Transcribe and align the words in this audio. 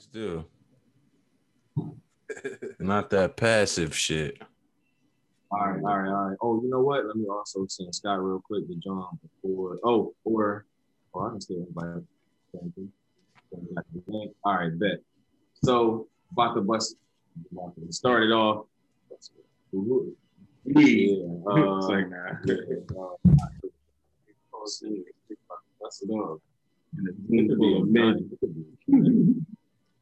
Please 0.00 0.08
do. 0.12 0.44
Not 2.78 3.10
that 3.10 3.36
passive 3.36 3.94
shit. 3.94 4.40
All 5.50 5.58
right, 5.58 5.82
all 5.82 5.98
right, 5.98 6.08
all 6.08 6.28
right. 6.28 6.36
Oh, 6.40 6.62
you 6.62 6.70
know 6.70 6.80
what? 6.80 7.04
Let 7.06 7.16
me 7.16 7.26
also 7.28 7.66
send 7.68 7.94
Scott 7.94 8.22
real 8.22 8.40
quick 8.40 8.66
to 8.68 8.74
John 8.76 9.18
before. 9.20 9.78
Oh, 9.84 10.14
or 10.24 10.64
or 11.12 11.26
I 11.26 11.30
can 11.32 11.40
still 11.40 11.66
invite. 11.68 12.04
Thank 12.54 12.72
you. 12.76 12.88
All 14.44 14.54
right, 14.54 14.78
bet. 14.78 15.00
So 15.64 16.08
about 16.32 16.54
to 16.54 16.62
bust. 16.62 16.96
About 17.52 17.74
to 17.74 17.92
start 17.92 18.22
it 18.22 18.32
off. 18.32 18.66
Yeah. 20.64 21.24
Uh, 21.46 21.76
It's 21.76 21.86
like, 21.88 22.08
nah. 22.10 22.36
yeah, 22.46 22.54
uh, 22.98 23.16
bust 24.52 24.84
it 24.84 26.10
up. 26.14 26.38
It 27.28 27.48
could 27.48 27.60
be 27.60 27.76
a 27.76 27.84
minute. 27.84 28.24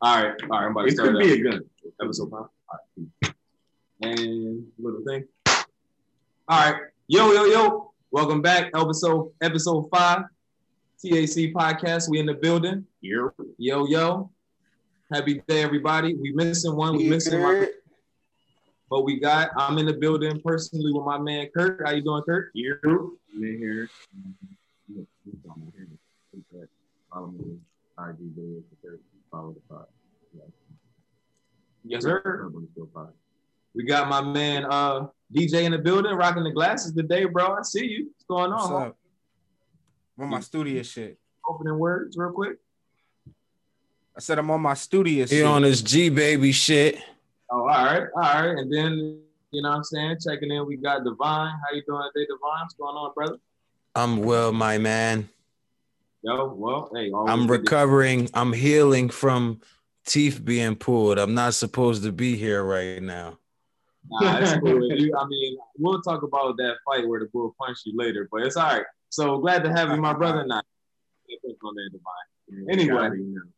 It 0.00 0.06
could 0.06 0.06
be- 0.06 0.06
All 0.06 0.22
right, 0.22 0.34
all 0.42 0.48
right. 0.48 0.64
I'm 0.66 0.70
about 0.72 0.82
to 0.82 0.88
It 0.88 0.92
start 0.92 1.10
could 1.10 1.18
be 1.18 1.32
a 1.32 1.50
gun. 1.50 1.60
episode 2.02 2.30
five. 2.30 2.40
All 2.40 2.78
right. 3.22 3.34
And 4.02 4.66
little 4.78 5.02
thing. 5.04 5.24
All 5.46 6.72
right. 6.72 6.82
Yo, 7.08 7.32
yo, 7.32 7.44
yo. 7.46 7.92
Welcome 8.10 8.40
back. 8.42 8.70
Episode 8.74 9.32
episode 9.42 9.88
five. 9.92 10.22
TAC 11.02 11.52
podcast. 11.52 12.08
We 12.08 12.18
in 12.20 12.26
the 12.26 12.34
building. 12.34 12.86
Here. 13.00 13.32
Yo, 13.58 13.86
yo. 13.86 14.30
Happy 15.12 15.42
day, 15.48 15.62
everybody. 15.62 16.14
We 16.14 16.32
missing 16.32 16.74
one. 16.76 16.96
We 16.96 17.08
missing 17.08 17.42
one. 17.42 17.66
But 18.90 19.02
we 19.04 19.20
got, 19.20 19.50
I'm 19.56 19.76
in 19.78 19.84
the 19.86 19.92
building 19.92 20.40
personally 20.42 20.92
with 20.92 21.04
my 21.04 21.18
man 21.18 21.48
Kurt. 21.54 21.82
How 21.84 21.92
you 21.92 22.02
doing, 22.02 22.22
Kurt? 22.22 22.50
Here. 22.54 22.80
I'm 22.84 23.10
in 23.44 23.58
here. 23.58 23.90
Follow 27.12 27.26
me. 27.28 27.58
IG 27.98 28.36
Day, 28.36 28.62
follow 29.30 29.52
the 29.54 29.60
pod. 29.74 29.86
Yes, 31.84 32.02
sir. 32.02 32.50
We 33.74 33.84
got 33.84 34.08
my 34.08 34.20
man 34.20 34.66
uh 34.68 35.06
DJ 35.34 35.62
in 35.64 35.72
the 35.72 35.78
building, 35.78 36.12
rocking 36.14 36.44
the 36.44 36.50
glasses 36.50 36.92
today, 36.92 37.24
bro. 37.24 37.56
I 37.58 37.62
see 37.62 37.86
you. 37.86 38.06
What's 38.06 38.24
going 38.24 38.50
What's 38.50 38.66
on? 38.66 38.82
up? 38.88 38.96
I'm 40.18 40.24
on 40.24 40.30
my 40.30 40.40
studio 40.40 40.82
shit. 40.82 41.18
Opening 41.48 41.78
words 41.78 42.16
real 42.16 42.32
quick. 42.32 42.56
I 44.16 44.20
said 44.20 44.38
I'm 44.38 44.50
on 44.50 44.60
my 44.60 44.74
studio 44.74 45.24
He 45.26 45.36
shit. 45.36 45.46
on 45.46 45.62
his 45.62 45.80
G 45.80 46.08
baby 46.08 46.52
shit. 46.52 46.98
Oh, 47.50 47.60
all 47.60 47.66
right, 47.66 48.02
all 48.16 48.20
right. 48.22 48.58
And 48.58 48.72
then 48.72 49.20
you 49.50 49.62
know 49.62 49.70
what 49.70 49.76
I'm 49.76 49.84
saying, 49.84 50.16
checking 50.26 50.50
in. 50.50 50.66
We 50.66 50.76
got 50.76 51.04
Divine. 51.04 51.52
How 51.64 51.74
you 51.74 51.82
doing 51.86 52.02
today, 52.14 52.26
Divine? 52.26 52.62
What's 52.62 52.74
going 52.74 52.96
on, 52.96 53.14
brother? 53.14 53.36
I'm 53.94 54.18
well, 54.18 54.52
my 54.52 54.76
man. 54.76 55.28
Yo, 56.22 56.52
well, 56.54 56.90
hey, 56.94 57.12
I'm 57.14 57.46
good 57.46 57.60
recovering. 57.62 58.28
I'm 58.34 58.52
healing 58.52 59.08
from 59.08 59.60
teeth 60.04 60.44
being 60.44 60.74
pulled. 60.74 61.18
I'm 61.18 61.34
not 61.34 61.54
supposed 61.54 62.02
to 62.02 62.12
be 62.12 62.36
here 62.36 62.64
right 62.64 63.00
now. 63.00 63.38
Nah, 64.10 64.38
it's 64.38 64.54
cool. 64.54 64.84
You, 64.88 65.16
I 65.16 65.26
mean, 65.26 65.58
we'll 65.76 66.02
talk 66.02 66.22
about 66.22 66.56
that 66.56 66.76
fight 66.84 67.06
where 67.06 67.20
the 67.20 67.26
bull 67.26 67.54
punched 67.60 67.86
you 67.86 67.96
later, 67.96 68.28
but 68.32 68.42
it's 68.42 68.56
all 68.56 68.72
right. 68.72 68.84
So 69.10 69.38
glad 69.38 69.62
to 69.64 69.70
have 69.70 69.90
you, 69.90 69.96
my 69.96 70.12
brother. 70.12 70.44
Not 70.44 70.64
on 71.62 71.74
there, 71.74 71.88
Divine. 71.88 72.70
Anyway, 72.70 73.10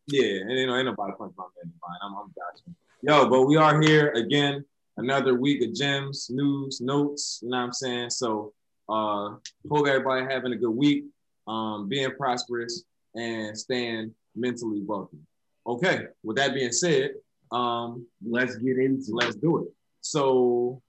yeah, 0.08 0.40
and 0.40 0.58
you 0.58 0.66
know, 0.66 0.76
ain't 0.76 0.86
nobody 0.86 1.12
punch 1.16 1.32
my 1.36 1.44
man 1.44 1.72
Divine. 1.72 1.98
I'm, 2.02 2.14
I'm 2.14 2.34
gotcha. 2.36 2.76
Yo, 3.02 3.28
but 3.30 3.46
we 3.46 3.56
are 3.56 3.80
here 3.80 4.10
again, 4.10 4.64
another 4.96 5.34
week 5.34 5.62
of 5.62 5.74
gems, 5.74 6.28
news, 6.30 6.80
notes. 6.80 7.40
You 7.42 7.50
know 7.50 7.58
what 7.58 7.62
I'm 7.64 7.72
saying? 7.72 8.10
So, 8.10 8.52
uh, 8.88 9.36
hope 9.70 9.86
everybody 9.86 10.26
having 10.26 10.52
a 10.52 10.56
good 10.56 10.70
week, 10.70 11.04
um, 11.50 11.88
being 11.88 12.12
prosperous 12.12 12.84
and 13.14 13.58
staying 13.58 14.14
mentally 14.36 14.82
wealthy. 14.82 15.18
Okay, 15.66 16.06
with 16.22 16.36
that 16.36 16.54
being 16.54 16.72
said, 16.72 17.10
um, 17.52 18.06
Let's 18.24 18.56
get 18.56 18.78
into 18.78 19.12
let's 19.12 19.34
do 19.34 19.64
it. 19.64 19.68
So, 20.00 20.80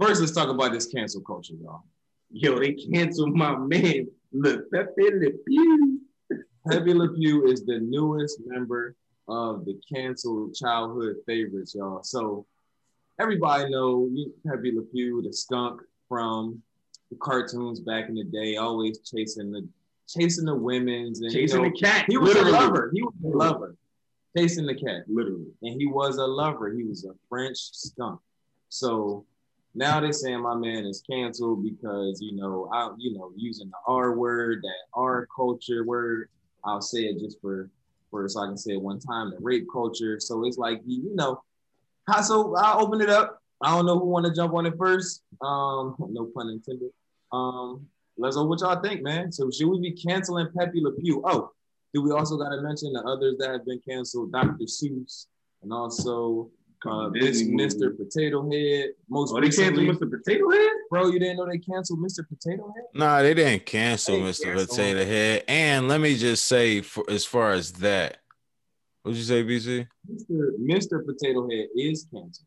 first, 0.00 0.20
let's 0.20 0.32
talk 0.32 0.48
about 0.48 0.72
this 0.72 0.86
cancel 0.86 1.20
culture, 1.22 1.54
y'all. 1.60 1.82
Yo, 2.30 2.58
they 2.58 2.72
canceled 2.72 3.34
my 3.34 3.56
man. 3.56 4.06
Look, 4.32 4.70
Pepe 4.70 5.02
Le 5.02 5.30
Pew. 5.46 6.00
Pepe 6.68 6.94
Le 6.94 7.08
Pew 7.14 7.46
is 7.46 7.64
the 7.64 7.80
newest 7.80 8.40
member 8.46 8.94
of 9.28 9.64
the 9.64 9.80
canceled 9.92 10.54
childhood 10.54 11.16
favorites, 11.26 11.74
y'all. 11.74 12.02
So 12.02 12.46
everybody 13.20 13.70
know 13.70 14.08
Pepe 14.46 14.72
Le 14.72 14.82
Pew, 14.82 15.22
the 15.22 15.32
skunk 15.32 15.80
from 16.08 16.62
the 17.10 17.16
cartoons 17.16 17.80
back 17.80 18.08
in 18.08 18.14
the 18.14 18.24
day, 18.24 18.56
always 18.56 18.98
chasing 19.00 19.52
the 19.52 19.66
chasing 20.08 20.44
the 20.44 20.54
women's 20.54 21.20
and 21.20 21.32
you 21.32 21.40
Chasing 21.40 21.62
know, 21.62 21.70
the 21.70 21.76
cat. 21.78 22.06
He 22.08 22.16
was 22.16 22.34
literally. 22.34 22.50
a 22.50 22.60
lover. 22.60 22.90
He 22.94 23.02
was 23.02 23.14
a 23.24 23.28
lover, 23.28 23.76
chasing 24.36 24.66
the 24.66 24.74
cat, 24.74 25.02
Literally. 25.08 25.46
and 25.62 25.80
he 25.80 25.86
was 25.86 26.16
a 26.18 26.24
lover. 26.26 26.72
He 26.72 26.84
was 26.84 27.04
a 27.04 27.12
French 27.28 27.56
skunk. 27.58 28.20
So 28.68 29.24
now 29.74 30.00
they're 30.00 30.12
saying 30.12 30.40
my 30.40 30.54
man 30.54 30.84
is 30.86 31.02
canceled 31.08 31.64
because 31.64 32.20
you 32.20 32.34
know 32.36 32.68
I 32.72 32.90
you 32.98 33.16
know 33.16 33.32
using 33.36 33.68
the 33.68 33.76
R 33.86 34.12
word, 34.14 34.62
that 34.62 34.82
R 34.94 35.26
culture 35.34 35.84
word. 35.84 36.28
I'll 36.64 36.80
say 36.82 37.00
it 37.00 37.18
just 37.20 37.40
for 37.40 37.70
for 38.10 38.28
so 38.28 38.42
I 38.42 38.46
can 38.46 38.56
say 38.56 38.72
it 38.72 38.80
one 38.82 38.98
time. 39.00 39.30
The 39.30 39.38
rape 39.40 39.66
culture. 39.72 40.18
So 40.20 40.44
it's 40.46 40.58
like 40.58 40.80
you 40.86 41.14
know. 41.14 41.42
How 42.08 42.20
so? 42.20 42.54
I'll 42.56 42.84
open 42.86 43.00
it 43.00 43.10
up. 43.10 43.42
I 43.62 43.70
don't 43.70 43.86
know 43.86 43.98
who 43.98 44.06
want 44.06 44.26
to 44.26 44.32
jump 44.34 44.54
on 44.54 44.66
it 44.66 44.74
first. 44.78 45.22
Um, 45.40 45.96
no 46.10 46.30
pun 46.34 46.50
intended. 46.50 46.90
Um, 47.32 47.86
let's 48.16 48.36
know 48.36 48.44
what 48.44 48.60
y'all 48.60 48.80
think, 48.80 49.02
man. 49.02 49.32
So 49.32 49.50
should 49.50 49.68
we 49.68 49.80
be 49.80 49.92
canceling 49.92 50.48
Pepe 50.56 50.80
Le 50.80 50.92
Pew? 50.92 51.22
Oh, 51.24 51.50
do 51.94 52.02
we 52.02 52.12
also 52.12 52.36
got 52.36 52.50
to 52.50 52.60
mention 52.60 52.92
the 52.92 53.02
others 53.02 53.36
that 53.38 53.50
have 53.50 53.64
been 53.64 53.80
canceled? 53.88 54.32
Dr. 54.32 54.64
Seuss 54.64 55.26
and 55.62 55.72
also 55.72 56.50
uh, 56.86 57.08
this 57.08 57.38
Disney 57.38 57.54
movie. 57.54 57.74
Mr. 57.74 57.96
Potato 57.96 58.50
Head. 58.50 58.90
Most 59.08 59.32
Oh, 59.34 59.40
they 59.40 59.48
canceled 59.48 59.86
Mr. 59.86 60.10
Potato 60.10 60.50
Head? 60.50 60.72
bro, 60.90 61.08
you 61.08 61.18
didn't 61.18 61.38
know 61.38 61.46
they 61.46 61.58
canceled 61.58 62.00
Mr. 62.00 62.26
Potato 62.28 62.72
Head? 62.74 62.84
Nah, 62.94 63.22
they 63.22 63.34
didn't 63.34 63.66
cancel 63.66 64.16
They 64.16 64.30
Mr. 64.30 64.44
canceled 64.44 64.68
Potato 64.68 65.04
Head. 65.04 65.44
And 65.48 65.88
let 65.88 66.00
me 66.00 66.16
just 66.16 66.44
say, 66.44 66.82
for 66.82 67.04
as 67.08 67.24
far 67.24 67.52
as 67.52 67.72
that, 67.74 68.18
what'd 69.02 69.16
you 69.16 69.24
say, 69.24 69.42
BC? 69.42 69.88
Mr. 70.10 70.50
Mr. 70.60 71.04
Potato 71.04 71.48
Head 71.48 71.68
is 71.76 72.06
canceled. 72.12 72.46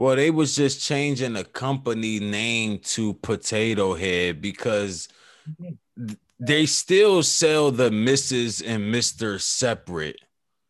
Well, 0.00 0.16
they 0.16 0.30
was 0.30 0.56
just 0.56 0.80
changing 0.80 1.34
the 1.34 1.44
company 1.44 2.20
name 2.20 2.78
to 2.78 3.12
Potato 3.12 3.94
Head 3.94 4.40
because 4.40 5.08
mm-hmm. 5.46 6.14
they 6.38 6.64
still 6.64 7.22
sell 7.22 7.70
the 7.70 7.90
Mrs. 7.90 8.62
and 8.66 8.94
Mr. 8.94 9.38
separate. 9.38 10.16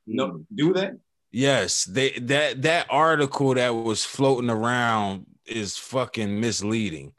No, 0.05 0.45
do 0.53 0.73
that? 0.73 0.99
Yes, 1.31 1.85
they 1.85 2.11
that 2.11 2.63
that 2.63 2.89
article 2.91 3.55
that 3.55 3.73
was 3.73 4.05
floating 4.05 4.51
around 4.51 5.27
is 5.47 5.79
fucking 5.79 6.41
misleading. 6.41 7.13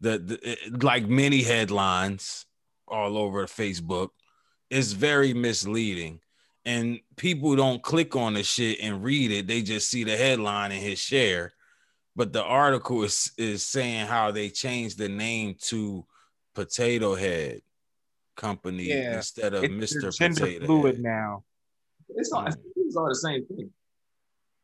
The, 0.00 0.18
the 0.18 0.40
eh, 0.44 0.54
like 0.80 1.08
many 1.08 1.42
headlines 1.42 2.46
all 2.86 3.18
over 3.18 3.44
Facebook 3.46 4.10
is 4.70 4.92
very 4.92 5.34
misleading. 5.34 6.20
And 6.64 7.00
people 7.16 7.56
don't 7.56 7.82
click 7.82 8.14
on 8.14 8.34
the 8.34 8.44
shit 8.44 8.78
and 8.80 9.02
read 9.02 9.32
it. 9.32 9.48
They 9.48 9.62
just 9.62 9.90
see 9.90 10.04
the 10.04 10.16
headline 10.16 10.70
and 10.70 10.80
hit 10.80 10.98
share. 10.98 11.54
But 12.16 12.32
the 12.32 12.42
article 12.42 13.04
is 13.04 13.30
is 13.36 13.64
saying 13.66 14.06
how 14.06 14.30
they 14.30 14.48
changed 14.48 14.96
the 14.98 15.08
name 15.08 15.54
to 15.68 16.06
Potato 16.54 17.14
Head 17.14 17.60
Company 18.36 18.84
Yeah, 18.84 19.16
instead 19.16 19.52
of 19.52 19.64
It's 19.64 19.94
Mr. 19.94 20.06
Potato 20.16 20.64
fluid 20.64 20.94
Head. 20.94 21.02
now. 21.02 21.44
It's 22.08 22.32
all, 22.32 22.46
it's 22.46 22.96
all 22.96 23.08
the 23.08 23.14
same 23.14 23.44
thing. 23.46 23.70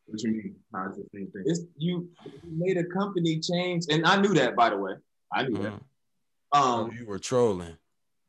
What 0.07 0.23
you 0.23 0.31
mean? 0.31 0.55
How 0.73 0.89
is 0.89 0.97
the 0.97 1.05
same 1.13 1.27
thing? 1.27 1.43
It's 1.45 1.61
you 1.77 2.09
made 2.43 2.77
a 2.77 2.85
company 2.85 3.39
change, 3.39 3.85
and 3.89 4.05
I 4.05 4.19
knew 4.19 4.33
that 4.33 4.55
by 4.55 4.69
the 4.71 4.77
way. 4.77 4.93
I 5.31 5.43
knew 5.43 5.61
that. 5.61 5.73
Mhm. 5.73 6.59
Um, 6.59 6.91
you 6.97 7.05
were 7.05 7.19
trolling. 7.19 7.77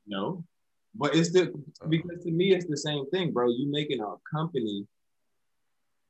no, 0.06 0.44
but 0.94 1.14
it's 1.16 1.32
the 1.32 1.52
because 1.88 2.22
to 2.24 2.30
me 2.30 2.54
it's 2.54 2.66
the 2.66 2.76
same 2.76 3.08
thing, 3.10 3.32
bro. 3.32 3.48
You 3.48 3.70
making 3.70 4.00
a 4.00 4.14
company 4.30 4.86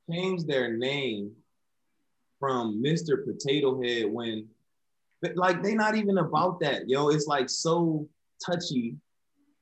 change 0.09 0.43
their 0.45 0.75
name 0.77 1.31
from 2.39 2.83
Mr. 2.83 3.25
Potato 3.25 3.81
Head 3.81 4.05
when, 4.11 4.47
like 5.35 5.63
they 5.63 5.73
not 5.73 5.95
even 5.95 6.17
about 6.17 6.59
that, 6.59 6.87
yo. 6.89 7.09
It's 7.09 7.27
like 7.27 7.49
so 7.49 8.07
touchy. 8.45 8.95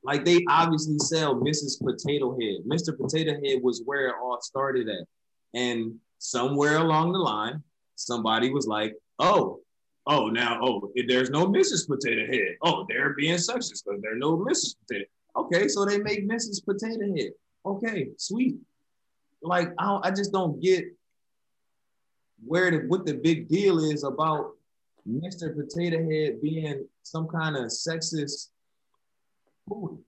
Like 0.04 0.26
they 0.26 0.44
obviously 0.50 0.98
sell 1.00 1.36
Mrs. 1.36 1.82
Potato 1.82 2.38
Head. 2.40 2.66
Mr. 2.68 2.98
Potato 2.98 3.34
Head 3.34 3.62
was 3.62 3.82
where 3.86 4.08
it 4.08 4.16
all 4.22 4.40
started 4.42 4.90
at, 4.90 5.08
and 5.54 5.96
somewhere 6.18 6.78
along 6.78 7.14
the 7.14 7.20
line, 7.20 7.64
somebody 7.96 8.50
was 8.50 8.68
like, 8.68 8.96
"Oh, 9.20 9.62
oh, 10.08 10.28
now, 10.28 10.60
oh, 10.62 10.92
there's 11.08 11.30
no 11.30 11.48
Mrs. 11.48 11.88
Potato 11.88 12.26
Head. 12.26 12.58
Oh, 12.62 12.86
they're 12.90 13.14
being 13.14 13.36
sexist 13.36 13.84
because 13.86 14.02
there's 14.02 14.20
no 14.20 14.38
Mrs. 14.38 14.76
Potato. 14.86 15.06
Okay, 15.36 15.68
so 15.68 15.86
they 15.86 16.00
make 16.00 16.30
Mrs. 16.30 16.64
Potato 16.64 17.16
Head. 17.16 17.32
Okay, 17.66 18.10
sweet. 18.18 18.56
Like 19.42 19.70
I, 19.78 20.00
I 20.04 20.12
just 20.12 20.32
don't 20.32 20.62
get 20.62 20.86
where 22.46 22.72
the 22.72 22.78
what 22.88 23.06
the 23.06 23.14
big 23.14 23.48
deal 23.48 23.80
is 23.80 24.04
about 24.04 24.54
Mr. 25.08 25.56
Potato 25.56 25.98
Head 26.10 26.42
being 26.42 26.88
some 27.04 27.28
kind 27.28 27.56
of 27.56 27.66
sexist. 27.66 28.50
food. 29.68 30.00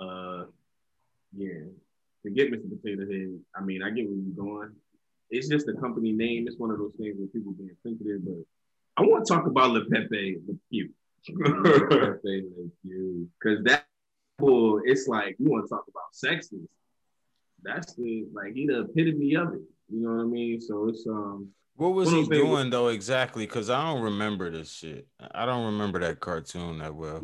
Uh, 0.00 0.44
yeah. 1.36 1.64
forget 2.22 2.50
Mr. 2.50 2.68
Potato 2.70 3.02
Head. 3.10 3.38
I 3.54 3.62
mean, 3.62 3.82
I 3.82 3.90
get 3.90 4.06
where 4.08 4.16
you're 4.16 4.44
going. 4.44 4.72
It's 5.30 5.48
just 5.48 5.68
a 5.68 5.74
company 5.74 6.12
name. 6.12 6.46
It's 6.46 6.58
one 6.58 6.70
of 6.70 6.78
those 6.78 6.92
things 6.98 7.16
where 7.18 7.28
people 7.28 7.52
being 7.52 7.76
sensitive. 7.82 8.24
But 8.24 8.44
I 8.96 9.02
want 9.02 9.26
to 9.26 9.32
talk 9.32 9.46
about 9.46 9.70
Le 9.70 9.84
Pepe 9.86 10.38
Le 10.46 10.54
Pew. 10.70 10.90
Pepe 11.26 12.44
Le 12.56 12.68
Pew. 12.82 13.28
Because 13.40 13.64
that 13.64 13.86
bull, 14.38 14.80
it's 14.84 15.08
like 15.08 15.36
you 15.38 15.50
want 15.50 15.64
to 15.64 15.68
talk 15.68 15.84
about 15.88 16.12
sexist. 16.12 16.66
That's 17.62 17.94
the 17.94 18.26
like 18.32 18.54
he 18.54 18.66
the 18.66 18.80
epitome 18.80 19.36
of 19.36 19.54
it. 19.54 19.62
You 19.92 20.00
know 20.00 20.14
what 20.14 20.22
I 20.22 20.26
mean? 20.26 20.60
So 20.60 20.88
it's 20.88 21.06
um 21.06 21.48
What 21.76 21.90
was 21.90 22.10
he 22.10 22.26
doing 22.26 22.70
though 22.70 22.88
exactly? 22.88 23.44
Because 23.44 23.68
I 23.68 23.84
don't 23.84 24.02
remember 24.02 24.50
this 24.50 24.72
shit. 24.72 25.06
I 25.34 25.44
don't 25.44 25.66
remember 25.66 26.00
that 26.00 26.20
cartoon 26.20 26.78
that 26.78 26.94
well. 26.94 27.22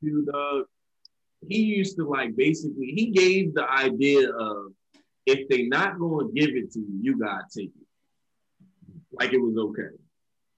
Pew, 0.00 0.24
dog. 0.24 0.64
He 1.46 1.58
used 1.58 1.96
to 1.98 2.08
like 2.08 2.34
basically 2.34 2.86
he 2.86 3.10
gave 3.10 3.54
the 3.54 3.70
idea 3.70 4.30
of 4.30 4.72
if 5.26 5.46
they 5.48 5.64
not 5.64 5.98
gonna 5.98 6.32
give 6.32 6.50
it 6.56 6.72
to 6.72 6.78
you, 6.78 6.98
you 7.02 7.18
gotta 7.18 7.44
take 7.54 7.72
it. 7.78 7.86
Like 9.12 9.34
it 9.34 9.38
was 9.38 9.56
okay. 9.56 9.94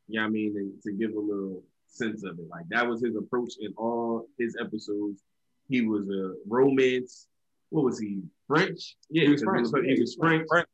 Yeah, 0.07 0.25
I 0.25 0.29
mean, 0.29 0.55
and 0.57 0.81
to 0.83 0.93
give 0.93 1.17
a 1.17 1.21
little 1.21 1.65
sense 1.89 2.23
of 2.25 2.39
it. 2.39 2.49
Like 2.49 2.69
that 2.69 2.87
was 2.87 3.03
his 3.03 3.17
approach 3.17 3.55
in 3.61 3.73
all 3.77 4.27
his 4.39 4.57
episodes. 4.61 5.23
He 5.69 5.81
was 5.83 6.09
a 6.09 6.35
romance. 6.47 7.27
What 7.71 7.85
was 7.85 7.99
he? 7.99 8.21
French? 8.47 8.97
Yeah, 9.11 9.25
He 9.25 9.31
was 9.31 9.43
French. 9.43 9.69
He 9.87 10.01
was 10.01 10.15
French. 10.17 10.47
French. 10.49 10.69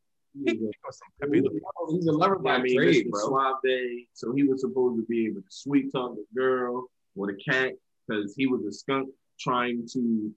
He 0.45 0.53
was 0.59 0.75
a- 1.23 1.61
oh, 1.79 1.95
He's 1.95 2.07
a 2.07 2.13
lover 2.13 2.41
yeah, 2.45 2.53
I 2.53 2.57
by 2.59 2.63
mean, 2.65 2.77
trade, 2.77 3.11
bro. 3.11 3.21
Suave. 3.29 3.57
So 4.13 4.33
he 4.33 4.43
was 4.43 4.61
supposed 4.61 5.01
to 5.01 5.07
be 5.07 5.27
able 5.27 5.41
to 5.41 5.47
sweet 5.51 5.93
talk 5.93 6.15
the 6.15 6.27
girl 6.35 6.91
or 7.15 7.27
the 7.29 7.35
cat 7.37 7.73
because 8.07 8.35
he 8.35 8.47
was 8.47 8.65
a 8.65 8.73
skunk 8.73 9.09
trying 9.41 9.87
to 9.93 10.33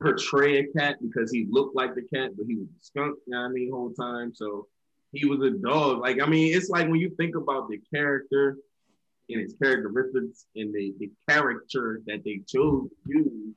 portray 0.00 0.58
a 0.58 0.66
cat 0.72 0.96
because 1.00 1.30
he 1.30 1.46
looked 1.50 1.76
like 1.76 1.94
the 1.94 2.02
cat, 2.02 2.30
but 2.36 2.46
he 2.46 2.56
was 2.56 2.66
a 2.68 2.84
skunk, 2.84 3.16
you 3.26 3.32
know 3.32 3.42
what 3.42 3.46
I 3.48 3.52
mean, 3.52 3.70
whole 3.70 3.92
time. 3.92 4.34
So 4.34 4.66
he 5.12 5.24
was 5.26 5.40
a 5.42 5.50
dog. 5.50 6.00
Like, 6.00 6.20
I 6.20 6.26
mean, 6.26 6.54
it's 6.56 6.68
like 6.68 6.88
when 6.88 7.00
you 7.00 7.10
think 7.10 7.36
about 7.36 7.68
the 7.68 7.78
character 7.92 8.56
and 9.30 9.40
his 9.40 9.54
characteristics 9.62 10.46
and 10.56 10.74
the, 10.74 10.94
the 10.98 11.10
character 11.28 12.00
that 12.06 12.24
they 12.24 12.40
chose 12.46 12.88
to 12.88 12.96
use 13.06 13.54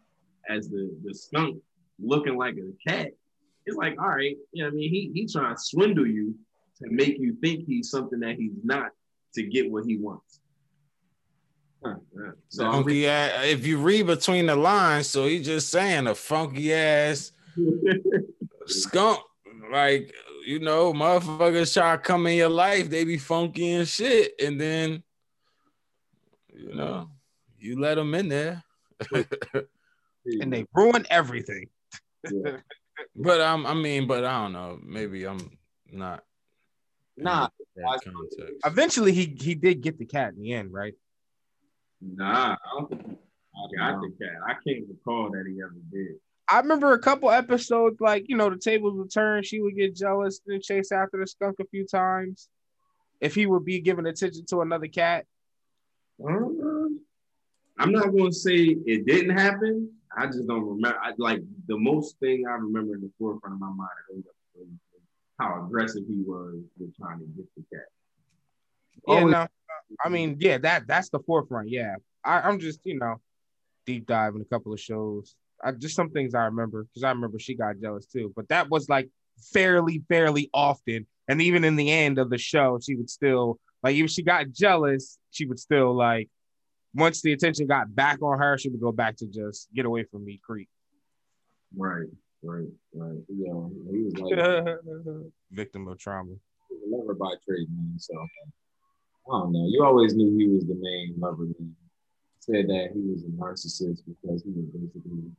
as 0.49 0.69
the, 0.69 0.95
the 1.03 1.13
skunk 1.13 1.57
looking 2.01 2.38
like 2.38 2.56
a 2.56 2.89
cat, 2.89 3.12
it's 3.65 3.77
like, 3.77 3.95
all 4.00 4.09
right, 4.09 4.36
you 4.51 4.63
know 4.63 4.69
what 4.69 4.74
I 4.74 4.75
mean? 4.75 4.89
He 4.89 5.12
he 5.13 5.27
trying 5.27 5.56
to 5.56 5.62
swindle 5.62 6.07
you 6.07 6.36
to 6.81 6.89
make 6.89 7.19
you 7.19 7.36
think 7.42 7.65
he's 7.65 7.89
something 7.89 8.19
that 8.21 8.36
he's 8.36 8.53
not 8.63 8.92
to 9.36 9.44
get 9.44 9.71
what 9.71 9.86
he 9.86 9.98
wants. 9.98 10.39
Huh, 11.83 11.95
yeah. 12.15 12.31
So 12.50 12.71
Funky 12.71 13.07
ass. 13.07 13.45
If 13.45 13.65
you 13.65 13.77
read 13.77 14.07
between 14.07 14.45
the 14.48 14.56
lines, 14.56 15.07
so 15.07 15.25
he's 15.25 15.45
just 15.45 15.69
saying 15.69 16.07
a 16.07 16.15
funky 16.15 16.74
ass 16.74 17.31
skunk. 18.68 19.19
Like, 19.71 20.13
you 20.45 20.59
know, 20.59 20.94
motherfuckers 20.94 21.74
try 21.74 21.95
to 21.95 22.01
come 22.01 22.27
in 22.27 22.38
your 22.38 22.50
life, 22.50 22.89
they 22.89 23.04
be 23.04 23.18
funky 23.18 23.71
and 23.71 23.88
shit. 23.88 24.33
And 24.44 24.59
then, 24.59 25.04
you 26.54 26.75
know, 26.75 27.09
you 27.57 27.80
let 27.80 27.95
them 27.95 28.13
in 28.13 28.27
there. 28.27 28.63
and 30.25 30.54
they 30.54 30.65
ruin 30.74 31.06
everything. 31.09 31.69
But 33.15 33.41
um, 33.41 33.65
I 33.65 33.73
mean, 33.73 34.07
but 34.07 34.23
I 34.23 34.44
don't 34.44 34.53
know. 34.53 34.79
Maybe 34.83 35.25
I'm 35.25 35.39
not. 35.91 36.23
in 37.18 37.23
Nah, 37.23 37.50
that 37.75 38.59
Eventually, 38.65 39.12
he 39.12 39.35
he 39.39 39.56
did 39.56 39.81
get 39.81 39.97
the 39.97 40.06
cat 40.06 40.33
in 40.33 40.41
the 40.41 40.53
end, 40.53 40.71
right? 40.71 40.94
Nah, 42.01 42.53
I 42.53 42.57
don't 42.77 42.89
think 42.89 43.01
he 43.07 43.77
got 43.77 44.01
the 44.01 44.13
cat. 44.19 44.35
I 44.47 44.53
can't 44.65 44.88
recall 44.88 45.31
that 45.31 45.45
he 45.47 45.62
ever 45.62 45.75
did. 45.91 46.15
I 46.47 46.59
remember 46.59 46.94
a 46.94 47.00
couple 47.00 47.31
episodes, 47.31 48.00
like 48.01 48.25
you 48.27 48.38
know, 48.38 48.50
the 48.50 48.57
tables 48.57 48.97
would 48.97 49.12
turn. 49.12 49.44
She 49.44 49.62
would 49.62 49.75
get 49.75 49.95
jealous 49.95 50.41
and 50.47 50.62
chase 50.62 50.91
after 50.91 51.19
the 51.19 51.27
skunk 51.27 51.57
a 51.59 51.65
few 51.65 51.85
times. 51.85 52.50
If 53.19 53.35
he 53.35 53.45
would 53.45 53.65
be 53.65 53.79
giving 53.81 54.07
attention 54.07 54.45
to 54.47 54.62
another 54.62 54.88
cat, 54.88 55.25
Um, 56.25 57.00
I'm 57.77 57.91
not 57.91 58.12
going 58.12 58.31
to 58.31 58.38
say 58.38 58.77
it 58.85 59.06
didn't 59.06 59.38
happen. 59.38 59.91
I 60.17 60.25
just 60.25 60.47
don't 60.47 60.65
remember. 60.65 60.97
I, 61.01 61.11
like 61.17 61.41
the 61.67 61.77
most 61.77 62.19
thing 62.19 62.45
I 62.47 62.53
remember 62.53 62.95
in 62.95 63.01
the 63.01 63.11
forefront 63.17 63.55
of 63.55 63.59
my 63.59 63.67
mind 63.67 63.89
is 64.17 64.67
how 65.39 65.63
aggressive 65.65 66.03
he 66.07 66.21
was 66.25 66.55
with 66.77 66.95
trying 66.97 67.19
to 67.19 67.25
get 67.25 67.45
the 67.55 67.63
cat. 67.73 67.85
yeah, 69.07 69.23
no, 69.23 69.47
I 70.03 70.09
mean, 70.09 70.37
yeah, 70.39 70.57
that 70.59 70.87
that's 70.87 71.09
the 71.09 71.19
forefront. 71.19 71.69
Yeah, 71.69 71.95
I, 72.23 72.41
I'm 72.41 72.59
just 72.59 72.81
you 72.83 72.99
know, 72.99 73.15
deep 73.85 74.05
dive 74.05 74.35
in 74.35 74.41
a 74.41 74.45
couple 74.45 74.73
of 74.73 74.79
shows. 74.79 75.35
I 75.63 75.71
just 75.71 75.95
some 75.95 76.09
things 76.09 76.35
I 76.35 76.45
remember 76.45 76.83
because 76.83 77.03
I 77.03 77.09
remember 77.09 77.39
she 77.39 77.55
got 77.55 77.79
jealous 77.79 78.05
too, 78.05 78.33
but 78.35 78.49
that 78.49 78.69
was 78.69 78.89
like 78.89 79.09
fairly, 79.53 80.03
fairly 80.09 80.49
often. 80.53 81.07
And 81.27 81.41
even 81.41 81.63
in 81.63 81.75
the 81.75 81.91
end 81.91 82.19
of 82.19 82.29
the 82.29 82.37
show, 82.37 82.79
she 82.81 82.95
would 82.95 83.09
still 83.09 83.59
like 83.83 83.95
if 83.95 84.09
she 84.09 84.23
got 84.23 84.51
jealous, 84.51 85.17
she 85.31 85.45
would 85.45 85.59
still 85.59 85.95
like 85.95 86.29
once 86.93 87.21
the 87.21 87.33
attention 87.33 87.67
got 87.67 87.93
back 87.93 88.21
on 88.21 88.38
her, 88.38 88.57
she 88.57 88.69
would 88.69 88.81
go 88.81 88.91
back 88.91 89.15
to 89.17 89.27
just 89.27 89.67
get 89.73 89.85
away 89.85 90.03
from 90.03 90.25
me, 90.25 90.39
creep. 90.43 90.69
Right, 91.75 92.07
right, 92.43 92.67
right. 92.93 93.19
Yeah, 93.29 93.53
he 93.89 94.03
was 94.03 94.13
like 94.17 95.31
Victim 95.51 95.88
of 95.88 95.97
trauma. 95.97 96.33
he 96.69 96.75
was 96.75 96.99
lover 96.99 97.13
by 97.13 97.33
trade, 97.45 97.67
man. 97.75 97.97
So 97.97 98.13
I 99.27 99.39
don't 99.39 99.53
know. 99.53 99.67
You 99.69 99.83
always 99.83 100.15
knew 100.15 100.38
he 100.38 100.47
was 100.47 100.65
the 100.65 100.75
main 100.75 101.15
lover. 101.17 101.43
Man. 101.43 101.75
Said 102.39 102.67
that 102.69 102.89
he 102.94 103.01
was 103.01 103.23
a 103.23 103.27
narcissist 103.27 104.01
because 104.07 104.41
he 104.44 104.49
was 104.49 104.65
basically 104.73 105.29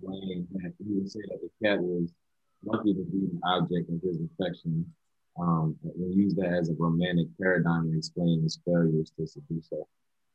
blamed 0.00 0.46
that 0.52 0.72
he 0.78 0.94
would 0.94 1.10
say 1.10 1.18
that 1.28 1.40
the 1.42 1.66
cat 1.66 1.80
was 1.80 2.12
lucky 2.64 2.94
to 2.94 3.02
be 3.02 3.26
an 3.26 3.40
object 3.44 3.90
of 3.90 4.00
his 4.00 4.20
affection. 4.20 4.86
Um, 5.36 5.76
and 5.82 6.14
use 6.14 6.32
that 6.36 6.52
as 6.52 6.68
a 6.70 6.74
romantic 6.78 7.26
paradigm 7.40 7.90
to 7.90 7.98
explain 7.98 8.44
his 8.44 8.60
failures 8.64 9.10
to 9.18 9.26
seduce 9.26 9.68
her. 9.72 9.82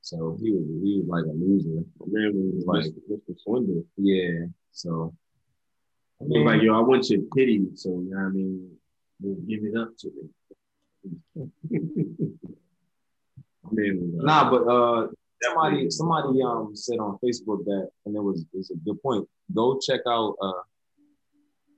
So 0.02 0.38
he 0.42 0.52
was 0.52 0.66
he 0.84 1.00
was 1.02 1.08
like 1.08 1.26
a 1.26 1.36
loser. 1.36 1.84
Man 2.08 2.32
was 2.56 2.66
Like- 2.66 2.86
Mr. 3.10 3.36
Swindle. 3.44 3.86
Yeah. 3.98 4.46
So 4.72 5.14
I 6.22 6.26
was 6.26 6.46
like, 6.46 6.62
yo, 6.62 6.76
I 6.78 6.82
want 6.82 7.10
your 7.10 7.22
pity, 7.36 7.68
so 7.76 7.90
you 7.90 8.10
know 8.12 8.18
what 8.18 8.26
I 8.26 8.30
mean. 8.30 8.72
We'll 9.22 9.36
give 9.36 9.64
it 9.64 9.76
up 9.78 9.90
to 10.00 10.12
me. 10.16 10.30
Man, 13.72 14.14
uh, 14.20 14.24
Nah, 14.24 14.50
but 14.50 14.64
uh, 14.68 15.08
somebody 15.44 15.90
somebody 15.90 16.42
um 16.42 16.72
said 16.76 16.98
on 17.00 17.18
Facebook 17.24 17.64
that, 17.66 17.90
and 18.06 18.16
it 18.16 18.20
was 18.22 18.46
it's 18.54 18.72
a 18.72 18.76
good 18.76 19.02
point. 19.02 19.28
Go 19.54 19.78
check 19.80 20.02
out 20.08 20.36
uh, 20.42 20.62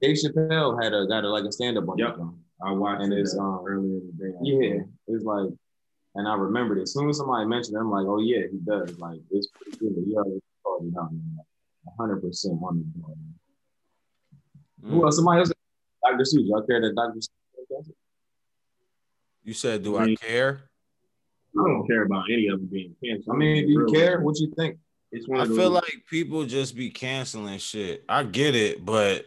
Dave 0.02 0.18
Chappelle 0.18 0.82
had 0.82 0.94
a 0.94 1.06
got 1.08 1.24
a 1.24 1.30
like 1.30 1.44
a 1.46 1.52
stand 1.52 1.78
up 1.78 1.90
on 1.90 1.98
Yep. 1.98 2.18
it. 2.18 2.26
I 2.64 2.72
watched 2.72 3.04
and 3.04 3.14
it 3.14 3.20
it's, 3.20 3.36
uh, 3.38 3.42
um, 3.42 3.64
earlier 3.68 3.98
in 3.98 4.12
the 4.18 4.24
day. 4.24 4.34
Yeah, 4.44 4.84
it's 5.08 5.24
like, 5.26 5.50
and 6.16 6.28
I 6.28 6.36
remembered 6.36 6.78
it. 6.80 6.84
As 6.84 6.94
soon 6.94 7.10
as 7.10 7.18
somebody 7.18 7.46
mentioned 7.48 7.78
it, 7.78 7.80
I'm 7.80 7.90
like, 7.92 8.06
oh 8.08 8.20
yeah, 8.20 8.42
he 8.52 8.58
does. 8.60 8.98
Like 9.00 9.20
it's 9.32 9.48
pretty 9.48 9.78
good. 9.78 9.94
You 10.08 10.16
already 10.18 10.40
called 10.64 10.86
it 10.86 10.98
out, 11.00 11.12
hundred 11.98 12.22
percent 12.22 12.60
on 12.64 12.78
the 12.80 13.00
board. 13.00 13.18
man. 13.18 14.92
Who 14.92 15.02
Mm. 15.02 15.06
else? 15.06 15.16
Somebody 15.18 15.40
else. 15.40 15.52
Dr. 16.04 16.18
Seuss. 16.24 16.48
Y'all 16.48 16.64
care 16.64 16.82
that 16.82 16.96
Dr. 16.96 17.20
Seuss? 17.20 17.92
You 19.44 19.54
said, 19.54 19.84
do 19.84 19.98
I 19.98 20.16
care? 20.16 20.62
I 21.60 21.64
don't 21.68 21.86
care 21.88 22.04
about 22.04 22.26
any 22.32 22.48
of 22.48 22.60
them 22.60 22.68
being 22.72 22.96
canceled. 23.04 23.36
I 23.36 23.40
mean, 23.40 23.66
do 23.66 23.72
you 23.72 23.86
care? 23.92 24.22
What 24.22 24.40
you 24.40 24.52
think? 24.58 24.78
It's 25.12 25.28
one 25.28 25.42
I 25.42 25.46
feel 25.46 25.70
like 25.72 26.04
people 26.10 26.46
just 26.46 26.76
be 26.76 26.90
canceling 26.90 27.58
shit. 27.60 28.04
I 28.08 28.24
get 28.24 28.56
it, 28.56 28.86
but 28.86 29.26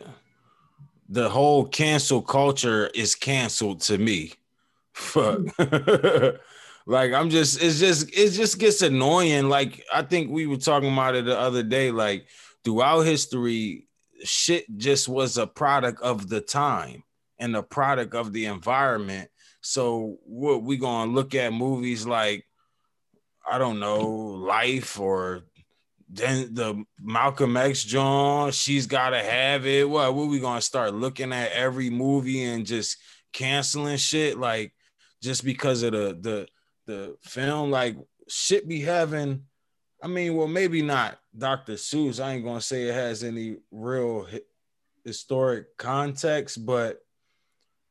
the 1.08 1.28
whole 1.28 1.66
cancel 1.66 2.22
culture 2.22 2.86
is 2.94 3.14
canceled 3.14 3.82
to 3.82 3.98
me. 3.98 4.32
Fuck. 4.94 5.40
like 6.86 7.12
I'm 7.12 7.30
just 7.30 7.62
it's 7.62 7.78
just 7.78 8.08
it 8.16 8.30
just 8.30 8.58
gets 8.58 8.82
annoying. 8.82 9.48
Like 9.48 9.82
I 9.92 10.02
think 10.02 10.30
we 10.30 10.46
were 10.46 10.56
talking 10.56 10.92
about 10.92 11.14
it 11.14 11.24
the 11.24 11.38
other 11.38 11.62
day. 11.62 11.90
Like 11.90 12.26
throughout 12.62 13.02
history, 13.02 13.88
shit 14.22 14.64
just 14.76 15.08
was 15.08 15.38
a 15.38 15.46
product 15.46 16.02
of 16.02 16.28
the 16.28 16.40
time 16.40 17.02
and 17.38 17.56
a 17.56 17.62
product 17.62 18.14
of 18.14 18.32
the 18.32 18.46
environment. 18.46 19.30
So 19.62 20.18
what 20.24 20.62
we 20.62 20.76
gonna 20.76 21.10
look 21.10 21.34
at 21.34 21.52
movies 21.52 22.06
like 22.06 22.46
I 23.50 23.58
don't 23.58 23.80
know, 23.80 24.06
Life 24.06 24.98
or 24.98 25.42
then 26.08 26.54
the 26.54 26.84
Malcolm 27.00 27.56
X 27.56 27.82
John, 27.82 28.52
she's 28.52 28.86
gotta 28.86 29.22
have 29.22 29.66
it. 29.66 29.88
What 29.88 30.14
what 30.14 30.28
we 30.28 30.38
gonna 30.38 30.60
start 30.60 30.94
looking 30.94 31.32
at 31.32 31.52
every 31.52 31.88
movie 31.88 32.44
and 32.44 32.66
just 32.66 32.98
canceling 33.32 33.96
shit 33.96 34.38
like 34.38 34.72
just 35.22 35.44
because 35.44 35.82
of 35.82 35.92
the 35.92 36.18
the 36.20 36.46
the 36.86 37.16
film 37.22 37.70
like 37.70 37.96
shit 38.28 38.66
be 38.68 38.80
having 38.80 39.44
I 40.02 40.06
mean, 40.06 40.36
well, 40.36 40.48
maybe 40.48 40.82
not 40.82 41.18
Dr. 41.36 41.74
Seuss. 41.74 42.22
I 42.22 42.32
ain't 42.34 42.44
gonna 42.44 42.60
say 42.60 42.82
it 42.88 42.94
has 42.94 43.24
any 43.24 43.56
real 43.70 44.26
hi- 44.30 44.40
historic 45.02 45.76
context, 45.78 46.66
but 46.66 46.98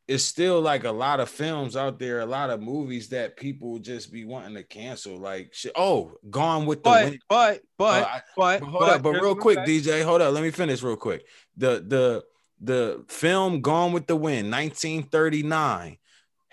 it's 0.07 0.23
still 0.23 0.61
like 0.61 0.83
a 0.83 0.91
lot 0.91 1.19
of 1.19 1.29
films 1.29 1.75
out 1.75 1.97
there, 1.97 2.19
a 2.19 2.25
lot 2.25 2.49
of 2.51 2.61
movies 2.61 3.09
that 3.09 3.35
people 3.37 3.79
just 3.79 4.11
be 4.11 4.25
wanting 4.25 4.53
to 4.53 4.61
cancel. 4.63 5.17
Like, 5.17 5.53
shit. 5.53 5.71
oh, 5.75 6.11
Gone 6.29 6.65
with 6.67 6.83
the 6.83 6.89
But 6.89 7.05
Wind. 7.05 7.19
but 7.29 7.61
but 7.79 8.03
Uh, 8.03 8.05
I- 8.05 8.21
but 8.35 8.59
but 8.59 8.67
hold 8.69 8.83
up, 8.83 9.01
but 9.01 9.11
real 9.13 9.35
quick. 9.35 9.59
DJ, 9.59 10.03
hold 10.03 10.21
up. 10.21 10.33
Let 10.33 10.43
me 10.43 10.51
finish 10.51 10.83
real 10.83 10.97
quick. 10.97 11.25
The 11.57 11.83
the 11.87 12.23
the 12.61 13.05
film 13.07 13.61
Gone 13.61 13.91
with 13.91 14.05
the 14.05 14.15
Wind, 14.15 14.51
1939. 14.51 15.97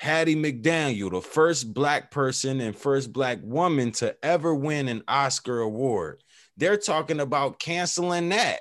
Hattie 0.01 0.35
McDaniel, 0.35 1.11
the 1.11 1.21
first 1.21 1.75
black 1.75 2.11
person 2.11 2.63
and 2.63 2.75
first 2.75 3.13
black 3.13 3.39
woman 3.43 3.93
to 3.93 4.17
ever 4.25 4.55
win 4.55 4.89
an 4.89 5.03
Oscar 5.07 5.61
award. 5.61 6.23
They're 6.57 6.79
talking 6.79 7.21
about 7.21 7.59
canceling 7.59 8.31
that 8.31 8.61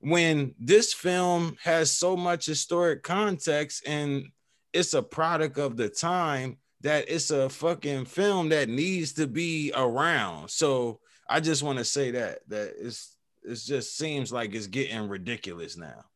when 0.00 0.54
this 0.58 0.94
film 0.94 1.58
has 1.62 1.90
so 1.90 2.16
much 2.16 2.46
historic 2.46 3.02
context 3.02 3.86
and 3.86 4.28
it's 4.72 4.94
a 4.94 5.02
product 5.02 5.58
of 5.58 5.76
the 5.76 5.90
time 5.90 6.56
that 6.80 7.04
it's 7.06 7.30
a 7.30 7.50
fucking 7.50 8.06
film 8.06 8.48
that 8.48 8.70
needs 8.70 9.12
to 9.12 9.26
be 9.26 9.70
around. 9.76 10.48
So 10.48 11.00
I 11.28 11.40
just 11.40 11.62
want 11.62 11.76
to 11.80 11.84
say 11.84 12.12
that 12.12 12.38
that 12.48 12.76
it's 12.80 13.14
it 13.42 13.56
just 13.56 13.98
seems 13.98 14.32
like 14.32 14.54
it's 14.54 14.66
getting 14.66 15.06
ridiculous 15.06 15.76
now. 15.76 16.06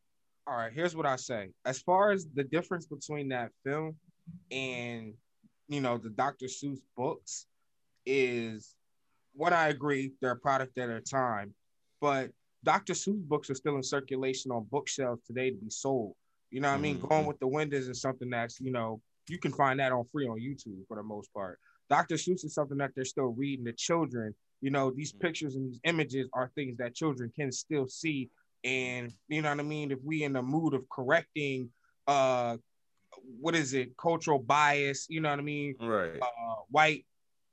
All 0.47 0.55
right, 0.55 0.73
here's 0.73 0.95
what 0.95 1.05
I 1.05 1.17
say. 1.17 1.51
As 1.63 1.79
far 1.79 2.11
as 2.11 2.25
the 2.33 2.43
difference 2.43 2.87
between 2.87 3.29
that 3.29 3.51
film 3.63 3.95
and 4.51 5.13
you 5.67 5.81
know 5.81 5.97
the 5.97 6.09
Dr. 6.09 6.45
Seuss 6.45 6.79
books 6.95 7.45
is 8.05 8.75
what 9.33 9.53
I 9.53 9.69
agree, 9.69 10.13
they're 10.21 10.31
a 10.31 10.35
product 10.35 10.77
of 10.77 10.87
their 10.89 11.01
time, 11.01 11.53
but 11.99 12.31
Dr. 12.63 12.93
Seuss 12.93 13.23
books 13.23 13.49
are 13.49 13.55
still 13.55 13.75
in 13.75 13.83
circulation 13.83 14.51
on 14.51 14.67
bookshelves 14.71 15.21
today 15.25 15.49
to 15.49 15.57
be 15.57 15.69
sold. 15.69 16.15
You 16.49 16.61
know 16.61 16.69
what 16.69 16.75
mm-hmm. 16.75 16.85
I 16.85 16.87
mean? 16.87 16.99
Going 16.99 17.11
mm-hmm. 17.21 17.27
with 17.27 17.39
the 17.39 17.47
windows 17.47 17.87
is 17.87 17.99
something 17.99 18.29
that's, 18.29 18.61
you 18.61 18.71
know, 18.71 19.01
you 19.27 19.37
can 19.37 19.51
find 19.51 19.79
that 19.79 19.91
on 19.91 20.05
free 20.11 20.27
on 20.27 20.39
YouTube 20.39 20.85
for 20.87 20.97
the 20.97 21.03
most 21.03 21.33
part. 21.33 21.59
Dr. 21.89 22.15
Seuss 22.15 22.45
is 22.45 22.53
something 22.53 22.77
that 22.77 22.91
they're 22.95 23.05
still 23.05 23.33
reading 23.37 23.65
to 23.65 23.73
children. 23.73 24.33
You 24.61 24.71
know, 24.71 24.91
these 24.91 25.11
mm-hmm. 25.11 25.21
pictures 25.21 25.55
and 25.55 25.67
these 25.71 25.79
images 25.83 26.29
are 26.33 26.51
things 26.55 26.77
that 26.77 26.95
children 26.95 27.31
can 27.35 27.51
still 27.51 27.87
see. 27.87 28.29
And 28.63 29.11
you 29.27 29.41
know 29.41 29.49
what 29.49 29.59
I 29.59 29.63
mean? 29.63 29.91
If 29.91 29.99
we 30.03 30.23
in 30.23 30.33
the 30.33 30.41
mood 30.41 30.73
of 30.73 30.87
correcting 30.89 31.69
uh 32.07 32.57
what 33.39 33.55
is 33.55 33.73
it, 33.73 33.95
cultural 33.97 34.39
bias, 34.39 35.07
you 35.09 35.21
know 35.21 35.29
what 35.29 35.39
I 35.39 35.43
mean? 35.43 35.75
Right. 35.79 36.19
Uh, 36.21 36.55
white 36.69 37.05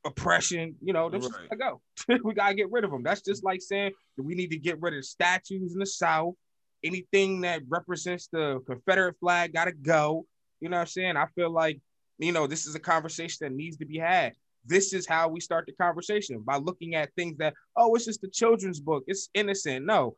oppression, 0.05 0.75
you 0.83 0.93
know, 0.93 1.09
right. 1.11 1.23
gotta 1.23 1.57
go. 1.57 1.81
we 2.25 2.35
gotta 2.35 2.55
get 2.55 2.71
rid 2.71 2.85
of 2.85 2.91
them. 2.91 3.03
That's 3.03 3.23
just 3.23 3.45
like 3.45 3.61
saying 3.61 3.93
that 4.17 4.23
we 4.23 4.35
need 4.35 4.51
to 4.51 4.57
get 4.57 4.81
rid 4.81 4.95
of 4.95 5.05
statues 5.05 5.73
in 5.73 5.79
the 5.79 5.87
South. 5.87 6.35
Anything 6.83 7.43
that 7.43 7.63
represents 7.69 8.29
the 8.33 8.61
Confederate 8.67 9.17
flag 9.21 9.53
gotta 9.53 9.73
go. 9.73 10.27
You 10.61 10.69
know 10.69 10.77
what 10.77 10.83
I'm 10.83 10.87
saying? 10.89 11.17
I 11.17 11.27
feel 11.35 11.51
like, 11.51 11.81
you 12.19 12.33
know, 12.33 12.47
this 12.47 12.67
is 12.67 12.75
a 12.75 12.81
conversation 12.81 13.39
that 13.41 13.53
needs 13.53 13.77
to 13.79 13.87
be 13.87 13.99
had. 13.99 14.35
This 14.65 14.93
is 14.93 15.07
how 15.07 15.29
we 15.29 15.41
start 15.41 15.67
the 15.67 15.73
conversation 15.73 16.41
by 16.41 16.57
looking 16.57 16.95
at 16.95 17.15
things 17.15 17.39
that, 17.39 17.55
oh, 17.77 17.95
it's 17.95 18.05
just 18.05 18.25
a 18.25 18.29
children's 18.29 18.79
book. 18.79 19.05
It's 19.07 19.31
innocent. 19.33 19.87
No, 19.87 20.15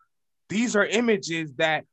these 0.49 0.75
are 0.75 0.85
images 0.85 1.53
that 1.55 1.85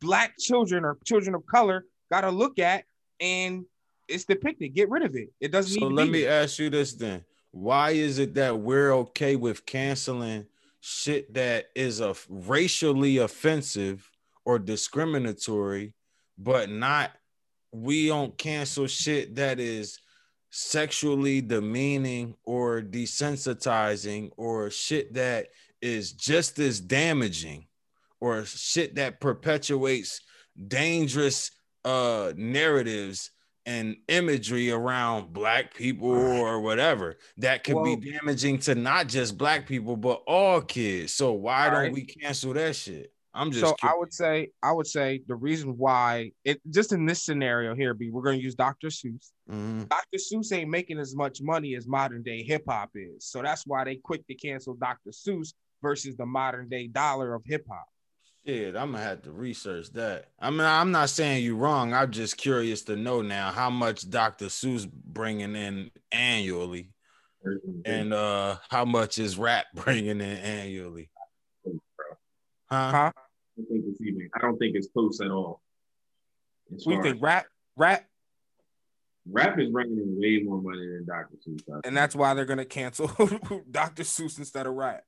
black 0.00 0.34
children 0.38 0.84
or 0.84 0.98
children 1.04 1.34
of 1.34 1.44
color 1.46 1.84
got 2.10 2.22
to 2.22 2.30
look 2.30 2.58
at 2.58 2.84
and 3.20 3.64
it's 4.08 4.24
depicted. 4.24 4.74
Get 4.74 4.88
rid 4.90 5.04
of 5.04 5.14
it. 5.14 5.28
It 5.40 5.52
doesn't. 5.52 5.78
So 5.80 5.88
let 5.88 6.08
me 6.08 6.26
ask 6.26 6.58
you 6.58 6.70
this 6.70 6.94
then: 6.94 7.24
Why 7.50 7.90
is 7.90 8.18
it 8.18 8.34
that 8.34 8.58
we're 8.58 8.92
okay 8.92 9.36
with 9.36 9.66
canceling 9.66 10.46
shit 10.80 11.34
that 11.34 11.66
is 11.74 12.00
a 12.00 12.14
racially 12.28 13.18
offensive 13.18 14.10
or 14.44 14.58
discriminatory, 14.58 15.94
but 16.38 16.70
not 16.70 17.10
we 17.72 18.06
don't 18.06 18.36
cancel 18.38 18.86
shit 18.86 19.34
that 19.36 19.60
is 19.60 19.98
sexually 20.50 21.42
demeaning 21.42 22.34
or 22.44 22.80
desensitizing 22.80 24.30
or 24.36 24.70
shit 24.70 25.12
that 25.12 25.48
is 25.82 26.12
just 26.12 26.58
as 26.58 26.80
damaging 26.80 27.66
or 28.20 28.44
shit 28.46 28.94
that 28.94 29.20
perpetuates 29.20 30.22
dangerous 30.66 31.50
uh 31.84 32.32
narratives 32.36 33.30
and 33.66 33.96
imagery 34.08 34.70
around 34.70 35.32
black 35.32 35.74
people 35.74 36.10
or 36.10 36.58
whatever 36.60 37.18
that 37.36 37.64
could 37.64 37.74
well, 37.74 37.96
be 37.96 38.12
damaging 38.12 38.58
to 38.58 38.74
not 38.74 39.08
just 39.08 39.36
black 39.36 39.66
people 39.66 39.96
but 39.96 40.22
all 40.26 40.60
kids. 40.62 41.12
So 41.12 41.32
why 41.32 41.68
don't 41.68 41.92
we 41.92 42.04
cancel 42.04 42.54
that 42.54 42.74
shit? 42.74 43.12
I'm 43.34 43.52
just 43.52 43.64
so 43.64 43.74
curious. 43.74 43.94
I 43.94 43.98
would 43.98 44.12
say 44.12 44.50
I 44.62 44.72
would 44.72 44.86
say 44.86 45.20
the 45.28 45.34
reason 45.34 45.76
why 45.76 46.32
it 46.44 46.60
just 46.70 46.92
in 46.92 47.06
this 47.06 47.22
scenario 47.22 47.74
here, 47.74 47.94
be 47.94 48.10
we're 48.10 48.22
gonna 48.22 48.38
use 48.38 48.54
Dr. 48.54 48.88
Seuss. 48.88 49.30
Mm-hmm. 49.50 49.84
Dr. 49.84 50.16
Seuss 50.16 50.52
ain't 50.52 50.70
making 50.70 50.98
as 50.98 51.14
much 51.14 51.40
money 51.42 51.74
as 51.76 51.86
modern 51.86 52.22
day 52.22 52.42
hip 52.42 52.64
hop 52.68 52.90
is, 52.94 53.26
so 53.26 53.42
that's 53.42 53.66
why 53.66 53.84
they 53.84 53.96
quick 53.96 54.26
to 54.26 54.34
cancel 54.34 54.74
Dr. 54.74 55.10
Seuss 55.10 55.52
versus 55.82 56.16
the 56.16 56.26
modern 56.26 56.68
day 56.68 56.88
dollar 56.88 57.34
of 57.34 57.42
hip 57.44 57.64
hop. 57.70 57.86
Shit, 58.48 58.76
I'm 58.76 58.92
gonna 58.92 59.04
have 59.04 59.20
to 59.24 59.30
research 59.30 59.90
that. 59.90 60.30
I 60.40 60.48
mean, 60.48 60.62
I'm 60.62 60.90
not 60.90 61.10
saying 61.10 61.44
you're 61.44 61.54
wrong. 61.54 61.92
I'm 61.92 62.10
just 62.10 62.38
curious 62.38 62.80
to 62.84 62.96
know 62.96 63.20
now 63.20 63.52
how 63.52 63.68
much 63.68 64.08
Dr. 64.08 64.46
Seuss 64.46 64.90
bringing 64.90 65.54
in 65.54 65.90
annually, 66.10 66.92
and 67.84 68.14
uh 68.14 68.56
how 68.70 68.86
much 68.86 69.18
is 69.18 69.36
rap 69.36 69.66
bringing 69.74 70.22
in 70.22 70.22
annually. 70.22 71.10
Huh? 72.70 72.90
huh? 72.90 73.12
I 73.14 73.20
don't 73.58 73.68
think 73.68 73.84
it's 73.86 74.00
even. 74.00 74.30
I 74.34 74.40
don't 74.40 74.56
think 74.56 74.76
it's 74.76 74.88
close 74.88 75.20
at 75.20 75.30
all. 75.30 75.60
We 76.86 77.02
think 77.02 77.20
rap, 77.20 77.44
rap, 77.76 78.06
rap 79.30 79.58
is 79.58 79.68
bringing 79.68 79.98
in 79.98 80.18
way 80.18 80.42
more 80.42 80.62
money 80.62 80.86
than 80.86 81.04
Dr. 81.04 81.36
Seuss, 81.46 81.80
and 81.84 81.94
that's 81.94 82.16
why 82.16 82.32
they're 82.32 82.46
gonna 82.46 82.64
cancel 82.64 83.08
Dr. 83.70 84.04
Seuss 84.04 84.38
instead 84.38 84.66
of 84.66 84.72
rap. 84.72 85.04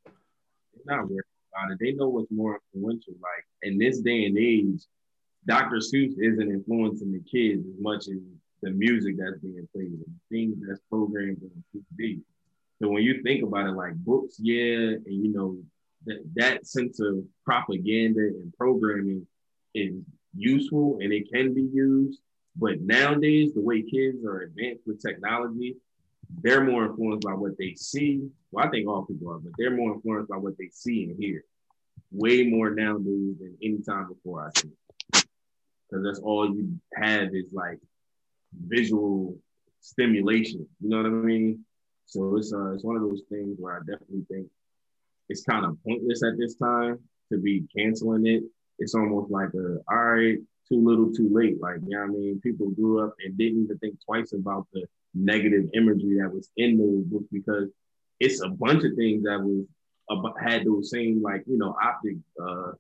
not 0.85 1.09
worried 1.09 1.25
about 1.53 1.73
it. 1.73 1.79
They 1.81 1.93
know 1.93 2.09
what's 2.09 2.31
more 2.31 2.61
influential. 2.75 3.15
Like 3.21 3.45
in 3.63 3.79
this 3.79 4.01
day 4.01 4.25
and 4.25 4.39
age, 4.39 4.83
Dr. 5.47 5.77
Seuss 5.77 6.13
isn't 6.19 6.51
influencing 6.51 7.13
the 7.13 7.21
kids 7.21 7.67
as 7.67 7.81
much 7.81 8.09
as 8.09 8.19
the 8.63 8.71
music 8.71 9.17
that's 9.19 9.39
being 9.41 9.67
played 9.75 9.93
and 9.93 10.21
things 10.31 10.57
that's 10.67 10.81
programmed 10.91 11.39
on 11.43 11.83
TV. 11.99 12.21
So 12.81 12.89
when 12.89 13.03
you 13.03 13.23
think 13.23 13.43
about 13.43 13.67
it, 13.67 13.73
like 13.73 13.95
books, 13.95 14.37
yeah, 14.39 14.97
and 14.97 15.05
you 15.07 15.33
know 15.33 15.59
that 16.07 16.23
that 16.35 16.67
sense 16.67 17.01
of 17.01 17.25
propaganda 17.45 18.21
and 18.21 18.53
programming 18.57 19.27
is 19.75 19.95
useful 20.35 20.99
and 21.01 21.13
it 21.13 21.31
can 21.33 21.55
be 21.55 21.69
used. 21.73 22.21
But 22.57 22.81
nowadays, 22.81 23.53
the 23.55 23.61
way 23.61 23.83
kids 23.83 24.25
are 24.25 24.41
advanced 24.41 24.83
with 24.87 25.01
technology, 25.01 25.77
they're 26.43 26.65
more 26.65 26.87
influenced 26.87 27.27
by 27.27 27.35
what 27.35 27.59
they 27.59 27.75
see. 27.75 28.29
Well, 28.51 28.67
I 28.67 28.71
think 28.71 28.89
all 28.89 29.05
people 29.05 29.31
are, 29.31 29.39
but 29.39 29.53
they're 29.59 29.77
more 29.77 29.95
influenced 29.95 30.31
by 30.31 30.37
what 30.37 30.57
they 30.59 30.69
see 30.73 31.05
and 31.05 31.17
hear. 31.19 31.45
Way 32.11 32.45
more 32.45 32.71
nowadays 32.71 33.39
than 33.39 33.57
any 33.63 33.79
time 33.79 34.09
before, 34.09 34.47
I 34.47 34.51
think. 34.59 34.75
Because 35.13 36.05
that's 36.05 36.21
all 36.21 36.55
you 36.55 36.81
have 36.95 37.35
is 37.35 37.53
like 37.53 37.79
visual 38.53 39.37
stimulation. 39.81 40.67
You 40.81 40.89
know 40.89 40.99
what 40.99 41.07
I 41.07 41.11
mean? 41.11 41.65
So 42.07 42.37
it's 42.37 42.53
uh, 42.53 42.73
it's 42.73 42.85
one 42.85 42.97
of 42.97 43.03
those 43.03 43.23
things 43.29 43.57
where 43.59 43.77
I 43.77 43.79
definitely 43.81 44.25
think 44.31 44.49
it's 45.29 45.45
kind 45.45 45.65
of 45.65 45.79
pointless 45.85 46.25
at 46.25 46.37
this 46.37 46.57
time 46.57 46.99
to 47.33 47.39
be 47.39 47.65
canceling 47.77 48.27
it. 48.27 48.43
It's 48.79 48.95
almost 48.95 49.31
like 49.31 49.51
a 49.55 49.79
all 49.89 50.05
right, 50.05 50.39
too 50.69 50.85
little, 50.85 51.13
too 51.13 51.29
late. 51.33 51.61
Like, 51.61 51.77
you 51.87 51.91
know 51.91 52.01
what 52.01 52.11
I 52.11 52.13
mean? 52.13 52.41
People 52.41 52.71
grew 52.71 53.05
up 53.05 53.15
and 53.25 53.37
didn't 53.37 53.65
even 53.65 53.79
think 53.79 53.99
twice 54.05 54.33
about 54.33 54.67
the 54.73 54.87
negative 55.15 55.69
imagery 55.75 56.19
that 56.21 56.33
was 56.33 56.51
in 56.57 56.79
those 56.79 57.05
books 57.05 57.27
because 57.33 57.69
it's 58.21 58.43
a 58.43 58.49
bunch 58.49 58.85
of 58.85 58.95
things 58.97 59.25
that 59.25 59.41
was 59.41 59.67
had 60.43 60.65
those 60.65 60.91
same 60.91 61.23
like 61.23 61.43
you 61.47 61.59
know 61.59 61.77
optic 61.83 62.17
uh, 62.43 62.73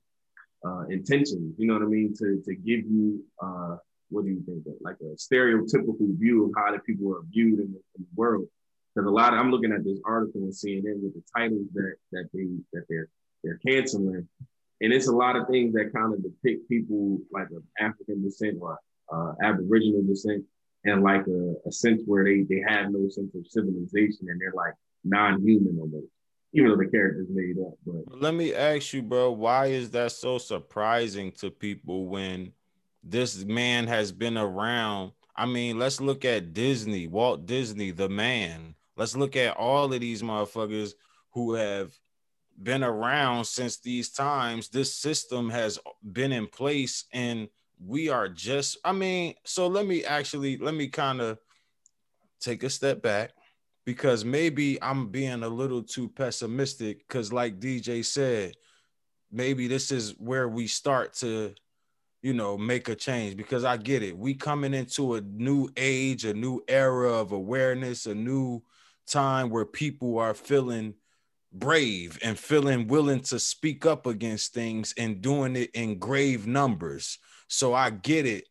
uh, 0.66 0.82
intentions. 0.88 1.54
You 1.58 1.66
know 1.66 1.74
what 1.74 1.82
I 1.82 1.86
mean? 1.86 2.14
To 2.18 2.42
to 2.44 2.54
give 2.54 2.80
you 2.86 3.24
uh, 3.42 3.76
what 4.10 4.24
do 4.24 4.30
you 4.30 4.42
think 4.44 4.66
of? 4.66 4.74
like 4.80 4.96
a 5.00 5.16
stereotypical 5.16 6.18
view 6.18 6.46
of 6.46 6.52
how 6.56 6.72
the 6.72 6.80
people 6.80 7.14
are 7.14 7.22
viewed 7.30 7.60
in 7.60 7.72
the, 7.72 7.80
in 7.96 8.02
the 8.02 8.06
world. 8.16 8.46
Because 8.94 9.08
a 9.08 9.12
lot 9.12 9.32
of 9.32 9.38
I'm 9.38 9.50
looking 9.50 9.72
at 9.72 9.84
this 9.84 10.00
article 10.04 10.42
and 10.42 10.54
seeing 10.54 10.84
it 10.84 10.96
with 11.00 11.14
the 11.14 11.22
titles 11.36 11.66
that 11.74 11.94
that 12.12 12.28
they 12.34 12.48
that 12.72 12.84
they're 12.88 13.08
they're 13.42 13.60
canceling, 13.66 14.28
and 14.80 14.92
it's 14.92 15.08
a 15.08 15.12
lot 15.12 15.36
of 15.36 15.46
things 15.46 15.72
that 15.74 15.92
kind 15.94 16.12
of 16.12 16.22
depict 16.22 16.68
people 16.68 17.20
like 17.32 17.48
of 17.50 17.62
African 17.78 18.22
descent 18.22 18.58
or 18.60 18.78
uh, 19.12 19.32
Aboriginal 19.42 20.02
descent 20.02 20.44
and 20.84 21.02
like 21.02 21.26
a, 21.26 21.54
a 21.68 21.72
sense 21.72 22.02
where 22.06 22.24
they 22.24 22.42
they 22.42 22.62
have 22.66 22.90
no 22.90 23.08
sense 23.08 23.34
of 23.34 23.46
civilization 23.46 24.28
and 24.28 24.40
they're 24.40 24.52
like 24.54 24.74
non-human 25.04 25.78
almost 25.78 26.06
even 26.52 26.70
though 26.70 26.76
the 26.76 26.90
character's 26.90 27.28
made 27.30 27.56
up. 27.64 27.74
But 27.86 28.20
let 28.20 28.34
me 28.34 28.54
ask 28.54 28.92
you, 28.92 29.02
bro, 29.02 29.30
why 29.32 29.66
is 29.66 29.90
that 29.90 30.12
so 30.12 30.38
surprising 30.38 31.32
to 31.32 31.50
people 31.50 32.08
when 32.08 32.52
this 33.02 33.44
man 33.44 33.86
has 33.86 34.10
been 34.12 34.36
around? 34.36 35.12
I 35.36 35.46
mean, 35.46 35.78
let's 35.78 36.00
look 36.00 36.24
at 36.24 36.52
Disney, 36.52 37.06
Walt 37.06 37.46
Disney, 37.46 37.92
the 37.92 38.08
man. 38.08 38.74
Let's 38.96 39.16
look 39.16 39.36
at 39.36 39.56
all 39.56 39.92
of 39.92 40.00
these 40.00 40.22
motherfuckers 40.22 40.94
who 41.32 41.54
have 41.54 41.92
been 42.60 42.82
around 42.82 43.44
since 43.46 43.78
these 43.78 44.10
times. 44.10 44.68
This 44.68 44.94
system 44.94 45.48
has 45.50 45.78
been 46.12 46.32
in 46.32 46.46
place 46.46 47.04
and 47.12 47.48
we 47.84 48.08
are 48.08 48.28
just 48.28 48.76
i 48.84 48.92
mean 48.92 49.34
so 49.44 49.66
let 49.66 49.86
me 49.86 50.04
actually 50.04 50.56
let 50.58 50.74
me 50.74 50.88
kind 50.88 51.20
of 51.20 51.38
take 52.40 52.62
a 52.62 52.70
step 52.70 53.02
back 53.02 53.32
because 53.84 54.24
maybe 54.24 54.80
i'm 54.82 55.08
being 55.08 55.42
a 55.42 55.48
little 55.48 55.82
too 55.82 56.08
pessimistic 56.08 57.06
because 57.06 57.32
like 57.32 57.58
dj 57.58 58.04
said 58.04 58.52
maybe 59.32 59.66
this 59.66 59.90
is 59.90 60.14
where 60.18 60.48
we 60.48 60.66
start 60.66 61.14
to 61.14 61.54
you 62.22 62.34
know, 62.34 62.58
make 62.58 62.88
a 62.88 62.94
change 62.94 63.36
because 63.36 63.64
I 63.64 63.76
get 63.76 64.02
it. 64.02 64.16
We 64.16 64.34
coming 64.34 64.74
into 64.74 65.14
a 65.14 65.20
new 65.20 65.68
age, 65.76 66.24
a 66.24 66.34
new 66.34 66.62
era 66.68 67.12
of 67.12 67.32
awareness, 67.32 68.06
a 68.06 68.14
new 68.14 68.62
time 69.06 69.50
where 69.50 69.64
people 69.64 70.18
are 70.18 70.34
feeling 70.34 70.94
brave 71.52 72.18
and 72.22 72.38
feeling 72.38 72.86
willing 72.86 73.20
to 73.20 73.38
speak 73.38 73.86
up 73.86 74.06
against 74.06 74.52
things 74.52 74.94
and 74.98 75.22
doing 75.22 75.56
it 75.56 75.70
in 75.72 75.98
grave 75.98 76.46
numbers. 76.46 77.18
So 77.50 77.74
I 77.74 77.90
get 77.90 78.24
it. 78.24 78.44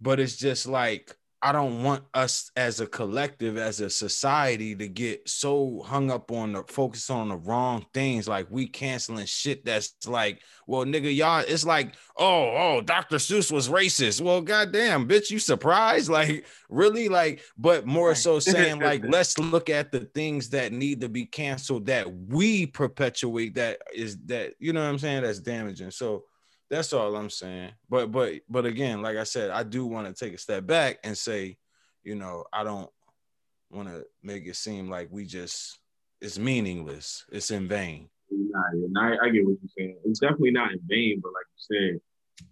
But 0.00 0.20
it's 0.20 0.36
just 0.36 0.66
like 0.66 1.16
I 1.42 1.52
don't 1.52 1.84
want 1.84 2.02
us 2.14 2.50
as 2.56 2.80
a 2.80 2.86
collective, 2.86 3.58
as 3.58 3.80
a 3.80 3.90
society, 3.90 4.74
to 4.74 4.88
get 4.88 5.28
so 5.28 5.82
hung 5.86 6.10
up 6.10 6.32
on 6.32 6.54
the 6.54 6.64
focus 6.64 7.10
on 7.10 7.28
the 7.28 7.36
wrong 7.36 7.84
things. 7.92 8.26
Like 8.26 8.46
we 8.50 8.66
canceling 8.66 9.26
shit 9.26 9.64
that's 9.64 9.94
like, 10.06 10.40
well, 10.66 10.84
nigga, 10.84 11.14
y'all, 11.14 11.44
it's 11.46 11.64
like, 11.64 11.94
oh, 12.16 12.50
oh, 12.56 12.80
Dr. 12.80 13.16
Seuss 13.16 13.52
was 13.52 13.68
racist. 13.68 14.22
Well, 14.22 14.40
goddamn, 14.40 15.06
bitch, 15.06 15.30
you 15.30 15.38
surprised? 15.38 16.10
Like, 16.16 16.46
really? 16.70 17.10
Like, 17.10 17.42
but 17.58 17.86
more 17.86 18.14
so 18.14 18.38
saying, 18.40 18.80
like, 18.80 19.04
let's 19.06 19.38
look 19.38 19.68
at 19.68 19.92
the 19.92 20.00
things 20.00 20.48
that 20.50 20.72
need 20.72 21.02
to 21.02 21.10
be 21.10 21.26
canceled 21.26 21.86
that 21.86 22.10
we 22.10 22.64
perpetuate 22.64 23.56
that 23.56 23.82
is 23.94 24.16
that, 24.26 24.54
you 24.58 24.72
know 24.72 24.80
what 24.80 24.88
I'm 24.88 24.98
saying? 24.98 25.22
That's 25.22 25.40
damaging. 25.40 25.90
So 25.90 26.24
that's 26.70 26.92
all 26.92 27.16
I'm 27.16 27.30
saying. 27.30 27.72
But 27.88 28.10
but 28.10 28.34
but 28.48 28.66
again, 28.66 29.02
like 29.02 29.16
I 29.16 29.24
said, 29.24 29.50
I 29.50 29.62
do 29.62 29.86
want 29.86 30.06
to 30.08 30.24
take 30.24 30.34
a 30.34 30.38
step 30.38 30.66
back 30.66 30.98
and 31.04 31.16
say, 31.16 31.58
you 32.02 32.14
know, 32.14 32.44
I 32.52 32.64
don't 32.64 32.90
want 33.70 33.88
to 33.88 34.04
make 34.22 34.46
it 34.46 34.56
seem 34.56 34.88
like 34.88 35.08
we 35.10 35.24
just 35.24 35.78
it's 36.20 36.38
meaningless. 36.38 37.24
It's 37.30 37.50
in 37.50 37.68
vain. 37.68 38.08
Nah, 38.30 38.60
yeah, 38.74 39.00
I, 39.00 39.26
I 39.26 39.30
get 39.30 39.44
what 39.44 39.56
you're 39.62 39.70
saying. 39.76 39.96
It's 40.04 40.18
definitely 40.18 40.50
not 40.50 40.72
in 40.72 40.80
vain, 40.86 41.20
but 41.22 41.32
like 41.32 41.46
you 41.54 42.00
said, 42.00 42.00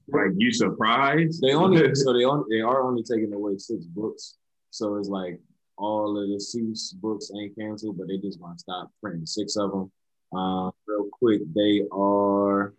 like 0.08 0.32
you 0.36 0.52
surprised. 0.52 1.42
They 1.42 1.54
only 1.54 1.94
so 1.94 2.12
they 2.12 2.24
only 2.24 2.44
they 2.50 2.60
are 2.60 2.82
only 2.82 3.02
taking 3.02 3.32
away 3.32 3.58
six 3.58 3.84
books. 3.84 4.36
So 4.70 4.96
it's 4.96 5.08
like 5.08 5.40
all 5.76 6.16
of 6.16 6.28
the 6.28 6.36
Seuss 6.36 6.94
books 6.94 7.30
ain't 7.36 7.56
canceled, 7.56 7.98
but 7.98 8.08
they 8.08 8.18
just 8.18 8.40
want 8.40 8.58
to 8.58 8.60
stop 8.60 8.90
printing 9.02 9.26
six 9.26 9.56
of 9.56 9.72
them. 9.72 9.92
Uh, 10.36 10.70
real 10.86 11.08
quick, 11.12 11.42
they 11.54 11.82
are 11.92 12.74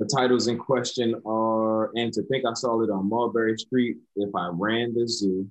the 0.00 0.06
titles 0.06 0.48
in 0.48 0.58
question 0.58 1.14
are 1.26 1.90
And 1.94 2.10
to 2.14 2.22
Think 2.22 2.46
I 2.46 2.54
Saw 2.54 2.80
It 2.80 2.90
on 2.90 3.08
Mulberry 3.08 3.56
Street, 3.58 3.98
If 4.16 4.34
I 4.34 4.48
Ran 4.50 4.94
the 4.94 5.06
Zoo, 5.06 5.46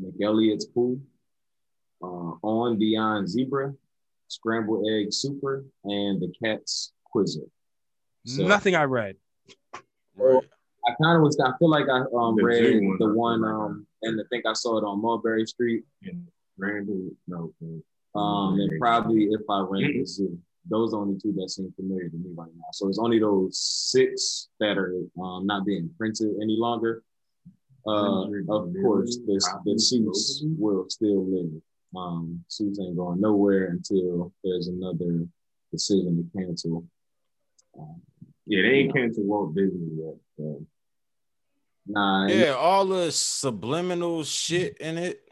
McElligot's 0.00 0.66
Pool, 0.66 1.00
uh, 2.00 2.06
On 2.46 2.78
Beyond 2.78 3.28
Zebra, 3.28 3.74
Scrambled 4.28 4.86
Egg 4.88 5.12
Super, 5.12 5.64
and 5.82 6.22
The 6.22 6.32
Cat's 6.42 6.92
Quizzer. 7.04 7.50
So, 8.24 8.46
Nothing 8.46 8.76
I 8.76 8.84
read. 8.84 9.16
Well, 10.14 10.44
I 10.86 10.94
kind 11.02 11.16
of 11.16 11.22
was, 11.22 11.36
I 11.44 11.50
feel 11.58 11.70
like 11.70 11.86
I 11.88 12.04
um, 12.16 12.36
read 12.36 12.82
the 13.00 13.12
one, 13.12 13.44
um, 13.44 13.86
and 14.02 14.20
I 14.20 14.24
think 14.30 14.46
I 14.46 14.52
saw 14.52 14.78
it 14.78 14.84
on 14.84 15.02
Mulberry 15.02 15.44
Street. 15.44 15.82
Randall, 16.56 17.10
no. 17.26 17.52
Um, 18.14 18.60
and 18.60 18.78
probably 18.78 19.24
If 19.24 19.40
I 19.50 19.60
Ran 19.60 19.98
the 19.98 20.06
Zoo 20.06 20.38
those 20.68 20.94
are 20.94 21.00
only 21.00 21.18
two 21.20 21.32
that 21.32 21.50
seem 21.50 21.72
familiar 21.74 22.08
to 22.08 22.16
me 22.16 22.30
right 22.34 22.50
now. 22.56 22.66
So 22.72 22.88
it's 22.88 22.98
only 22.98 23.18
those 23.18 23.58
six 23.58 24.48
that 24.60 24.78
are 24.78 24.94
um, 25.20 25.46
not 25.46 25.66
being 25.66 25.90
printed 25.98 26.34
any 26.40 26.56
longer. 26.56 27.02
Uh, 27.86 28.26
of 28.48 28.72
course, 28.80 29.18
this 29.26 29.48
the 29.64 29.72
Seuss 29.74 30.42
will 30.56 30.88
still 30.88 31.24
live. 31.24 31.50
Um, 31.96 32.44
Seuss 32.48 32.80
ain't 32.80 32.96
going 32.96 33.20
nowhere 33.20 33.66
until 33.70 34.32
there's 34.44 34.68
another 34.68 35.26
decision 35.72 36.16
to 36.16 36.38
cancel. 36.38 36.84
Um, 37.78 38.00
yeah, 38.46 38.62
they 38.62 38.68
ain't 38.68 38.94
canceled 38.94 39.26
Walt 39.26 39.54
Disney 39.54 39.88
yet. 39.96 40.14
So. 40.36 40.64
Nah. 41.86 42.28
Yeah, 42.28 42.52
all 42.52 42.86
the 42.86 43.10
subliminal 43.10 44.22
shit 44.22 44.76
in 44.78 44.96
it 44.96 45.28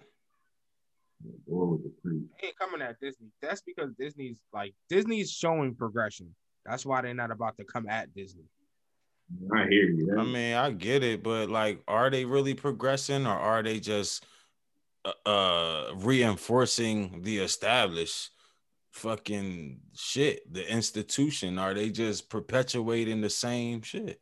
they 1.50 2.46
ain't 2.46 2.58
coming 2.58 2.82
at 2.82 3.00
Disney. 3.00 3.28
That's 3.42 3.62
because 3.62 3.90
Disney's 3.98 4.38
like 4.52 4.74
Disney's 4.88 5.30
showing 5.30 5.74
progression. 5.74 6.34
That's 6.64 6.86
why 6.86 7.02
they're 7.02 7.14
not 7.14 7.30
about 7.30 7.56
to 7.58 7.64
come 7.64 7.88
at 7.88 8.14
Disney. 8.14 8.44
I 9.54 9.66
hear 9.68 9.84
you. 9.84 10.16
I 10.18 10.24
mean, 10.24 10.54
I 10.54 10.70
get 10.70 11.02
it, 11.02 11.22
but 11.22 11.50
like, 11.50 11.82
are 11.86 12.10
they 12.10 12.24
really 12.24 12.54
progressing, 12.54 13.26
or 13.26 13.36
are 13.36 13.62
they 13.62 13.80
just 13.80 14.24
uh, 15.04 15.28
uh 15.28 15.94
reinforcing 15.96 17.22
the 17.22 17.38
established 17.38 18.30
fucking 18.92 19.80
shit, 19.94 20.52
the 20.52 20.70
institution? 20.70 21.58
Are 21.58 21.74
they 21.74 21.90
just 21.90 22.28
perpetuating 22.28 23.20
the 23.20 23.30
same 23.30 23.82
shit? 23.82 24.20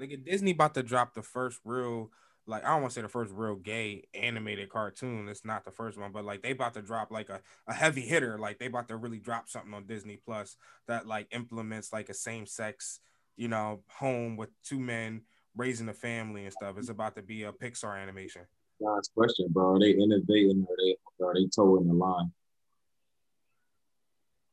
Nigga, 0.00 0.24
Disney 0.24 0.52
about 0.52 0.74
to 0.74 0.82
drop 0.82 1.14
the 1.14 1.22
first 1.22 1.58
real 1.64 2.10
like 2.48 2.64
I 2.64 2.70
don't 2.70 2.80
want 2.80 2.92
to 2.92 2.94
say 2.94 3.02
the 3.02 3.08
first 3.08 3.32
real 3.34 3.56
gay 3.56 4.04
animated 4.14 4.70
cartoon. 4.70 5.28
It's 5.28 5.44
not 5.44 5.64
the 5.64 5.70
first 5.70 5.98
one, 5.98 6.12
but 6.12 6.24
like 6.24 6.42
they 6.42 6.52
about 6.52 6.74
to 6.74 6.82
drop 6.82 7.10
like 7.10 7.28
a, 7.28 7.40
a 7.68 7.74
heavy 7.74 8.00
hitter. 8.00 8.38
Like 8.38 8.58
they 8.58 8.66
about 8.66 8.88
to 8.88 8.96
really 8.96 9.18
drop 9.18 9.48
something 9.48 9.74
on 9.74 9.86
Disney 9.86 10.16
Plus 10.16 10.56
that 10.88 11.06
like 11.06 11.28
implements 11.30 11.92
like 11.92 12.08
a 12.08 12.14
same 12.14 12.46
sex, 12.46 13.00
you 13.36 13.48
know, 13.48 13.82
home 13.88 14.36
with 14.36 14.48
two 14.64 14.80
men 14.80 15.22
raising 15.56 15.88
a 15.88 15.94
family 15.94 16.44
and 16.44 16.52
stuff. 16.52 16.76
It's 16.78 16.88
about 16.88 17.16
to 17.16 17.22
be 17.22 17.42
a 17.42 17.52
Pixar 17.52 18.00
animation. 18.00 18.42
Last 18.80 19.12
question, 19.14 19.48
bro. 19.50 19.74
Are 19.74 19.78
they 19.78 19.90
innovating 19.90 20.66
or 20.68 20.74
are 20.74 20.76
they 20.78 20.96
are 21.24 21.34
they 21.34 21.48
toeing 21.54 21.86
the 21.86 21.94
line? 21.94 22.32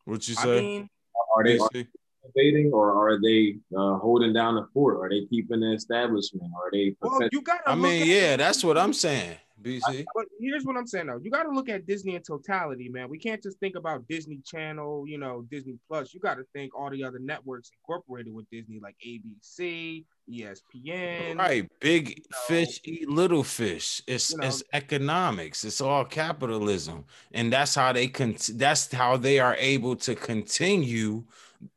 What 0.04 0.28
you 0.28 0.36
say? 0.36 0.58
I 0.58 0.62
mean, 0.62 0.90
are 1.36 1.44
they? 1.44 1.88
Are, 2.26 2.42
innovating, 2.42 2.72
or 2.74 2.92
are 2.92 3.20
they 3.22 3.58
uh, 3.76 3.98
holding 3.98 4.34
down 4.34 4.56
the 4.56 4.68
fort? 4.74 4.98
Are 4.98 5.10
they 5.10 5.26
keeping 5.26 5.62
the 5.62 5.74
establishment? 5.74 6.52
Are 6.56 6.72
they? 6.72 6.96
Well, 7.02 7.28
you 7.32 7.42
got. 7.42 7.62
I 7.66 7.76
mean, 7.76 8.08
yeah, 8.08 8.38
that's 8.38 8.64
what 8.64 8.78
I'm 8.78 8.94
saying. 8.94 9.38
BC. 9.66 10.06
But 10.14 10.26
here's 10.40 10.64
what 10.64 10.78
I'm 10.78 10.86
saying 10.86 11.08
though. 11.08 11.20
You 11.22 11.32
got 11.32 11.44
to 11.44 11.50
look 11.50 11.70
at 11.70 11.88
Disney 11.88 12.16
in 12.16 12.22
totality, 12.22 12.90
man. 12.90 13.10
We 13.10 13.18
can't 13.18 13.42
just 13.42 13.60
think 13.60 13.76
about 13.76 14.08
Disney 14.08 14.40
Channel, 14.46 15.06
you 15.08 15.18
know, 15.18 15.46
Disney 15.50 15.78
Plus. 15.88 16.14
You 16.14 16.20
got 16.20 16.36
to 16.36 16.44
think 16.54 16.78
all 16.78 16.90
the 16.90 17.04
other 17.04 17.20
networks 17.20 17.72
incorporated 17.82 18.34
with 18.34 18.50
Disney, 18.52 18.80
like 18.80 18.96
ABC, 19.06 20.06
ESPN. 20.30 21.38
Right. 21.38 21.70
Big 21.80 22.10
you 22.10 22.16
know, 22.32 22.38
fish 22.48 22.80
eat 22.84 23.10
little 23.10 23.44
fish. 23.44 24.02
It's 24.08 24.32
you 24.32 24.38
know, 24.38 24.48
it's 24.48 24.64
economics. 24.74 25.64
It's 25.64 25.82
all 25.82 26.06
capitalism. 26.06 27.06
And 27.34 27.52
that's 27.52 27.76
how 27.76 27.92
they 27.94 28.08
can 28.08 28.36
that's 28.54 28.94
how 28.94 29.18
they 29.18 29.40
are 29.40 29.56
able 29.58 29.96
to 29.98 30.16
continue 30.16 31.24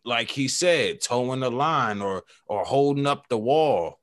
like 0.05 0.31
he 0.31 0.49
said, 0.49 1.01
toeing 1.01 1.41
the 1.41 1.51
line 1.51 2.01
or 2.01 2.25
or 2.47 2.65
holding 2.65 3.07
up 3.07 3.29
the 3.29 3.39
wall. 3.39 3.99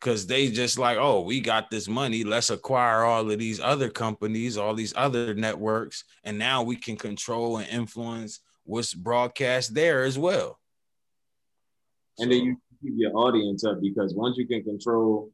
Cause 0.00 0.26
they 0.26 0.50
just 0.50 0.78
like, 0.78 0.98
oh, 0.98 1.22
we 1.22 1.40
got 1.40 1.70
this 1.70 1.88
money. 1.88 2.24
Let's 2.24 2.50
acquire 2.50 3.04
all 3.04 3.30
of 3.30 3.38
these 3.38 3.58
other 3.58 3.88
companies, 3.88 4.58
all 4.58 4.74
these 4.74 4.92
other 4.94 5.32
networks, 5.32 6.04
and 6.24 6.38
now 6.38 6.62
we 6.62 6.76
can 6.76 6.96
control 6.96 7.56
and 7.56 7.68
influence 7.70 8.40
what's 8.64 8.92
broadcast 8.92 9.74
there 9.74 10.04
as 10.04 10.18
well. 10.18 10.58
And 12.18 12.30
so, 12.30 12.36
then 12.36 12.44
you 12.44 12.56
keep 12.82 12.92
your 12.98 13.16
audience 13.16 13.64
up 13.64 13.80
because 13.80 14.14
once 14.14 14.36
you 14.36 14.46
can 14.46 14.62
control 14.62 15.32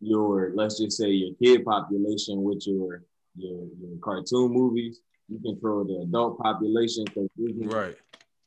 your, 0.00 0.52
let's 0.54 0.78
just 0.78 0.98
say 0.98 1.08
your 1.08 1.34
kid 1.42 1.64
population 1.64 2.42
with 2.42 2.66
your 2.66 3.04
your, 3.36 3.66
your 3.80 3.98
cartoon 4.02 4.52
movies, 4.52 5.00
you 5.28 5.38
control 5.40 5.84
the 5.84 6.02
adult 6.02 6.38
population 6.38 7.04
because 7.04 7.28
right 7.38 7.96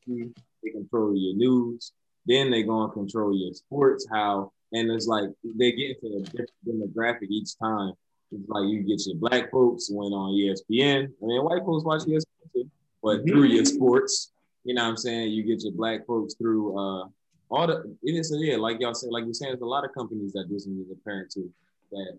they 0.08 0.72
control 0.72 1.16
your 1.16 1.36
news. 1.36 1.92
Then 2.26 2.50
they 2.50 2.64
go 2.64 2.84
and 2.84 2.94
control 2.94 3.36
your 3.36 3.54
sports. 3.54 4.08
How 4.12 4.52
and 4.72 4.90
it's 4.92 5.08
like 5.08 5.30
they 5.44 5.72
get 5.72 5.98
into 6.02 6.18
a 6.18 6.22
different 6.22 6.52
demographic 6.68 7.30
each 7.30 7.58
time. 7.58 7.94
It's 8.32 8.50
like 8.50 8.68
you 8.68 8.82
get 8.84 9.06
your 9.06 9.16
black 9.16 9.52
folks 9.52 9.90
went 9.92 10.14
on 10.14 10.32
ESPN. 10.32 11.06
I 11.06 11.26
mean, 11.26 11.44
white 11.44 11.64
folks 11.64 11.86
watch 11.86 12.02
ESPN 12.02 12.54
too, 12.54 12.70
but 13.02 13.20
mm-hmm. 13.20 13.30
through 13.30 13.44
your 13.44 13.66
sports, 13.66 14.32
you 14.64 14.74
know 14.74 14.84
what 14.84 14.90
I'm 14.90 14.98
saying? 14.98 15.32
You 15.32 15.44
get 15.44 15.64
your 15.64 15.74
black 15.74 16.06
folks 16.08 16.34
through 16.36 16.78
uh 16.78 17.08
all 17.50 17.68
the 17.68 17.96
it 18.04 18.12
is 18.12 18.36
yeah, 18.38 18.58
like 18.58 18.82
y'all 18.82 18.96
said, 18.96 19.12
like 19.12 19.26
you're 19.26 19.34
saying, 19.34 19.52
there's 19.52 19.62
a 19.62 19.66
lot 19.66 19.86
of 19.86 19.94
companies 19.94 20.34
that 20.34 20.50
Disney 20.50 20.82
is 20.82 20.92
a 20.92 20.96
parent 21.04 21.30
to 21.32 21.50
that 21.92 22.18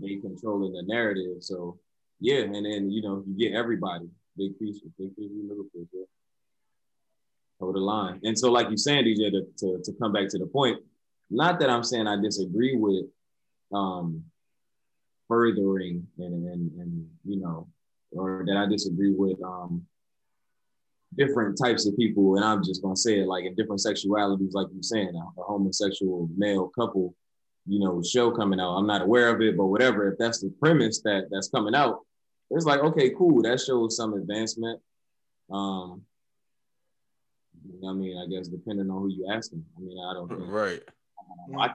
they 0.00 0.16
controlling 0.16 0.72
the 0.72 0.82
narrative. 0.82 1.42
So 1.42 1.76
yeah, 2.20 2.42
and 2.42 2.54
then 2.54 2.90
you 2.90 3.02
know, 3.02 3.24
you 3.26 3.36
get 3.36 3.56
everybody. 3.56 4.08
Big 4.36 4.56
fish, 4.58 4.76
big 4.96 5.14
fish, 5.16 5.28
little 5.48 5.64
fish, 5.74 5.88
yeah 5.92 6.04
over 7.60 7.72
the 7.72 7.78
line. 7.78 8.20
And 8.24 8.38
so, 8.38 8.50
like 8.50 8.68
you're 8.68 8.76
saying, 8.76 9.04
DJ, 9.04 9.30
to, 9.30 9.46
to, 9.58 9.82
to 9.82 9.92
come 10.00 10.12
back 10.12 10.28
to 10.28 10.38
the 10.38 10.46
point, 10.46 10.80
not 11.30 11.60
that 11.60 11.70
I'm 11.70 11.84
saying 11.84 12.06
I 12.06 12.20
disagree 12.20 12.76
with 12.76 13.04
um, 13.72 14.24
furthering 15.28 16.06
and, 16.18 16.46
and, 16.46 16.80
and, 16.80 17.08
you 17.24 17.40
know, 17.40 17.68
or 18.12 18.44
that 18.46 18.56
I 18.56 18.66
disagree 18.66 19.12
with 19.12 19.40
um, 19.42 19.86
different 21.16 21.56
types 21.62 21.86
of 21.86 21.96
people. 21.96 22.36
And 22.36 22.44
I'm 22.44 22.64
just 22.64 22.82
going 22.82 22.96
to 22.96 23.00
say 23.00 23.20
it 23.20 23.26
like 23.26 23.44
in 23.44 23.54
different 23.54 23.80
sexualities, 23.80 24.52
like 24.52 24.66
you're 24.72 24.82
saying, 24.82 25.12
a, 25.14 25.40
a 25.40 25.44
homosexual 25.44 26.28
male 26.36 26.68
couple, 26.68 27.14
you 27.66 27.78
know, 27.78 28.02
show 28.02 28.30
coming 28.32 28.60
out. 28.60 28.76
I'm 28.76 28.86
not 28.86 29.02
aware 29.02 29.28
of 29.28 29.40
it, 29.40 29.56
but 29.56 29.66
whatever, 29.66 30.10
if 30.10 30.18
that's 30.18 30.40
the 30.40 30.52
premise 30.60 31.00
that 31.02 31.28
that's 31.30 31.48
coming 31.48 31.74
out, 31.74 32.00
it's 32.50 32.64
like, 32.64 32.80
okay, 32.80 33.10
cool. 33.10 33.42
That 33.42 33.60
shows 33.60 33.96
some 33.96 34.14
advancement. 34.14 34.80
Um, 35.50 36.02
I 37.86 37.92
mean, 37.92 38.16
I 38.18 38.26
guess 38.30 38.48
depending 38.48 38.90
on 38.90 39.02
who 39.02 39.08
you 39.08 39.28
asking. 39.32 39.64
I 39.76 39.80
mean, 39.80 39.98
I 39.98 40.14
don't 40.14 40.28
think 40.28 40.40
Right. 40.46 40.82
I 40.86 41.22
watch 41.48 41.72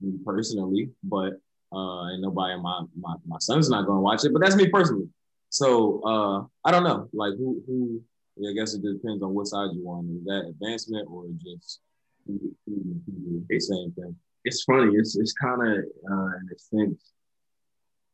me 0.00 0.18
personally, 0.24 0.90
but 1.02 1.34
uh, 1.72 2.02
and 2.10 2.22
nobody 2.22 2.60
my 2.60 2.84
my 2.98 3.14
my 3.26 3.38
son's 3.38 3.70
not 3.70 3.86
going 3.86 3.98
to 3.98 4.02
watch 4.02 4.24
it. 4.24 4.32
But 4.32 4.42
that's 4.42 4.56
me 4.56 4.68
personally. 4.68 5.08
So 5.50 6.02
uh, 6.04 6.68
I 6.68 6.70
don't 6.70 6.84
know, 6.84 7.08
like 7.12 7.34
who 7.36 7.62
who. 7.66 8.02
I 8.48 8.54
guess 8.54 8.72
it 8.72 8.82
depends 8.82 9.22
on 9.22 9.34
what 9.34 9.48
side 9.48 9.68
you 9.74 9.84
want. 9.84 10.08
Is 10.16 10.24
that 10.24 10.46
advancement 10.48 11.06
or 11.10 11.26
just 11.36 11.80
the 12.26 13.60
same 13.60 13.92
thing? 13.92 14.16
it's 14.44 14.62
funny. 14.64 14.94
It's 14.94 15.16
it's 15.16 15.34
kind 15.34 15.60
of 15.60 15.84
uh, 16.10 16.30
in 16.40 16.48
a 16.54 16.58
sense 16.58 17.12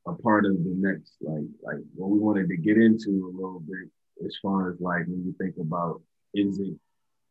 a 0.07 0.15
part 0.15 0.47
of 0.47 0.53
the 0.53 0.75
next 0.77 1.17
like 1.21 1.45
like 1.63 1.83
what 1.95 2.11
we 2.11 2.19
wanted 2.19 2.49
to 2.49 2.57
get 2.57 2.79
into 2.79 3.27
a 3.27 3.35
little 3.35 3.61
bit 3.61 3.91
as 4.25 4.37
far 4.41 4.71
as 4.71 4.81
like 4.81 5.07
when 5.07 5.25
you 5.25 5.35
think 5.39 5.57
about 5.61 6.01
is 6.35 6.59
it 6.61 6.75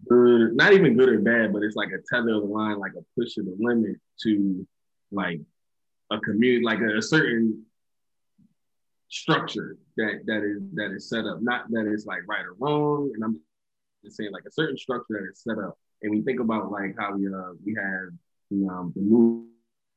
good, 0.07 0.55
not 0.55 0.73
even 0.73 0.97
good 0.97 1.09
or 1.09 1.19
bad, 1.19 1.53
but 1.53 1.63
it's 1.63 1.75
like 1.75 1.89
a 1.89 2.01
tether 2.13 2.35
of 2.35 2.41
the 2.41 2.47
line, 2.47 2.79
like 2.79 2.93
a 2.97 3.19
push 3.19 3.37
of 3.37 3.45
the 3.45 3.55
limit 3.59 3.97
to 4.23 4.67
like 5.11 5.41
a 6.11 6.19
community, 6.19 6.63
like 6.63 6.79
a, 6.79 6.97
a 6.97 7.01
certain 7.01 7.65
structure 9.09 9.77
that 9.97 10.21
that 10.25 10.43
is 10.43 10.61
that 10.73 10.91
is 10.91 11.09
set 11.09 11.25
up. 11.25 11.41
Not 11.41 11.69
that 11.71 11.91
it's 11.91 12.05
like 12.05 12.21
right 12.27 12.45
or 12.45 12.55
wrong, 12.59 13.11
and 13.13 13.23
I'm 13.23 13.39
just 14.03 14.17
saying 14.17 14.31
like 14.31 14.45
a 14.47 14.51
certain 14.51 14.77
structure 14.77 15.05
that 15.09 15.29
is 15.31 15.41
set 15.41 15.57
up. 15.57 15.77
And 16.01 16.11
we 16.11 16.21
think 16.21 16.39
about 16.39 16.71
like 16.71 16.95
how 16.99 17.15
we 17.15 17.27
uh 17.27 17.53
we 17.65 17.75
have 17.75 18.09
the 18.51 18.67
um 18.67 18.93
the 18.95 19.01
movie 19.01 19.47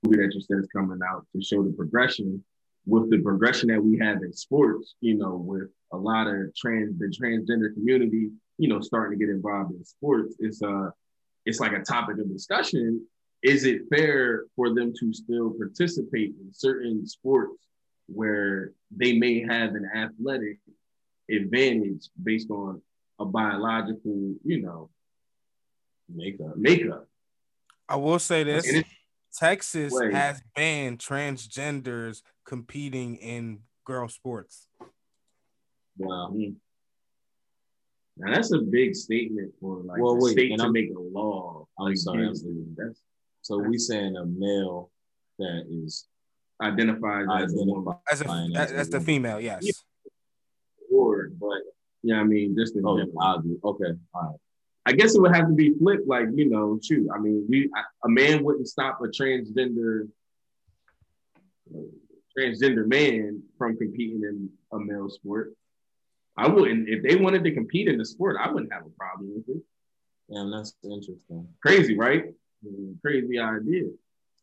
that 0.04 0.32
you 0.34 0.40
said 0.40 0.58
is 0.58 0.68
coming 0.74 1.00
out 1.08 1.26
to 1.34 1.42
show 1.42 1.62
the 1.62 1.72
progression 1.72 2.42
with 2.86 3.10
the 3.10 3.18
progression 3.18 3.68
that 3.68 3.82
we 3.82 3.98
have 3.98 4.22
in 4.22 4.32
sports, 4.32 4.94
you 5.00 5.14
know, 5.14 5.36
with 5.36 5.68
a 5.92 5.96
lot 5.96 6.26
of 6.26 6.54
trans 6.56 6.98
the 6.98 7.06
transgender 7.06 7.72
community, 7.74 8.30
you 8.58 8.68
know, 8.68 8.80
starting 8.80 9.18
to 9.18 9.24
get 9.24 9.32
involved 9.32 9.72
in 9.72 9.84
sports, 9.84 10.34
it's 10.40 10.62
uh 10.62 10.90
it's 11.46 11.60
like 11.60 11.72
a 11.72 11.80
topic 11.80 12.18
of 12.18 12.30
discussion. 12.30 13.06
Is 13.42 13.64
it 13.64 13.82
fair 13.88 14.44
for 14.56 14.74
them 14.74 14.92
to 14.98 15.12
still 15.12 15.50
participate 15.50 16.34
in 16.40 16.52
certain 16.52 17.06
sports 17.06 17.64
where 18.06 18.72
they 18.90 19.16
may 19.16 19.40
have 19.40 19.70
an 19.74 19.88
athletic 19.94 20.58
advantage 21.30 22.08
based 22.22 22.50
on 22.50 22.82
a 23.20 23.24
biological, 23.24 24.34
you 24.44 24.60
know, 24.62 24.90
makeup 26.12 26.56
makeup? 26.56 27.06
I 27.88 27.96
will 27.96 28.18
say 28.18 28.42
this: 28.42 28.66
Texas 29.32 29.92
Wait. 29.94 30.12
has 30.12 30.42
banned 30.56 30.98
transgenders 30.98 32.22
competing 32.44 33.16
in 33.16 33.60
girl 33.84 34.08
sports. 34.08 34.66
Wow. 35.96 36.34
Now 38.18 38.34
that's 38.34 38.52
a 38.52 38.58
big 38.58 38.94
statement 38.96 39.52
for 39.60 39.78
like 39.84 40.00
Well, 40.00 40.16
the 40.16 40.24
wait, 40.24 40.32
state 40.32 40.56
to 40.56 40.62
I'm- 40.64 40.72
make 40.72 40.90
a 40.94 40.98
law. 40.98 41.66
I'm 41.78 41.94
sorry, 41.96 42.24
against 42.24 42.44
I'm- 42.44 42.74
That's 42.76 43.00
So 43.42 43.58
we 43.58 43.78
saying 43.78 44.16
a 44.16 44.26
male 44.26 44.90
that 45.38 45.66
is 45.70 46.06
identified 46.60 47.26
as 47.42 47.54
a 47.54 47.94
As 48.10 48.20
a 48.20 48.24
Fine, 48.24 48.56
as, 48.56 48.72
as 48.72 48.90
the 48.90 49.00
female, 49.00 49.40
yes. 49.40 49.62
Yeah. 49.62 49.72
Or, 50.90 51.28
but 51.38 51.60
yeah, 52.02 52.16
I 52.20 52.24
mean, 52.24 52.56
just 52.56 52.74
in 52.76 52.84
Oh, 52.84 52.98
general. 52.98 53.42
Okay, 53.64 53.92
all 54.14 54.22
right. 54.22 54.36
I 54.86 54.92
guess 54.92 55.14
it 55.14 55.20
would 55.20 55.34
have 55.34 55.46
to 55.48 55.54
be 55.54 55.74
flipped, 55.74 56.08
like 56.08 56.26
you 56.34 56.48
know, 56.48 56.80
shoot. 56.82 57.08
I 57.14 57.18
mean, 57.18 57.46
we 57.48 57.70
a 58.04 58.08
man 58.08 58.42
wouldn't 58.42 58.66
stop 58.68 59.00
a 59.02 59.08
transgender 59.08 60.08
transgender 62.36 62.86
man 62.86 63.42
from 63.58 63.76
competing 63.76 64.22
in 64.22 64.48
a 64.72 64.78
male 64.78 65.08
sport. 65.10 65.52
I 66.38 66.46
wouldn't 66.48 66.88
if 66.88 67.02
they 67.02 67.16
wanted 67.16 67.42
to 67.44 67.52
compete 67.52 67.88
in 67.88 67.98
the 67.98 68.04
sport. 68.04 68.36
I 68.40 68.50
wouldn't 68.50 68.72
have 68.72 68.86
a 68.86 68.90
problem 68.90 69.32
with 69.34 69.56
it. 69.56 69.62
Damn, 70.32 70.50
that's 70.50 70.74
interesting. 70.84 71.48
Crazy, 71.60 71.96
right? 71.96 72.24
Crazy 73.02 73.38
idea. 73.38 73.88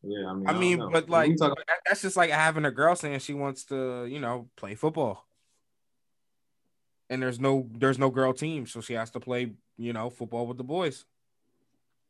Yeah, 0.04 0.28
I 0.30 0.34
mean, 0.34 0.48
I 0.48 0.52
don't 0.52 0.60
mean, 0.62 0.78
know. 0.80 0.90
but 0.92 1.10
like 1.10 1.36
talk- 1.38 1.58
that's 1.88 2.02
just 2.02 2.16
like 2.18 2.30
having 2.32 2.66
a 2.66 2.72
girl 2.72 2.96
saying 2.96 3.20
she 3.20 3.34
wants 3.34 3.64
to, 3.66 4.06
you 4.06 4.20
know, 4.20 4.50
play 4.56 4.76
football. 4.76 5.26
And 7.10 7.22
there's 7.22 7.40
no 7.40 7.68
there's 7.74 8.00
no 8.00 8.10
girl 8.10 8.34
team, 8.34 8.66
so 8.68 8.82
she 8.82 8.94
has 8.94 9.10
to 9.12 9.20
play, 9.20 9.52
you 9.78 9.94
know, 9.94 10.10
football 10.10 10.48
with 10.48 10.58
the 10.58 10.64
boys. 10.64 11.06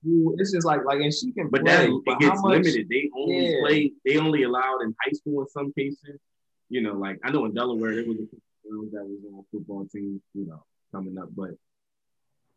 Ooh, 0.08 0.36
it's 0.38 0.52
just 0.52 0.66
like 0.66 0.84
like, 0.86 1.00
and 1.02 1.14
she 1.14 1.32
can 1.32 1.50
But 1.50 1.66
play. 1.66 1.88
that 1.88 2.02
but 2.06 2.12
it 2.14 2.20
gets 2.20 2.36
how 2.42 2.42
much- 2.48 2.52
limited. 2.64 2.88
They 2.90 3.10
only 3.16 3.48
Yeah. 3.54 3.60
play. 3.62 3.92
They 4.06 4.18
only 4.18 4.44
allowed 4.44 4.82
in 4.84 4.96
high 5.02 5.12
school 5.12 5.42
in 5.42 5.48
some 5.50 5.74
cases. 5.74 6.20
You 6.70 6.82
know, 6.82 6.94
like 6.94 7.20
I 7.24 7.32
know 7.32 7.46
in 7.46 7.54
Delaware 7.54 7.94
there 7.96 8.06
was 8.06 8.18
a 8.18 8.24
girl 8.24 8.40
that 8.92 9.04
was 9.06 9.20
on 9.32 9.40
a 9.40 9.44
football 9.52 9.86
team. 9.86 10.22
You 10.34 10.46
know, 10.48 10.64
coming 10.92 11.18
up, 11.18 11.30
but 11.36 11.52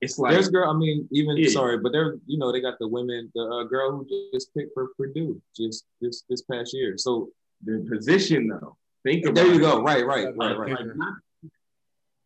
it's 0.00 0.18
like 0.18 0.32
There's 0.32 0.48
girl. 0.48 0.70
I 0.70 0.76
mean, 0.76 1.08
even 1.10 1.36
Yeah. 1.36 1.48
sorry, 1.50 1.78
but 1.78 1.92
there, 1.92 2.16
you 2.26 2.38
know, 2.38 2.52
they 2.52 2.60
got 2.60 2.78
the 2.78 2.86
women. 2.88 3.30
The 3.34 3.42
uh, 3.42 3.64
girl 3.64 3.96
who 3.96 4.06
just 4.32 4.54
picked 4.54 4.72
for 4.74 4.88
Purdue 4.96 5.40
just 5.56 5.84
this 6.00 6.22
this 6.28 6.42
past 6.42 6.72
year. 6.74 6.96
So 6.96 7.30
the 7.64 7.84
position 7.90 8.48
though. 8.48 8.76
Think 9.04 9.24
about 9.24 9.34
there 9.36 9.46
you 9.46 9.56
it. 9.56 9.60
go. 9.60 9.80
Right, 9.82 10.04
right, 10.06 10.26
right, 10.36 10.56
Like, 10.58 10.58
right. 10.58 10.86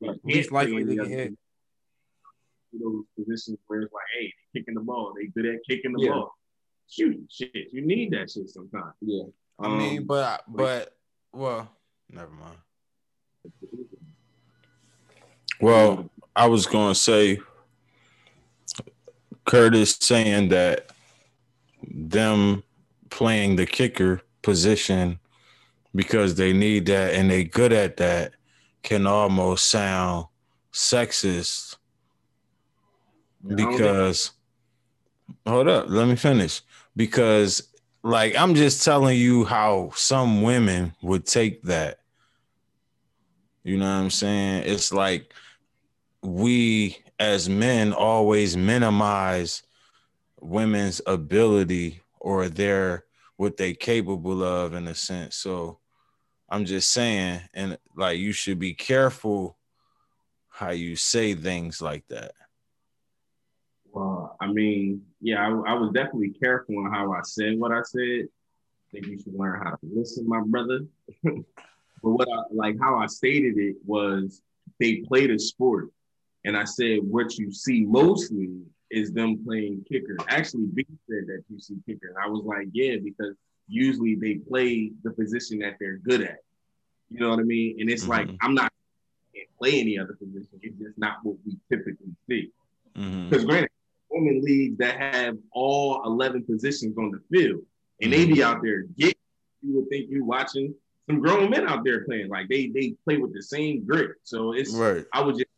like, 0.00 0.16
Least 0.24 0.52
likely 0.52 0.76
to 0.76 0.80
any 0.82 0.94
get 0.96 1.00
other 1.04 1.10
hit. 1.10 1.34
Those 2.72 3.04
positions 3.18 3.58
where 3.66 3.82
it's 3.82 3.92
like, 3.92 4.02
hey, 4.18 4.32
they 4.54 4.60
kicking 4.60 4.74
the 4.74 4.80
ball. 4.80 5.12
They 5.14 5.26
good 5.26 5.44
at 5.46 5.60
kicking 5.68 5.92
the 5.92 6.02
Yeah. 6.02 6.10
ball. 6.12 6.34
Shoot, 6.88 7.24
shit, 7.30 7.72
you 7.72 7.82
need 7.82 8.10
that 8.12 8.30
shit 8.30 8.48
sometimes. 8.50 8.94
Yeah. 9.00 9.24
I 9.58 9.68
mean, 9.68 9.98
Um, 10.00 10.04
but 10.06 10.44
but 10.48 10.96
well, 11.32 11.70
never 12.10 12.30
mind. 12.32 12.58
Well, 15.60 16.10
I 16.34 16.46
was 16.46 16.66
gonna 16.66 16.94
say 16.94 17.40
Curtis 19.44 19.96
saying 20.00 20.48
that 20.48 20.90
them 21.88 22.62
playing 23.10 23.56
the 23.56 23.66
kicker 23.66 24.22
position 24.42 25.18
because 25.94 26.34
they 26.34 26.52
need 26.52 26.86
that 26.86 27.14
and 27.14 27.30
they 27.30 27.44
good 27.44 27.72
at 27.72 27.96
that 27.98 28.32
can 28.82 29.06
almost 29.06 29.68
sound 29.68 30.26
sexist 30.72 31.76
because 33.54 34.32
hold 35.46 35.68
up, 35.68 35.86
let 35.88 36.08
me 36.08 36.16
finish. 36.16 36.62
Because 36.96 37.68
like 38.02 38.36
I'm 38.36 38.54
just 38.54 38.84
telling 38.84 39.18
you 39.18 39.44
how 39.44 39.90
some 39.94 40.42
women 40.42 40.94
would 41.02 41.26
take 41.26 41.62
that. 41.64 41.98
You 43.64 43.76
know 43.78 43.84
what 43.84 44.02
I'm 44.02 44.10
saying? 44.10 44.64
It's 44.66 44.92
like 44.92 45.32
we 46.22 46.98
as 47.18 47.48
men 47.48 47.92
always 47.92 48.56
minimize 48.56 49.62
women's 50.40 51.00
ability 51.06 52.00
or 52.20 52.48
their 52.48 53.04
what 53.36 53.56
they 53.56 53.74
capable 53.74 54.42
of 54.42 54.74
in 54.74 54.88
a 54.88 54.94
sense. 54.94 55.36
So 55.36 55.78
I'm 56.48 56.64
just 56.64 56.90
saying, 56.90 57.40
and 57.54 57.78
like 57.96 58.18
you 58.18 58.32
should 58.32 58.58
be 58.58 58.74
careful 58.74 59.56
how 60.48 60.70
you 60.70 60.96
say 60.96 61.34
things 61.34 61.80
like 61.80 62.06
that. 62.08 62.32
Well, 63.92 64.36
I 64.40 64.46
mean, 64.48 65.02
yeah, 65.20 65.46
I, 65.46 65.72
I 65.72 65.74
was 65.74 65.92
definitely 65.92 66.30
careful 66.30 66.78
on 66.78 66.92
how 66.92 67.12
I 67.12 67.20
said 67.22 67.58
what 67.58 67.72
I 67.72 67.82
said. 67.82 68.26
I 68.28 68.90
think 68.92 69.06
you 69.06 69.18
should 69.18 69.34
learn 69.34 69.60
how 69.62 69.70
to 69.70 69.78
listen, 69.82 70.28
my 70.28 70.40
brother. 70.44 70.80
but 72.02 72.10
what 72.10 72.28
I 72.28 72.42
like 72.50 72.76
how 72.80 72.96
I 72.96 73.06
stated 73.06 73.56
it 73.58 73.76
was 73.84 74.42
they 74.80 74.96
played 74.96 75.30
a 75.30 75.38
sport, 75.38 75.90
and 76.44 76.56
I 76.56 76.64
said 76.64 76.98
what 77.02 77.38
you 77.38 77.52
see 77.52 77.82
mostly 77.82 78.50
is 78.90 79.12
them 79.12 79.42
playing 79.44 79.84
kicker. 79.90 80.16
Actually, 80.28 80.66
B 80.66 80.84
said 81.08 81.26
that 81.26 81.42
you 81.48 81.58
see 81.58 81.76
kicker, 81.86 82.08
and 82.08 82.18
I 82.22 82.28
was 82.28 82.44
like, 82.44 82.68
yeah, 82.72 82.96
because 83.02 83.34
usually 83.68 84.16
they 84.16 84.34
play 84.34 84.92
the 85.02 85.12
position 85.12 85.60
that 85.60 85.76
they're 85.80 85.98
good 85.98 86.22
at. 86.22 86.38
You 87.08 87.20
know 87.20 87.30
what 87.30 87.38
I 87.38 87.44
mean? 87.44 87.80
And 87.80 87.90
it's 87.90 88.06
like 88.06 88.28
Mhm. 88.28 88.36
I'm 88.42 88.54
not 88.54 88.72
can't 89.34 89.48
play 89.58 89.80
any 89.80 89.98
other 89.98 90.14
position. 90.14 90.58
It's 90.60 90.78
just 90.78 90.98
not 90.98 91.24
what 91.24 91.36
we 91.46 91.56
typically 91.70 92.14
see. 92.28 92.50
Mhm. 92.94 93.30
Because 93.30 93.44
granted, 93.46 93.70
women 94.10 94.42
leagues 94.42 94.76
that 94.78 94.98
have 94.98 95.38
all 95.52 96.04
11 96.04 96.44
positions 96.44 96.98
on 96.98 97.10
the 97.12 97.20
field, 97.30 97.64
and 98.02 98.12
they 98.12 98.26
be 98.26 98.42
out 98.42 98.62
there 98.62 98.82
getting, 98.82 99.14
you 99.62 99.76
would 99.76 99.88
think 99.88 100.10
you're 100.10 100.24
watching 100.24 100.74
some 101.08 101.20
grown 101.20 101.50
men 101.50 101.68
out 101.68 101.84
there 101.84 102.04
playing. 102.04 102.28
Like 102.28 102.48
they 102.48 102.68
they 102.68 102.94
play 103.04 103.18
with 103.18 103.34
the 103.34 103.42
same 103.42 103.84
grit. 103.84 104.12
So 104.24 104.52
it's 104.52 104.72
Right. 104.72 105.04
I 105.12 105.20
was 105.20 105.36
just 105.36 105.50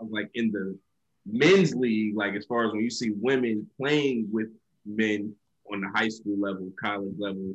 I 0.00 0.04
was 0.04 0.12
like 0.12 0.30
in 0.34 0.50
the 0.50 0.78
men's 1.26 1.74
league, 1.74 2.16
like 2.16 2.34
as 2.34 2.44
far 2.46 2.66
as 2.66 2.72
when 2.72 2.82
you 2.82 2.90
see 2.90 3.12
women 3.16 3.68
playing 3.78 4.28
with 4.30 4.48
men 4.84 5.34
on 5.72 5.80
the 5.80 5.88
high 5.94 6.08
school 6.08 6.38
level, 6.38 6.70
college 6.80 7.14
level, 7.18 7.54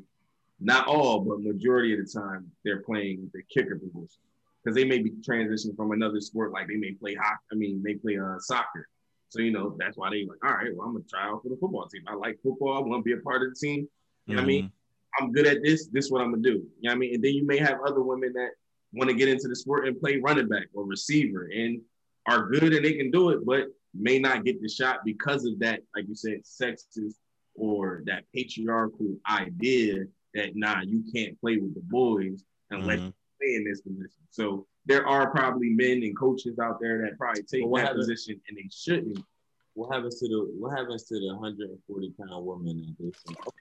not 0.60 0.88
all, 0.88 1.22
but 1.22 1.42
majority 1.42 1.94
of 1.94 2.06
the 2.06 2.20
time 2.20 2.52
they're 2.64 2.82
playing 2.82 3.30
the 3.34 3.42
kicker 3.44 3.80
position 3.80 4.22
because 4.64 4.76
they 4.76 4.84
may 4.84 5.00
be 5.00 5.12
transitioning 5.28 5.76
from 5.76 5.92
another 5.92 6.20
sport, 6.22 6.52
like 6.52 6.68
they 6.68 6.76
may 6.76 6.92
play 6.92 7.16
hockey. 7.16 7.40
I 7.52 7.56
mean, 7.56 7.82
they 7.84 7.96
play 7.96 8.18
uh, 8.20 8.38
soccer. 8.40 8.88
So 9.30 9.40
you 9.40 9.52
know 9.52 9.76
that's 9.80 9.98
why 9.98 10.10
they 10.10 10.26
like, 10.26 10.44
all 10.44 10.54
right, 10.54 10.76
well 10.76 10.88
I'm 10.88 10.94
gonna 10.94 11.06
try 11.10 11.24
out 11.24 11.42
for 11.42 11.50
the 11.50 11.56
football 11.56 11.88
team. 11.88 12.04
I 12.08 12.16
like 12.16 12.38
football. 12.44 12.78
I 12.78 12.80
want 12.82 13.00
to 13.00 13.04
be 13.04 13.14
a 13.14 13.24
part 13.24 13.42
of 13.42 13.50
the 13.54 13.56
team. 13.56 13.88
You 14.28 14.36
know 14.36 14.42
what 14.42 14.44
I 14.44 14.48
mean? 14.48 14.72
I'm 15.20 15.32
good 15.32 15.48
at 15.48 15.62
this. 15.64 15.88
This 15.88 16.06
is 16.06 16.12
what 16.12 16.22
I'm 16.22 16.32
gonna 16.32 16.42
do. 16.44 16.50
You 16.50 16.60
know 16.84 16.90
what 16.90 16.92
I 16.92 16.96
mean? 16.96 17.16
And 17.16 17.24
then 17.24 17.34
you 17.34 17.46
may 17.46 17.58
have 17.58 17.80
other 17.86 18.02
women 18.02 18.32
that 18.34 18.52
want 18.94 19.10
to 19.10 19.16
get 19.16 19.30
into 19.30 19.48
the 19.48 19.56
sport 19.56 19.88
and 19.88 20.00
play 20.00 20.18
running 20.18 20.48
back 20.48 20.68
or 20.74 20.86
receiver 20.86 21.50
and 21.54 21.82
are 22.28 22.50
good 22.50 22.74
and 22.74 22.84
they 22.86 22.94
can 22.94 23.10
do 23.12 23.30
it, 23.30 23.46
but 23.46 23.68
may 23.94 24.20
not 24.20 24.46
get 24.46 24.62
the 24.62 24.70
shot 24.70 25.00
because 25.06 25.46
of 25.46 25.60
that, 25.60 25.82
like 25.96 26.08
you 26.08 26.16
said, 26.16 26.42
sexist 26.44 27.16
or 27.56 28.04
that 28.06 28.24
patriarchal 28.34 29.18
idea 29.30 30.06
that 30.34 30.56
nah, 30.56 30.82
you 30.82 31.04
can't 31.14 31.40
play 31.42 31.58
with 31.58 31.74
the 31.74 31.82
boys 31.82 32.44
unless 32.70 33.00
Mhm. 33.00 33.06
you 33.08 33.14
play 33.40 33.56
in 33.56 33.64
this 33.66 33.82
position. 33.82 34.22
So 34.30 34.66
there 34.86 35.06
are 35.06 35.30
probably 35.32 35.70
men 35.70 36.04
and 36.04 36.18
coaches 36.18 36.58
out 36.60 36.80
there 36.80 37.02
that 37.02 37.18
probably 37.18 37.44
take 37.44 37.64
that 37.70 37.80
happened- 37.82 38.00
position 38.00 38.42
and 38.48 38.58
they 38.58 38.70
shouldn't. 38.72 39.20
What 39.74 39.94
happens 39.94 40.20
to 40.20 40.28
the 40.28 40.40
what 40.58 40.78
happens 40.78 41.04
to 41.06 41.20
the 41.20 41.34
140 41.36 42.12
pound 42.12 42.46
woman 42.46 42.78
that 42.78 42.96
they 43.00 43.12
say, 43.12 43.36
"Okay, 43.48 43.61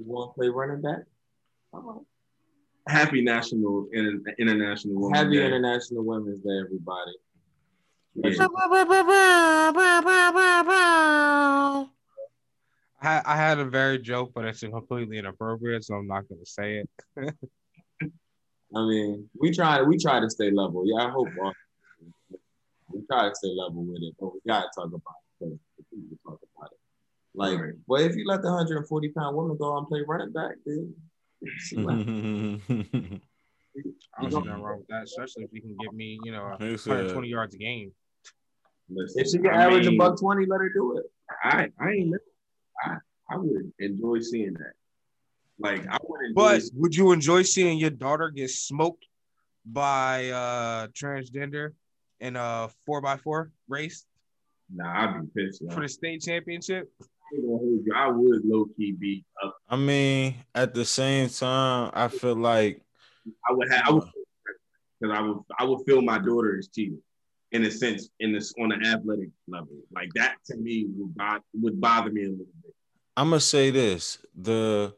you 0.00 0.06
want 0.06 0.30
to 0.34 0.38
play 0.38 0.48
running 0.48 0.80
back? 0.80 1.00
All 1.72 1.82
right. 1.82 2.00
Happy 2.88 3.22
National 3.22 3.86
Inter- 3.92 4.34
International 4.38 4.94
Women's 5.00 5.16
Happy 5.18 5.36
Day. 5.36 5.46
International 5.46 6.04
Women's 6.04 6.40
Day, 6.40 6.58
everybody. 6.64 7.12
Yeah. 8.14 8.30
I, 13.02 13.22
I 13.24 13.36
had 13.36 13.58
a 13.58 13.64
very 13.64 13.98
joke, 13.98 14.32
but 14.34 14.44
it's 14.46 14.60
completely 14.60 15.18
inappropriate, 15.18 15.84
so 15.84 15.94
I'm 15.94 16.06
not 16.06 16.28
gonna 16.28 16.44
say 16.44 16.78
it. 16.82 16.90
I 18.74 18.86
mean, 18.86 19.28
we 19.38 19.52
try 19.52 19.82
we 19.82 19.96
try 19.98 20.20
to 20.20 20.28
stay 20.30 20.50
level. 20.50 20.84
Yeah, 20.86 21.06
I 21.06 21.10
hope 21.10 21.28
all- 21.42 21.52
we 22.92 23.00
try 23.06 23.28
to 23.28 23.34
stay 23.34 23.48
level 23.56 23.84
with 23.84 24.02
it, 24.02 24.14
but 24.18 24.34
we 24.34 24.40
gotta 24.46 24.68
talk 24.74 24.86
about 24.88 25.02
it. 25.42 25.58
Like, 27.34 27.60
Right. 27.60 27.74
well, 27.86 28.02
if 28.02 28.16
you 28.16 28.26
let 28.26 28.42
the 28.42 28.48
140 28.48 29.08
pound 29.10 29.36
woman 29.36 29.56
go 29.56 29.78
and 29.78 29.86
play 29.86 30.02
running 30.06 30.32
back, 30.32 30.56
dude. 30.64 30.94
she 31.58 31.76
I 31.78 31.82
don't 34.22 34.32
see 34.32 34.38
nothing 34.38 34.62
wrong 34.62 34.78
with 34.78 34.88
that, 34.88 35.04
especially 35.04 35.44
if 35.44 35.52
you 35.52 35.60
can 35.60 35.76
give 35.78 35.92
me, 35.92 36.18
you 36.22 36.32
know, 36.32 36.56
It's, 36.60 36.86
120 36.86 37.28
yards 37.28 37.54
a 37.54 37.58
game. 37.58 37.92
Listen, 38.88 39.20
if 39.20 39.28
she 39.30 39.38
can 39.38 39.54
I 39.54 39.64
average 39.64 39.86
a 39.86 39.96
buck 39.96 40.18
20, 40.18 40.46
let 40.46 40.60
her 40.60 40.72
do 40.72 40.98
it. 40.98 41.04
I 41.42 41.70
I 41.78 41.90
ain't 41.92 42.14
I 42.82 42.96
I 43.30 43.36
would 43.36 43.72
enjoy 43.78 44.18
seeing 44.20 44.54
that. 44.54 44.72
Like 45.60 45.86
I 45.86 45.96
would 46.02 46.20
enjoy 46.26 46.34
But 46.34 46.62
would 46.74 46.96
you 46.96 47.12
enjoy 47.12 47.42
seeing 47.42 47.78
your 47.78 47.90
daughter 47.90 48.30
get 48.30 48.50
smoked 48.50 49.06
by 49.64 50.30
uh 50.30 50.88
transgender 50.88 51.74
in 52.18 52.34
a 52.34 52.68
four 52.84 53.00
by 53.00 53.16
four 53.16 53.52
race 53.68 54.04
nah, 54.74 55.16
I'd 55.16 55.32
be 55.34 55.44
pissed. 55.46 55.62
for 55.70 55.82
the 55.82 55.88
state 55.88 56.22
championship? 56.22 56.90
I 57.30 57.36
ain't 57.36 57.46
gonna 57.46 57.58
hold 57.58 57.80
you. 57.84 57.92
I 57.94 58.08
would 58.08 58.44
low 58.44 58.66
key 58.76 58.92
be 58.92 59.24
up. 59.44 59.56
I 59.68 59.76
mean, 59.76 60.36
at 60.54 60.74
the 60.74 60.84
same 60.84 61.28
time, 61.28 61.90
I 61.94 62.08
feel 62.08 62.34
like 62.36 62.82
I 63.48 63.52
would 63.52 63.70
have 63.72 63.82
I 63.86 63.90
would 63.92 64.02
uh, 64.02 64.06
because 65.00 65.16
I 65.16 65.20
would 65.22 65.38
I 65.58 65.64
would 65.64 65.86
feel 65.86 66.02
my 66.02 66.18
daughter 66.18 66.58
is 66.58 66.68
cheating 66.68 67.00
in 67.52 67.64
a 67.64 67.70
sense 67.70 68.08
in 68.20 68.32
this 68.32 68.52
on 68.60 68.72
an 68.72 68.84
athletic 68.84 69.30
level. 69.48 69.68
Like 69.94 70.10
that 70.14 70.36
to 70.46 70.56
me 70.56 70.86
would 70.96 71.14
bother, 71.16 71.44
would 71.54 71.80
bother 71.80 72.10
me 72.10 72.22
a 72.24 72.30
little 72.30 72.46
bit. 72.62 72.74
I'm 73.16 73.30
gonna 73.30 73.40
say 73.40 73.70
this: 73.70 74.18
the 74.34 74.94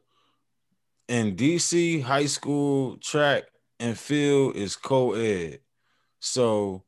in 1.08 1.36
DC 1.36 2.02
high 2.02 2.26
school 2.26 2.96
track 2.98 3.44
and 3.80 3.98
field 3.98 4.56
is 4.56 4.76
co-ed, 4.76 5.60
so 6.20 6.84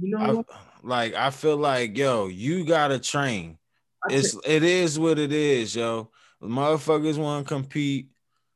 You 0.00 0.16
know 0.16 0.44
I, 0.48 0.56
like 0.82 1.14
I 1.14 1.30
feel 1.30 1.56
like 1.56 1.96
yo, 1.96 2.28
you 2.28 2.64
gotta 2.64 2.98
train. 2.98 3.58
I 4.08 4.12
It's 4.14 4.36
it 4.46 4.62
is 4.62 4.98
what 4.98 5.18
it 5.18 5.32
is, 5.32 5.74
yo. 5.74 6.10
Motherfuckers 6.42 7.16
want 7.18 7.46
to 7.46 7.54
compete, 7.54 8.08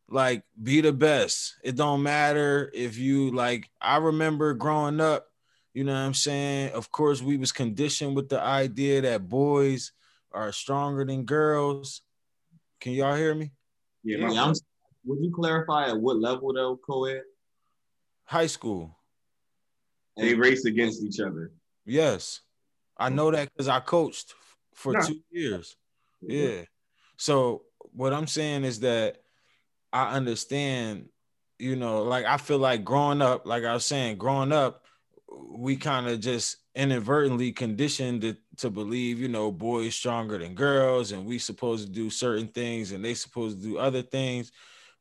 like 0.08 0.42
be 0.62 0.80
the 0.80 0.92
best. 0.92 1.56
It 1.64 1.76
don't 1.76 2.02
matter 2.02 2.70
if 2.74 2.98
you 2.98 3.30
like. 3.34 3.68
I 3.80 3.96
remember 3.96 4.54
growing 4.54 5.00
up, 5.00 5.26
you 5.72 5.84
know 5.84 5.92
what 5.92 5.98
I'm 6.00 6.14
saying. 6.14 6.72
Of 6.72 6.90
course, 6.90 7.22
we 7.22 7.36
was 7.36 7.52
conditioned 7.52 8.14
with 8.14 8.28
the 8.28 8.40
idea 8.40 9.00
that 9.02 9.28
boys 9.28 9.92
are 10.32 10.52
stronger 10.52 11.04
than 11.04 11.24
girls. 11.24 12.02
Can 12.80 12.92
y'all 12.92 13.16
hear 13.16 13.34
me? 13.34 13.52
yeah, 14.04 14.18
Yeah, 14.30 14.44
I'm- 14.44 14.54
would 15.04 15.20
you 15.22 15.30
clarify 15.30 15.88
at 15.88 15.98
what 15.98 16.18
level 16.18 16.52
though, 16.52 16.76
co-ed? 16.76 17.22
High 18.24 18.46
school, 18.48 18.94
they 20.18 20.34
race 20.34 20.66
against 20.66 21.02
each 21.02 21.20
other. 21.20 21.52
yes. 21.86 22.40
I 23.00 23.08
know 23.10 23.30
that 23.30 23.48
because 23.52 23.68
I 23.68 23.78
coached 23.78 24.34
for 24.78 24.92
Nah. 24.92 25.00
two 25.00 25.20
years. 25.30 25.76
Yeah. 26.22 26.62
So 27.16 27.62
what 27.92 28.12
I'm 28.12 28.28
saying 28.28 28.64
is 28.64 28.80
that 28.80 29.18
I 29.92 30.14
understand, 30.14 31.08
you 31.58 31.74
know, 31.74 32.04
like 32.04 32.24
I 32.24 32.36
feel 32.36 32.58
like 32.58 32.84
growing 32.84 33.20
up, 33.20 33.44
like 33.44 33.64
I 33.64 33.74
was 33.74 33.84
saying, 33.84 34.18
growing 34.18 34.52
up, 34.52 34.84
we 35.50 35.76
kind 35.76 36.06
of 36.06 36.20
just 36.20 36.58
inadvertently 36.76 37.50
conditioned 37.50 38.20
to, 38.22 38.36
to 38.58 38.70
believe, 38.70 39.18
you 39.18 39.28
know, 39.28 39.50
boys 39.50 39.96
stronger 39.96 40.38
than 40.38 40.54
girls, 40.54 41.10
and 41.10 41.26
we 41.26 41.38
supposed 41.38 41.86
to 41.86 41.92
do 41.92 42.08
certain 42.08 42.46
things 42.46 42.92
and 42.92 43.04
they 43.04 43.14
supposed 43.14 43.58
to 43.58 43.64
do 43.64 43.78
other 43.78 44.02
things. 44.02 44.52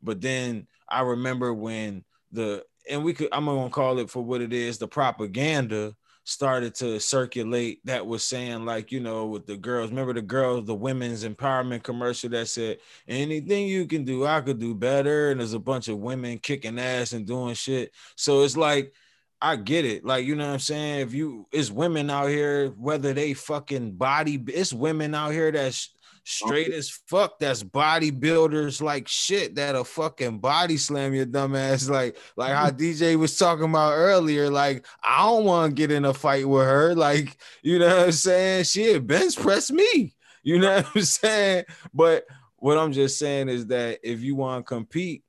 But 0.01 0.21
then 0.21 0.67
I 0.89 1.01
remember 1.01 1.53
when 1.53 2.03
the 2.31 2.65
and 2.89 3.03
we 3.03 3.13
could 3.13 3.29
I'm 3.31 3.45
gonna 3.45 3.69
call 3.69 3.99
it 3.99 4.09
for 4.09 4.23
what 4.23 4.41
it 4.41 4.53
is, 4.53 4.79
the 4.79 4.87
propaganda 4.87 5.95
started 6.27 6.75
to 6.75 6.99
circulate 6.99 7.79
that 7.85 8.05
was 8.05 8.21
saying 8.21 8.65
like 8.65 8.91
you 8.91 8.99
know 8.99 9.27
with 9.27 9.45
the 9.45 9.55
girls 9.55 9.89
remember 9.89 10.13
the 10.13 10.21
girls 10.21 10.65
the 10.65 10.75
women's 10.75 11.23
empowerment 11.23 11.81
commercial 11.83 12.29
that 12.29 12.45
said 12.49 12.77
anything 13.07 13.65
you 13.65 13.85
can 13.85 14.03
do 14.03 14.25
i 14.25 14.41
could 14.41 14.59
do 14.59 14.75
better 14.75 15.31
and 15.31 15.39
there's 15.39 15.53
a 15.53 15.59
bunch 15.59 15.87
of 15.87 15.99
women 15.99 16.37
kicking 16.37 16.79
ass 16.79 17.13
and 17.13 17.25
doing 17.25 17.53
shit. 17.53 17.93
So 18.15 18.41
it's 18.43 18.57
like 18.57 18.93
i 19.41 19.55
get 19.55 19.85
it. 19.85 20.03
Like 20.03 20.25
you 20.25 20.35
know 20.35 20.47
what 20.47 20.53
i'm 20.53 20.59
saying? 20.59 21.01
If 21.01 21.13
you 21.13 21.47
it's 21.51 21.71
women 21.71 22.09
out 22.09 22.27
here 22.27 22.69
whether 22.69 23.13
they 23.13 23.33
fucking 23.33 23.93
body 23.93 24.43
it's 24.47 24.73
women 24.73 25.15
out 25.15 25.31
here 25.31 25.51
that's 25.51 25.91
straight 26.27 26.73
as 26.73 26.89
fuck. 26.89 27.39
That's 27.39 27.63
bodybuilders 27.63 28.81
like 28.81 29.07
shit 29.07 29.55
that'll 29.55 29.85
fucking 29.85 30.39
body 30.39 30.75
slam 30.75 31.13
your 31.13 31.25
dumb 31.25 31.55
ass 31.55 31.87
like 31.89 32.17
like 32.35 32.51
how 32.51 32.69
DJ 32.71 33.17
was 33.17 33.37
talking 33.37 33.69
about 33.69 33.93
earlier 33.93 34.49
like 34.49 34.85
I 35.01 35.23
don't 35.23 35.45
want 35.45 35.71
to 35.71 35.75
get 35.75 35.91
in 35.91 36.03
a 36.03 36.13
fight 36.13 36.47
with 36.47 36.65
her. 36.65 36.93
Like 36.95 37.37
you 37.61 37.79
know 37.79 37.87
what 37.87 38.05
I'm 38.07 38.11
saying? 38.11 38.65
She 38.65 38.91
had 38.91 39.07
bench 39.07 39.37
press 39.37 39.71
me. 39.71 40.15
You 40.43 40.59
know 40.59 40.75
what 40.75 40.87
I'm 40.95 41.01
saying? 41.03 41.65
But 41.93 42.25
what 42.57 42.77
I'm 42.77 42.91
just 42.91 43.17
saying 43.17 43.47
is 43.47 43.67
that 43.67 43.99
if 44.03 44.21
you 44.21 44.35
want 44.35 44.65
to 44.65 44.67
compete 44.67 45.23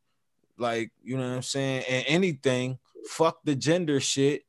like 0.57 0.91
you 1.03 1.17
know 1.17 1.29
what 1.29 1.37
I'm 1.37 1.43
saying 1.43 1.85
and 1.89 2.05
anything 2.09 2.79
fuck 3.09 3.39
the 3.45 3.55
gender 3.55 4.01
shit. 4.01 4.43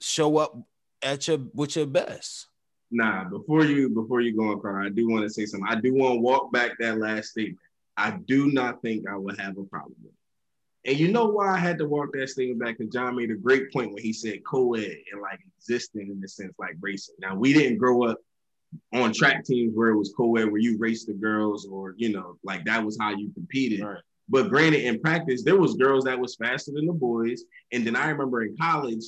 Show 0.00 0.38
up 0.38 0.56
at 1.02 1.28
your 1.28 1.38
with 1.54 1.76
your 1.76 1.86
best 1.86 2.48
Nah, 2.94 3.24
before 3.24 3.64
you 3.64 3.90
before 3.90 4.20
you 4.20 4.36
go 4.36 4.52
on, 4.52 4.60
Carter, 4.60 4.82
I 4.82 4.88
do 4.88 5.08
want 5.08 5.24
to 5.24 5.30
say 5.30 5.46
something. 5.46 5.68
I 5.68 5.80
do 5.80 5.92
want 5.92 6.14
to 6.14 6.20
walk 6.20 6.52
back 6.52 6.78
that 6.78 6.98
last 6.98 7.30
statement. 7.30 7.58
I 7.96 8.12
do 8.26 8.52
not 8.52 8.82
think 8.82 9.08
I 9.08 9.16
would 9.16 9.38
have 9.40 9.58
a 9.58 9.64
problem 9.64 9.96
with 10.00 10.12
it. 10.12 10.90
And 10.90 11.00
you 11.00 11.10
know 11.10 11.26
why 11.26 11.54
I 11.54 11.58
had 11.58 11.76
to 11.78 11.88
walk 11.88 12.10
that 12.12 12.28
statement 12.28 12.60
back? 12.60 12.78
Because 12.78 12.92
John 12.92 13.16
made 13.16 13.32
a 13.32 13.36
great 13.36 13.72
point 13.72 13.92
when 13.92 14.02
he 14.02 14.12
said 14.12 14.44
co-ed 14.44 14.96
and 15.12 15.20
like 15.20 15.40
existing 15.58 16.08
in 16.08 16.20
the 16.20 16.28
sense 16.28 16.54
like 16.56 16.76
racing. 16.80 17.16
Now 17.18 17.34
we 17.34 17.52
didn't 17.52 17.78
grow 17.78 18.04
up 18.04 18.18
on 18.92 19.12
track 19.12 19.44
teams 19.44 19.74
where 19.74 19.88
it 19.88 19.96
was 19.96 20.14
co-ed 20.16 20.44
where 20.44 20.60
you 20.60 20.78
raced 20.78 21.08
the 21.08 21.14
girls 21.14 21.66
or 21.66 21.94
you 21.96 22.12
know 22.12 22.38
like 22.44 22.64
that 22.66 22.84
was 22.84 22.96
how 23.00 23.10
you 23.10 23.32
competed. 23.32 23.80
Right. 23.80 23.98
But 24.28 24.50
granted, 24.50 24.84
in 24.84 25.00
practice, 25.00 25.42
there 25.42 25.58
was 25.58 25.74
girls 25.74 26.04
that 26.04 26.18
was 26.18 26.36
faster 26.36 26.70
than 26.72 26.86
the 26.86 26.92
boys. 26.92 27.42
And 27.72 27.84
then 27.84 27.96
I 27.96 28.08
remember 28.08 28.42
in 28.42 28.56
college, 28.56 29.04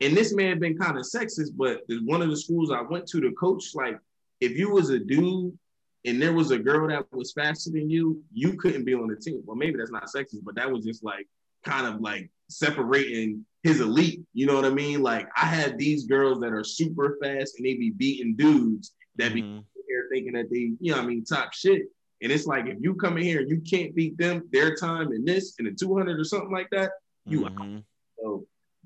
and 0.00 0.16
this 0.16 0.32
may 0.34 0.44
have 0.48 0.60
been 0.60 0.78
kind 0.78 0.96
of 0.96 1.04
sexist, 1.04 1.50
but 1.56 1.82
one 2.04 2.22
of 2.22 2.30
the 2.30 2.36
schools 2.36 2.70
I 2.70 2.82
went 2.82 3.06
to, 3.08 3.20
the 3.20 3.32
coach, 3.32 3.74
like, 3.74 3.98
if 4.40 4.56
you 4.56 4.70
was 4.70 4.90
a 4.90 4.98
dude 4.98 5.58
and 6.04 6.22
there 6.22 6.32
was 6.32 6.52
a 6.52 6.58
girl 6.58 6.86
that 6.88 7.06
was 7.12 7.32
faster 7.32 7.70
than 7.70 7.90
you, 7.90 8.22
you 8.32 8.54
couldn't 8.54 8.84
be 8.84 8.94
on 8.94 9.08
the 9.08 9.16
team. 9.16 9.42
Well, 9.44 9.56
maybe 9.56 9.78
that's 9.78 9.90
not 9.90 10.06
sexist, 10.06 10.44
but 10.44 10.54
that 10.54 10.70
was 10.70 10.84
just 10.84 11.02
like 11.02 11.26
kind 11.64 11.92
of 11.92 12.00
like 12.00 12.30
separating 12.48 13.44
his 13.64 13.80
elite. 13.80 14.22
You 14.32 14.46
know 14.46 14.54
what 14.54 14.64
I 14.64 14.70
mean? 14.70 15.02
Like, 15.02 15.28
I 15.36 15.46
had 15.46 15.76
these 15.76 16.06
girls 16.06 16.38
that 16.40 16.52
are 16.52 16.62
super 16.62 17.18
fast 17.20 17.54
and 17.58 17.66
they 17.66 17.74
be 17.74 17.90
beating 17.90 18.36
dudes 18.36 18.94
that 19.16 19.34
be 19.34 19.42
Mhm. 19.42 19.64
here 19.88 20.06
thinking 20.12 20.34
that 20.34 20.48
they, 20.50 20.72
you 20.80 20.92
know, 20.92 20.98
what 20.98 21.04
I 21.04 21.08
mean, 21.08 21.24
top 21.24 21.52
shit. 21.52 21.90
And 22.22 22.30
it's 22.30 22.46
like 22.46 22.66
if 22.66 22.78
you 22.80 22.94
come 22.94 23.16
in 23.16 23.24
here 23.24 23.40
and 23.40 23.50
you 23.50 23.60
can't 23.60 23.94
beat 23.94 24.16
them 24.16 24.48
their 24.52 24.76
time 24.76 25.12
in 25.12 25.24
this 25.24 25.56
in 25.58 25.64
the 25.64 25.72
200 25.72 26.18
or 26.20 26.24
something 26.24 26.52
like 26.52 26.70
that, 26.70 26.92
you 27.26 27.46
out. 27.46 27.82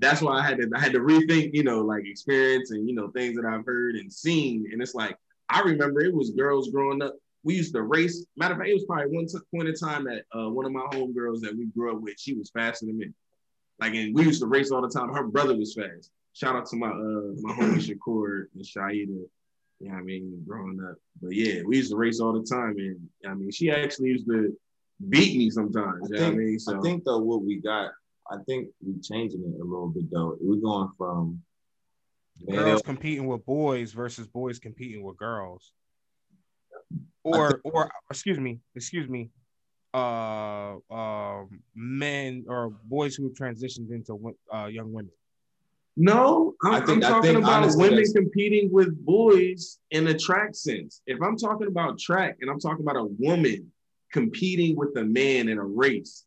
That's 0.03 0.21
why 0.21 0.39
I 0.39 0.43
had 0.43 0.59
to 0.59 0.69
I 0.75 0.81
had 0.81 0.93
to 0.93 0.99
rethink, 0.99 1.55
you 1.55 1.63
know, 1.63 1.81
like 1.81 2.05
experience 2.05 2.73
and 2.73 2.89
you 2.89 2.95
know 2.95 3.09
things 3.09 3.37
that 3.37 3.47
I've 3.47 3.65
heard 3.65 3.95
and 3.95 4.13
seen. 4.13 4.69
And 4.73 4.83
it's 4.83 4.95
like 4.95 5.17
I 5.49 5.61
remember 5.61 6.01
it 6.01 6.15
was 6.15 6.31
girls 6.31 6.71
growing 6.71 7.01
up. 7.03 7.15
We 7.45 7.55
used 7.55 7.73
to 7.75 7.83
race. 7.83 8.27
Matter 8.37 8.55
of 8.55 8.59
fact, 8.59 8.71
it 8.71 8.75
was 8.75 8.85
probably 8.85 9.15
one 9.15 9.27
t- 9.27 9.39
point 9.55 9.69
in 9.69 9.75
time 9.75 10.05
that 10.05 10.25
uh, 10.37 10.51
one 10.51 10.67
of 10.67 10.73
my 10.73 10.87
homegirls 10.93 11.41
that 11.43 11.57
we 11.57 11.67
grew 11.67 11.95
up 11.95 12.01
with, 12.01 12.19
she 12.19 12.35
was 12.35 12.51
faster 12.51 12.87
than 12.87 12.99
me. 12.99 13.11
Like, 13.81 13.95
and 13.95 14.15
we 14.15 14.25
used 14.25 14.41
to 14.41 14.47
race 14.47 14.71
all 14.71 14.83
the 14.83 14.89
time. 14.89 15.13
Her 15.13 15.25
brother 15.25 15.57
was 15.57 15.75
fast. 15.75 16.11
Shout 16.35 16.57
out 16.57 16.67
to 16.67 16.77
my 16.77 16.89
uh 16.89 17.35
my 17.41 17.55
homie 17.55 17.79
Shakur 18.07 18.47
and 18.55 18.65
Shaida. 18.65 19.07
You 19.07 19.89
know 19.89 19.95
what 19.95 19.99
I 19.99 20.03
mean, 20.03 20.43
growing 20.47 20.85
up. 20.89 20.97
But 21.21 21.33
yeah, 21.33 21.63
we 21.65 21.77
used 21.77 21.91
to 21.91 21.97
race 21.97 22.21
all 22.21 22.33
the 22.33 22.45
time. 22.45 22.77
And 22.79 23.09
I 23.29 23.35
mean, 23.35 23.51
she 23.51 23.71
actually 23.71 24.09
used 24.11 24.27
to 24.27 24.57
beat 25.09 25.37
me 25.37 25.51
sometimes. 25.51 26.11
I 26.13 26.19
think, 26.19 26.35
I 26.35 26.37
mean? 26.37 26.59
So 26.59 26.79
I 26.79 26.81
think 26.81 27.05
though 27.05 27.19
what 27.19 27.43
we 27.43 27.57
got, 27.57 27.91
I 28.33 28.37
think 28.45 28.69
we're 28.81 29.01
changing 29.03 29.41
it 29.43 29.61
a 29.61 29.65
little 29.65 29.89
bit 29.89 30.11
though. 30.11 30.37
We're 30.41 30.61
going 30.61 30.91
from 30.97 31.43
Male- 32.47 32.65
girls 32.65 32.83
competing 32.83 33.27
with 33.27 33.45
boys 33.45 33.93
versus 33.93 34.27
boys 34.27 34.59
competing 34.59 35.03
with 35.03 35.17
girls. 35.17 35.73
Or 37.25 37.61
or 37.65 37.91
excuse 38.11 38.39
me, 38.41 38.61
excuse 38.75 39.09
me, 39.09 39.31
uh 39.95 40.77
um 40.91 41.61
men 41.75 42.45
or 42.49 42.71
boys 42.85 43.15
who 43.15 43.25
have 43.25 43.35
transitioned 43.35 43.91
into 43.93 44.35
uh, 44.53 44.67
young 44.67 44.93
women. 44.93 45.13
No, 45.97 46.55
I'm, 46.65 46.75
I 46.75 46.81
think- 46.81 47.05
I'm 47.05 47.05
I 47.05 47.09
talking 47.17 47.23
think 47.35 47.39
about 47.45 47.63
honestly 47.63 47.83
women 47.83 47.97
that's- 47.97 48.13
competing 48.13 48.73
with 48.73 49.05
boys 49.05 49.79
in 49.91 50.07
a 50.09 50.19
track 50.19 50.55
sense. 50.55 51.03
If 51.07 51.21
I'm 51.23 51.37
talking 51.37 51.67
about 51.69 51.99
track 51.99 52.39
and 52.41 52.51
I'm 52.51 52.59
talking 52.59 52.81
about 52.83 52.97
a 52.97 53.05
woman 53.19 53.71
competing 54.11 54.75
with 54.77 54.97
a 54.97 55.05
man 55.05 55.49
in 55.49 55.59
a 55.59 55.65
race, 55.65 56.25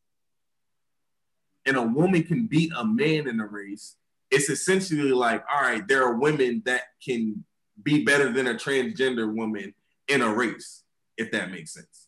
and 1.66 1.78
a 1.78 1.82
woman 1.82 2.24
can 2.24 2.48
beat 2.48 2.72
a 2.76 2.86
man 2.86 3.28
in 3.28 3.40
a 3.40 3.46
race, 3.46 3.96
it's 4.32 4.50
essentially 4.50 5.12
like, 5.12 5.44
all 5.54 5.62
right, 5.62 5.88
there 5.88 6.04
are 6.04 6.16
women 6.16 6.62
that 6.66 6.82
can 7.04 7.44
be 7.82 8.04
better 8.04 8.32
than 8.32 8.48
a 8.48 8.54
transgender 8.54 9.34
woman 9.34 9.74
in 10.08 10.22
a 10.22 10.34
race, 10.34 10.84
if 11.18 11.32
that 11.32 11.52
makes 11.52 11.74
sense. 11.74 12.08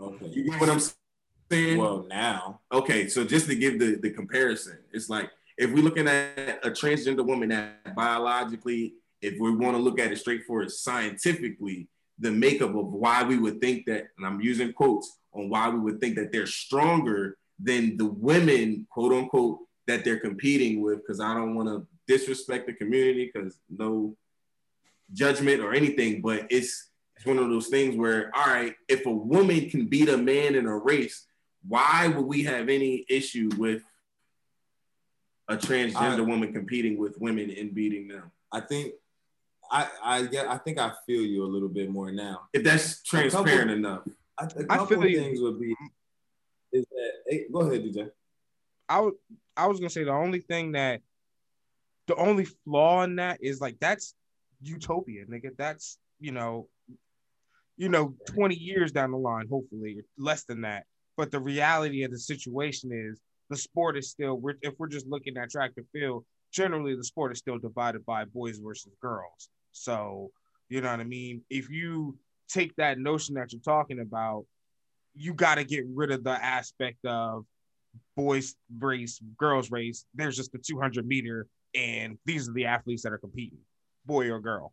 Okay. 0.00 0.26
You 0.26 0.50
get 0.50 0.60
what 0.60 0.68
I'm 0.68 0.80
saying? 1.50 1.78
Well, 1.78 2.06
now 2.08 2.60
Okay, 2.72 3.08
so 3.08 3.24
just 3.24 3.46
to 3.46 3.54
give 3.54 3.78
the, 3.78 3.96
the 3.96 4.10
comparison, 4.10 4.78
it's 4.92 5.08
like 5.08 5.30
if 5.56 5.72
we're 5.72 5.84
looking 5.84 6.08
at 6.08 6.64
a 6.64 6.70
transgender 6.70 7.24
woman 7.24 7.50
that 7.50 7.94
biologically, 7.94 8.94
if 9.22 9.38
we 9.40 9.50
want 9.54 9.76
to 9.76 9.82
look 9.82 9.98
at 9.98 10.12
it 10.12 10.18
straightforward 10.18 10.70
scientifically, 10.70 11.88
the 12.18 12.30
makeup 12.30 12.74
of 12.74 12.92
why 12.92 13.22
we 13.22 13.38
would 13.38 13.60
think 13.60 13.86
that, 13.86 14.08
and 14.16 14.26
I'm 14.26 14.40
using 14.40 14.72
quotes 14.72 15.18
on 15.32 15.48
why 15.48 15.68
we 15.68 15.78
would 15.78 16.00
think 16.00 16.16
that 16.16 16.32
they're 16.32 16.46
stronger 16.46 17.38
than 17.58 17.96
the 17.96 18.06
women, 18.06 18.86
quote 18.90 19.12
unquote, 19.12 19.60
that 19.86 20.04
they're 20.04 20.18
competing 20.18 20.82
with, 20.82 20.98
because 20.98 21.20
I 21.20 21.34
don't 21.34 21.54
want 21.54 21.68
to 21.68 21.86
disrespect 22.06 22.66
the 22.66 22.72
community, 22.72 23.30
because 23.32 23.58
no 23.70 24.16
judgment 25.12 25.60
or 25.62 25.72
anything, 25.72 26.20
but 26.20 26.46
it's 26.50 26.90
it's 27.16 27.24
one 27.24 27.38
of 27.38 27.48
those 27.48 27.68
things 27.68 27.96
where, 27.96 28.30
all 28.36 28.46
right, 28.46 28.74
if 28.88 29.06
a 29.06 29.10
woman 29.10 29.70
can 29.70 29.86
beat 29.86 30.10
a 30.10 30.18
man 30.18 30.54
in 30.54 30.66
a 30.66 30.76
race, 30.76 31.24
why 31.66 32.08
would 32.08 32.26
we 32.26 32.42
have 32.42 32.68
any 32.68 33.06
issue 33.08 33.48
with 33.56 33.82
a 35.48 35.56
transgender 35.56 36.18
I- 36.18 36.20
woman 36.20 36.52
competing 36.52 36.98
with 36.98 37.18
women 37.18 37.50
and 37.50 37.74
beating 37.74 38.08
them? 38.08 38.30
I 38.52 38.60
think 38.60 38.92
I 39.70 39.88
I 40.02 40.22
get 40.26 40.46
I 40.48 40.58
think 40.58 40.78
I 40.78 40.92
feel 41.06 41.22
you 41.22 41.44
a 41.44 41.46
little 41.46 41.68
bit 41.68 41.90
more 41.90 42.12
now. 42.12 42.42
If 42.52 42.64
that's 42.64 43.02
transparent 43.02 43.70
enough. 43.70 44.02
I, 44.38 44.44
a 44.44 44.64
I 44.68 44.76
couple 44.76 45.00
feel 45.00 45.06
you. 45.06 45.20
things 45.20 45.40
would 45.40 45.58
be 45.58 45.70
mm. 45.70 45.88
Is 46.72 46.86
that 46.90 47.12
hey, 47.28 47.46
go 47.52 47.60
ahead, 47.60 47.84
DJ. 47.84 48.10
I 48.88 49.08
I 49.56 49.66
was 49.66 49.78
gonna 49.78 49.90
say 49.90 50.04
the 50.04 50.12
only 50.12 50.40
thing 50.40 50.72
that 50.72 51.00
the 52.06 52.14
only 52.16 52.46
flaw 52.64 53.02
in 53.02 53.16
that 53.16 53.38
is 53.42 53.60
like 53.60 53.76
that's 53.80 54.14
utopia, 54.62 55.24
nigga. 55.26 55.50
That's 55.56 55.98
you 56.18 56.32
know, 56.32 56.68
you 57.76 57.88
know, 57.88 58.14
20 58.26 58.54
years 58.54 58.92
down 58.92 59.10
the 59.10 59.18
line, 59.18 59.46
hopefully, 59.50 60.00
less 60.16 60.44
than 60.44 60.62
that. 60.62 60.84
But 61.16 61.30
the 61.30 61.40
reality 61.40 62.04
of 62.04 62.10
the 62.10 62.18
situation 62.18 62.90
is 62.92 63.20
the 63.50 63.56
sport 63.56 63.96
is 63.96 64.10
still 64.10 64.36
we're, 64.36 64.54
if 64.62 64.74
we're 64.78 64.88
just 64.88 65.06
looking 65.06 65.36
at 65.36 65.50
track 65.50 65.72
and 65.76 65.86
field, 65.92 66.24
generally 66.52 66.94
the 66.94 67.04
sport 67.04 67.32
is 67.32 67.38
still 67.38 67.58
divided 67.58 68.04
by 68.04 68.24
boys 68.24 68.58
versus 68.58 68.92
girls. 69.00 69.48
So, 69.72 70.30
you 70.68 70.80
know 70.80 70.90
what 70.90 71.00
I 71.00 71.04
mean? 71.04 71.42
If 71.50 71.68
you 71.70 72.16
take 72.48 72.74
that 72.76 72.98
notion 72.98 73.34
that 73.34 73.52
you're 73.52 73.60
talking 73.60 74.00
about, 74.00 74.44
you 75.16 75.34
got 75.34 75.56
to 75.56 75.64
get 75.64 75.84
rid 75.92 76.10
of 76.10 76.24
the 76.24 76.44
aspect 76.44 77.04
of 77.04 77.44
boys 78.16 78.54
race, 78.78 79.20
girls 79.38 79.70
race. 79.70 80.04
There's 80.14 80.36
just 80.36 80.52
the 80.52 80.58
200 80.58 81.06
meter, 81.06 81.46
and 81.74 82.18
these 82.24 82.48
are 82.48 82.52
the 82.52 82.66
athletes 82.66 83.02
that 83.02 83.12
are 83.12 83.18
competing, 83.18 83.58
boy 84.04 84.30
or 84.30 84.40
girl. 84.40 84.72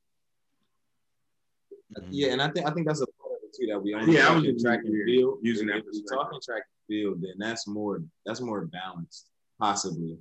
Mm-hmm. 1.97 2.09
Yeah, 2.11 2.33
and 2.33 2.41
I 2.41 2.49
think 2.49 2.67
I 2.67 2.71
think 2.71 2.87
that's 2.87 3.01
a 3.01 3.05
part 3.05 3.33
of 3.33 3.37
it 3.43 3.55
too 3.55 3.67
that 3.71 3.79
we 3.79 3.93
only 3.93 4.15
Yeah, 4.15 4.29
I 4.29 4.35
was 4.35 4.43
in 4.43 4.53
just 4.53 4.65
track 4.65 4.79
and 4.83 5.05
field. 5.05 5.39
using 5.41 5.69
if 5.69 5.75
that 5.75 5.85
we 5.91 6.03
talking 6.03 6.39
track 6.43 6.63
and 6.63 6.87
field, 6.87 7.21
then 7.21 7.33
that's 7.37 7.67
more 7.67 8.01
that's 8.25 8.41
more 8.41 8.65
balanced, 8.65 9.29
possibly. 9.59 10.17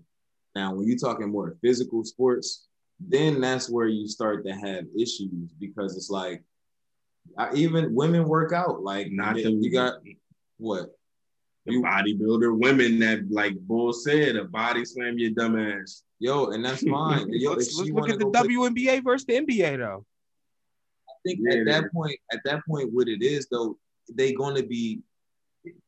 Now, 0.55 0.75
when 0.75 0.87
you're 0.87 0.99
talking 0.99 1.31
more 1.31 1.57
physical 1.63 2.05
sports, 2.05 2.67
then 3.01 3.41
that's 3.41 3.71
where 3.71 3.87
you 3.87 4.07
start 4.07 4.45
to 4.45 4.53
have 4.53 4.85
issues 4.95 5.51
because 5.59 5.97
it's 5.97 6.11
like 6.11 6.43
I, 7.39 7.55
even 7.55 7.95
women 7.95 8.25
work 8.25 8.53
out. 8.53 8.83
Like 8.83 9.11
Not 9.11 9.37
you, 9.37 9.45
the 9.45 9.51
you 9.53 9.71
got 9.73 9.95
what 10.59 10.91
the 11.67 11.75
bodybuilder 11.77 12.59
women 12.59 12.99
that 13.01 13.31
like 13.31 13.57
Bull 13.61 13.93
said, 13.93 14.37
a 14.37 14.45
body 14.45 14.85
slam 14.85 15.19
your 15.19 15.31
dumb 15.31 15.59
ass. 15.59 16.03
yo, 16.19 16.47
and 16.51 16.65
that's 16.65 16.83
fine. 16.89 17.29
Yo, 17.33 17.53
let's 17.53 17.77
let's 17.79 17.91
look 17.91 18.09
at 18.11 18.19
the 18.19 18.25
go 18.27 18.31
play- 18.33 18.49
WNBA 18.49 19.05
versus 19.05 19.27
the 19.27 19.35
NBA 19.41 19.79
though. 19.79 20.05
I 21.09 21.13
think 21.25 21.41
Yeah, 21.43 21.53
at 21.53 21.59
yeah. 21.67 21.81
that 21.81 21.93
point, 21.93 22.19
at 22.33 22.41
that 22.45 22.67
point, 22.67 22.91
what 22.93 23.09
it 23.09 23.23
is 23.23 23.47
though, 23.51 23.79
they 24.13 24.33
going 24.33 24.57
to 24.57 24.65
be, 24.65 25.01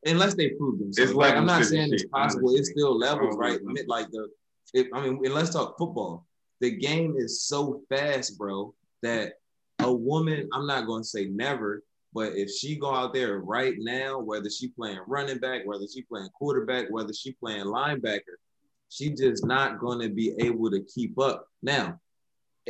unless 0.05 0.33
they 0.35 0.49
prove 0.51 0.79
themselves. 0.79 1.11
It's 1.11 1.17
Right? 1.17 1.35
I'm 1.35 1.45
not 1.45 1.65
saying 1.65 1.91
it's 1.93 2.03
shit, 2.03 2.11
possible. 2.11 2.55
It's 2.55 2.69
still 2.71 2.97
levels, 2.97 3.35
Always 3.35 3.55
right? 3.55 3.65
levels. 3.65 3.87
Like 3.87 4.09
the, 4.11 4.29
if, 4.73 4.87
I 4.93 5.01
mean, 5.01 5.19
and 5.25 5.33
let's 5.33 5.49
talk 5.49 5.77
football. 5.77 6.25
The 6.61 6.71
game 6.71 7.15
is 7.17 7.41
so 7.43 7.81
fast, 7.89 8.37
bro, 8.37 8.73
that 9.01 9.33
a 9.79 9.93
woman, 9.93 10.49
I'm 10.53 10.65
not 10.67 10.85
going 10.87 11.03
to 11.03 11.07
say 11.07 11.25
never, 11.25 11.83
but 12.13 12.33
if 12.35 12.49
she 12.49 12.77
go 12.77 12.93
out 12.93 13.13
there 13.13 13.39
right 13.39 13.75
now, 13.77 14.19
whether 14.19 14.49
she 14.49 14.69
playing 14.69 14.99
running 15.07 15.37
back, 15.39 15.61
whether 15.65 15.85
she 15.91 16.01
playing 16.03 16.29
quarterback, 16.33 16.85
whether 16.89 17.13
she 17.13 17.33
playing 17.33 17.65
linebacker, 17.65 18.37
she 18.89 19.09
just 19.09 19.45
not 19.45 19.79
going 19.79 19.99
to 19.99 20.09
be 20.09 20.33
able 20.39 20.71
to 20.71 20.81
keep 20.83 21.19
up. 21.19 21.47
Now, 21.61 21.99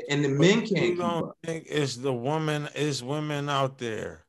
and 0.09 0.25
the 0.25 0.29
men 0.29 0.59
can't 0.61 0.71
You 0.71 0.77
keep 0.89 0.97
don't 0.97 1.29
up. 1.29 1.37
think 1.43 1.65
it's 1.69 1.95
the 1.97 2.13
woman, 2.13 2.67
it's 2.75 3.01
women 3.01 3.49
out 3.49 3.77
there. 3.77 4.25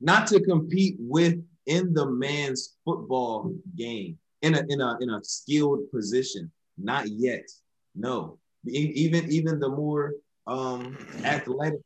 not 0.00 0.26
to 0.28 0.40
compete 0.40 0.96
with 0.98 1.36
in 1.66 1.94
the 1.94 2.06
man's 2.06 2.76
football 2.84 3.54
game 3.76 4.18
in 4.40 4.54
a 4.56 4.62
in 4.68 4.80
a 4.80 4.98
in 5.00 5.10
a 5.10 5.22
skilled 5.22 5.88
position. 5.92 6.50
Not 6.76 7.06
yet. 7.08 7.48
No. 7.94 8.38
Even 8.66 9.30
even 9.30 9.60
the 9.60 9.68
more 9.68 10.14
um 10.46 10.96
athletic 11.24 11.80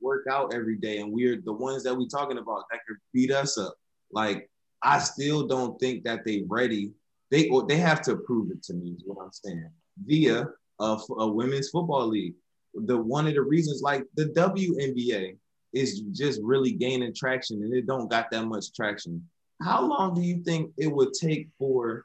work 0.00 0.26
out 0.30 0.52
every 0.54 0.76
day, 0.76 0.98
and 0.98 1.12
we're 1.12 1.40
the 1.40 1.52
ones 1.52 1.82
that 1.84 1.96
we're 1.96 2.06
talking 2.06 2.38
about 2.38 2.64
that 2.70 2.80
could 2.86 2.98
beat 3.12 3.32
us 3.32 3.58
up. 3.58 3.74
Like 4.12 4.48
I 4.82 4.98
still 4.98 5.46
don't 5.46 5.78
think 5.80 6.04
that 6.04 6.24
they 6.24 6.44
ready. 6.46 6.92
They 7.30 7.48
or 7.48 7.66
they 7.66 7.76
have 7.76 8.02
to 8.02 8.16
prove 8.16 8.50
it 8.50 8.62
to 8.64 8.74
me. 8.74 8.90
Is 8.90 9.02
what 9.06 9.24
I'm 9.24 9.32
saying. 9.32 9.70
Via 10.04 10.46
a 10.80 11.28
women's 11.28 11.70
football 11.70 12.06
league. 12.06 12.34
The 12.74 12.96
one 12.96 13.26
of 13.26 13.34
the 13.34 13.42
reasons, 13.42 13.82
like 13.82 14.04
the 14.16 14.26
WNBA, 14.26 15.36
is 15.72 16.00
just 16.12 16.40
really 16.42 16.72
gaining 16.72 17.14
traction 17.14 17.62
and 17.62 17.74
it 17.74 17.86
don't 17.86 18.10
got 18.10 18.30
that 18.30 18.46
much 18.46 18.72
traction. 18.72 19.26
How 19.62 19.84
long 19.84 20.14
do 20.14 20.20
you 20.20 20.42
think 20.42 20.72
it 20.76 20.88
would 20.88 21.12
take 21.12 21.48
for 21.58 22.04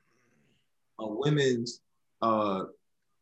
a 1.00 1.08
women's 1.08 1.82
uh 2.22 2.66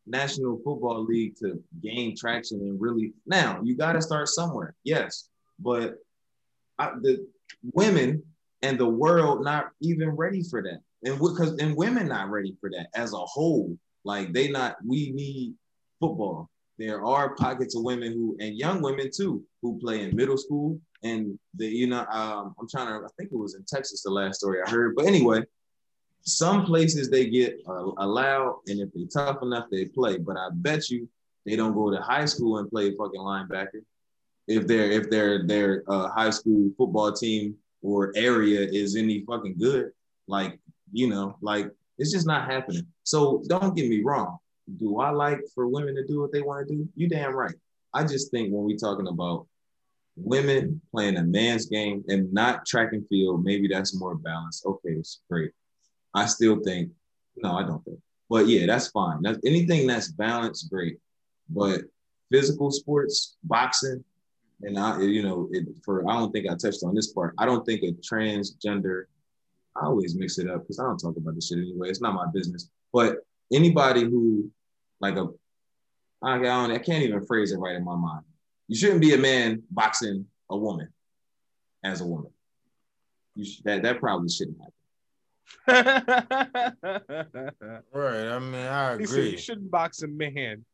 national 0.08 0.60
football 0.64 1.04
league 1.04 1.36
to 1.36 1.62
gain 1.82 2.16
traction 2.16 2.60
and 2.60 2.80
really 2.80 3.12
now 3.26 3.60
you 3.62 3.76
got 3.76 3.92
to 3.92 4.02
start 4.02 4.28
somewhere 4.28 4.74
yes. 4.84 5.28
But 5.58 5.96
I, 6.78 6.92
the 7.02 7.26
women 7.74 8.22
and 8.62 8.78
the 8.78 8.88
world 8.88 9.44
not 9.44 9.70
even 9.80 10.10
ready 10.10 10.42
for 10.42 10.62
that. 10.62 10.80
And 11.04 11.18
because 11.18 11.52
and 11.58 11.76
women 11.76 12.08
not 12.08 12.30
ready 12.30 12.56
for 12.60 12.70
that 12.70 12.88
as 12.94 13.12
a 13.12 13.18
whole. 13.18 13.76
Like 14.04 14.32
they 14.32 14.50
not 14.50 14.76
we 14.86 15.10
need 15.10 15.54
football. 16.00 16.48
There 16.78 17.04
are 17.04 17.34
pockets 17.34 17.76
of 17.76 17.82
women 17.82 18.12
who 18.12 18.36
and 18.40 18.56
young 18.56 18.82
women 18.82 19.10
too 19.14 19.44
who 19.62 19.78
play 19.78 20.02
in 20.02 20.16
middle 20.16 20.36
school 20.36 20.80
and 21.02 21.38
the 21.54 21.66
you 21.66 21.86
know 21.86 22.04
um, 22.10 22.54
i'm 22.58 22.68
trying 22.68 22.88
to 22.88 23.04
i 23.04 23.08
think 23.16 23.30
it 23.30 23.36
was 23.36 23.54
in 23.54 23.64
texas 23.64 24.02
the 24.02 24.10
last 24.10 24.40
story 24.40 24.58
i 24.64 24.68
heard. 24.68 24.96
But 24.96 25.06
anyway 25.06 25.42
some 26.22 26.64
places 26.64 27.08
they 27.08 27.28
get 27.28 27.58
uh, 27.66 27.90
allowed 27.98 28.60
and 28.66 28.80
if 28.80 28.88
they're 28.92 29.06
tough 29.06 29.42
enough 29.42 29.66
they 29.70 29.86
play 29.86 30.18
but 30.18 30.36
i 30.36 30.48
bet 30.52 30.90
you 30.90 31.08
they 31.46 31.56
don't 31.56 31.74
go 31.74 31.90
to 31.90 32.00
high 32.02 32.24
school 32.24 32.58
and 32.58 32.70
play 32.70 32.94
fucking 32.96 33.20
linebacker 33.20 33.82
if 34.46 34.66
their 34.66 34.90
if 34.90 35.08
their 35.10 35.46
their 35.46 35.82
uh, 35.88 36.08
high 36.08 36.30
school 36.30 36.70
football 36.76 37.12
team 37.12 37.54
or 37.82 38.12
area 38.16 38.60
is 38.60 38.96
any 38.96 39.24
fucking 39.24 39.56
good 39.58 39.90
like 40.26 40.58
you 40.92 41.08
know 41.08 41.36
like 41.40 41.70
it's 41.98 42.12
just 42.12 42.26
not 42.26 42.50
happening 42.50 42.86
so 43.04 43.42
don't 43.48 43.74
get 43.74 43.88
me 43.88 44.02
wrong 44.02 44.38
do 44.76 45.00
I 45.00 45.10
like 45.10 45.40
for 45.54 45.66
women 45.66 45.94
to 45.96 46.04
do 46.06 46.20
what 46.20 46.32
they 46.32 46.42
want 46.42 46.66
to 46.68 46.74
do? 46.74 46.88
You 46.94 47.08
damn 47.08 47.34
right. 47.34 47.54
I 47.94 48.04
just 48.04 48.30
think 48.30 48.52
when 48.52 48.64
we're 48.64 48.76
talking 48.76 49.08
about 49.08 49.46
women 50.16 50.80
playing 50.92 51.16
a 51.16 51.22
man's 51.22 51.66
game 51.66 52.04
and 52.08 52.32
not 52.32 52.66
track 52.66 52.92
and 52.92 53.06
field, 53.08 53.44
maybe 53.44 53.68
that's 53.68 53.98
more 53.98 54.14
balanced. 54.14 54.66
Okay, 54.66 54.90
it's 54.90 55.20
great. 55.30 55.52
I 56.18 56.26
still 56.26 56.60
think, 56.60 56.90
no, 57.36 57.56
I 57.56 57.62
don't 57.62 57.84
think. 57.84 57.98
But 58.28 58.46
yeah, 58.46 58.66
that's 58.66 58.88
fine. 58.88 59.22
That's 59.22 59.38
anything 59.44 59.86
that's 59.86 60.10
balanced, 60.10 60.70
great. 60.70 60.98
But 61.48 61.82
physical 62.30 62.70
sports, 62.70 63.36
boxing, 63.44 64.04
and 64.62 64.78
I, 64.78 65.00
you 65.00 65.22
know, 65.22 65.48
it, 65.52 65.66
for 65.84 66.08
I 66.10 66.14
don't 66.14 66.32
think 66.32 66.46
I 66.46 66.54
touched 66.56 66.82
on 66.82 66.94
this 66.94 67.12
part. 67.12 67.34
I 67.38 67.46
don't 67.46 67.64
think 67.64 67.82
a 67.82 67.92
transgender. 67.92 69.04
I 69.76 69.86
always 69.86 70.16
mix 70.16 70.38
it 70.38 70.50
up 70.50 70.62
because 70.62 70.80
I 70.80 70.82
don't 70.82 70.98
talk 70.98 71.16
about 71.16 71.36
this 71.36 71.48
shit 71.48 71.58
anyway. 71.58 71.88
It's 71.88 72.00
not 72.00 72.14
my 72.14 72.26
business. 72.34 72.68
But 72.92 73.18
anybody 73.52 74.02
who 74.02 74.50
like 75.00 75.16
a 75.16 75.28
I 76.22 76.38
don't, 76.38 76.72
I 76.72 76.78
can't 76.78 77.04
even 77.04 77.24
phrase 77.24 77.52
it 77.52 77.58
right 77.58 77.76
in 77.76 77.84
my 77.84 77.94
mind. 77.94 78.24
You 78.66 78.76
shouldn't 78.76 79.00
be 79.00 79.14
a 79.14 79.18
man 79.18 79.62
boxing 79.70 80.26
a 80.50 80.56
woman 80.56 80.88
as 81.84 82.00
a 82.00 82.06
woman. 82.06 82.32
You 83.36 83.46
that 83.64 83.82
that 83.84 84.00
probably 84.00 84.28
shouldn't 84.28 84.58
happen. 84.58 84.72
Right. 87.92 88.28
I 88.28 88.38
mean, 88.38 88.54
I 88.54 88.98
He 88.98 89.06
said 89.06 89.18
agree. 89.18 89.30
you 89.30 89.38
shouldn't 89.38 89.70
box 89.70 90.02
a 90.02 90.08
man. 90.08 90.64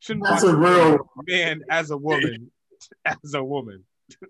Shouldn't 0.00 0.24
That's 0.24 0.42
box 0.42 0.54
a 0.54 0.56
real- 0.56 1.10
man 1.26 1.62
as 1.70 1.90
a 1.90 1.96
woman. 1.96 2.50
As 3.04 3.34
a 3.34 3.42
woman. 3.42 3.84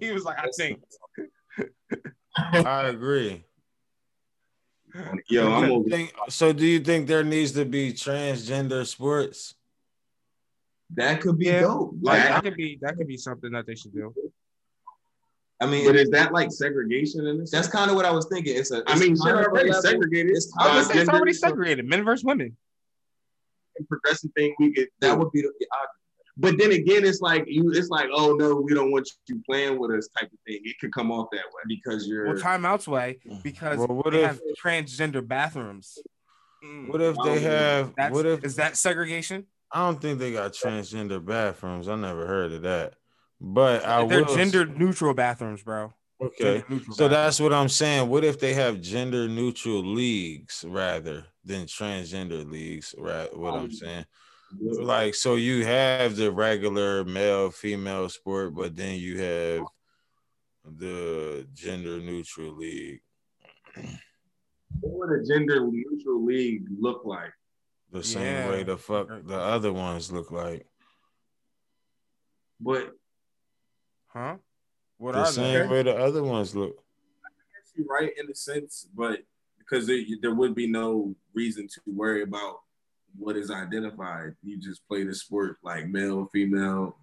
he 0.00 0.12
was 0.12 0.24
like, 0.24 0.38
I 0.38 0.48
think. 0.56 0.80
I 2.36 2.88
agree. 2.88 3.44
Yo, 5.28 5.50
I'm 5.50 5.70
over. 5.72 5.88
think- 5.88 6.12
so 6.28 6.52
do 6.52 6.66
you 6.66 6.80
think 6.80 7.08
there 7.08 7.24
needs 7.24 7.52
to 7.52 7.64
be 7.64 7.92
transgender 7.92 8.86
sports? 8.86 9.54
That 10.94 11.20
could 11.22 11.38
be 11.38 11.46
Yeah. 11.46 11.62
dope. 11.62 11.94
Like 12.02 12.18
Like, 12.20 12.28
that 12.28 12.42
could 12.44 12.56
be 12.56 12.78
that 12.82 12.96
could 12.96 13.06
be 13.08 13.16
something 13.16 13.50
that 13.52 13.66
they 13.66 13.74
should 13.74 13.94
do. 13.94 14.14
I 15.62 15.66
mean, 15.66 15.86
But 15.86 15.96
is 15.96 16.10
that 16.10 16.32
like 16.32 16.50
segregation 16.50 17.26
in 17.26 17.38
this? 17.38 17.50
that's 17.50 17.68
kind 17.68 17.88
of 17.90 17.96
what 17.96 18.04
I 18.04 18.10
was 18.10 18.26
thinking. 18.30 18.56
It's 18.56 18.70
a. 18.72 18.82
I 18.86 18.98
mean, 18.98 19.12
it's 19.12 19.22
shit 19.24 19.32
kind 19.32 19.46
of 19.46 19.52
already 19.52 19.68
level- 19.70 19.82
segregated. 19.82 20.32
It's 20.36 20.52
I 20.58 20.64
was 20.64 20.64
kind 20.64 20.72
gonna 20.72 20.80
of 20.80 20.86
say 20.86 21.00
it's 21.00 21.10
already 21.10 21.32
segregated, 21.32 21.86
men 21.88 22.04
versus 22.04 22.24
women. 22.24 22.56
progressive 23.88 24.30
thing 24.36 24.54
we 24.58 24.72
could. 24.72 24.88
that 25.00 25.18
would 25.18 25.30
be 25.32 25.42
the 25.42 25.52
I- 25.72 25.86
But 26.36 26.58
then 26.58 26.72
again, 26.72 27.04
it's 27.04 27.20
like 27.20 27.44
you. 27.46 27.70
It's 27.72 27.88
like, 27.90 28.08
oh 28.12 28.34
no, 28.34 28.56
we 28.56 28.74
don't 28.74 28.90
want 28.90 29.08
you 29.28 29.42
playing 29.48 29.78
with 29.78 29.90
us, 29.92 30.08
type 30.18 30.30
of 30.32 30.38
thing. 30.46 30.60
It 30.64 30.76
could 30.80 30.92
come 30.92 31.10
off 31.12 31.28
that 31.32 31.44
way. 31.44 31.62
because 31.68 32.06
you're. 32.06 32.26
Well, 32.26 32.36
timeouts 32.36 32.88
way 32.88 33.18
mm. 33.28 33.42
because 33.42 33.78
Well, 33.78 33.88
what 33.88 34.10
they 34.12 34.22
if- 34.24 34.26
have 34.26 34.40
transgender 34.62 35.26
bathrooms. 35.26 35.98
Mm. 36.64 36.88
What 36.88 37.00
if 37.00 37.16
they 37.24 37.40
have? 37.40 37.92
That's, 37.96 38.14
What 38.14 38.24
if? 38.26 38.44
is 38.44 38.56
that 38.56 38.76
segregation? 38.76 39.46
I 39.72 39.86
don't 39.86 40.00
think 40.00 40.18
they 40.18 40.32
got 40.32 40.52
transgender 40.52 41.24
bathrooms. 41.24 41.88
I 41.88 41.96
never 41.96 42.26
heard 42.26 42.52
of 42.52 42.62
that. 42.62 42.94
But 43.44 43.84
I 43.84 44.06
They're 44.06 44.24
will. 44.24 44.36
gender 44.36 44.64
neutral 44.64 45.14
bathrooms, 45.14 45.64
bro. 45.64 45.92
Okay. 46.22 46.60
So 46.60 46.60
bathrooms. 46.60 46.96
that's 46.98 47.40
what 47.40 47.52
I'm 47.52 47.68
saying. 47.68 48.08
What 48.08 48.22
if 48.22 48.38
they 48.38 48.54
have 48.54 48.80
gender 48.80 49.26
neutral 49.26 49.82
leagues 49.84 50.64
rather 50.68 51.24
than 51.44 51.66
transgender 51.66 52.48
leagues? 52.48 52.94
Right. 52.96 53.36
What 53.36 53.54
I'm 53.54 53.72
saying. 53.72 54.06
Like, 54.60 55.16
so 55.16 55.34
you 55.34 55.64
have 55.64 56.14
the 56.14 56.30
regular 56.30 57.04
male 57.04 57.50
female 57.50 58.08
sport, 58.10 58.54
but 58.54 58.76
then 58.76 59.00
you 59.00 59.18
have 59.18 59.64
the 60.64 61.48
gender 61.52 61.98
neutral 61.98 62.54
league. 62.54 63.00
What 64.80 65.08
would 65.10 65.20
a 65.20 65.24
gender 65.24 65.66
neutral 65.66 66.24
league 66.24 66.66
look 66.78 67.04
like? 67.04 67.32
The 67.90 68.04
same 68.04 68.22
Yeah. 68.22 68.50
way 68.50 68.62
the 68.62 68.76
fuck 68.76 69.08
the 69.08 69.36
other 69.38 69.72
ones 69.72 70.12
look 70.12 70.30
like. 70.30 70.66
But 72.60 72.92
huh? 74.12 74.36
What 74.98 75.12
The 75.12 75.24
same 75.26 75.68
way 75.68 75.82
the 75.82 75.96
other 75.96 76.22
ones 76.22 76.54
look. 76.54 76.76
I 77.24 77.30
guess 77.52 77.72
you're 77.74 77.86
right 77.86 78.12
in 78.18 78.30
a 78.30 78.34
sense, 78.34 78.86
but 78.94 79.20
because 79.58 79.86
there, 79.86 80.00
there 80.20 80.34
would 80.34 80.54
be 80.54 80.66
no 80.66 81.14
reason 81.34 81.66
to 81.66 81.80
worry 81.86 82.22
about 82.22 82.60
what 83.18 83.36
is 83.36 83.50
identified. 83.50 84.34
You 84.42 84.58
just 84.58 84.86
play 84.86 85.04
the 85.04 85.14
sport 85.14 85.58
like 85.62 85.88
male, 85.88 86.28
female. 86.32 86.96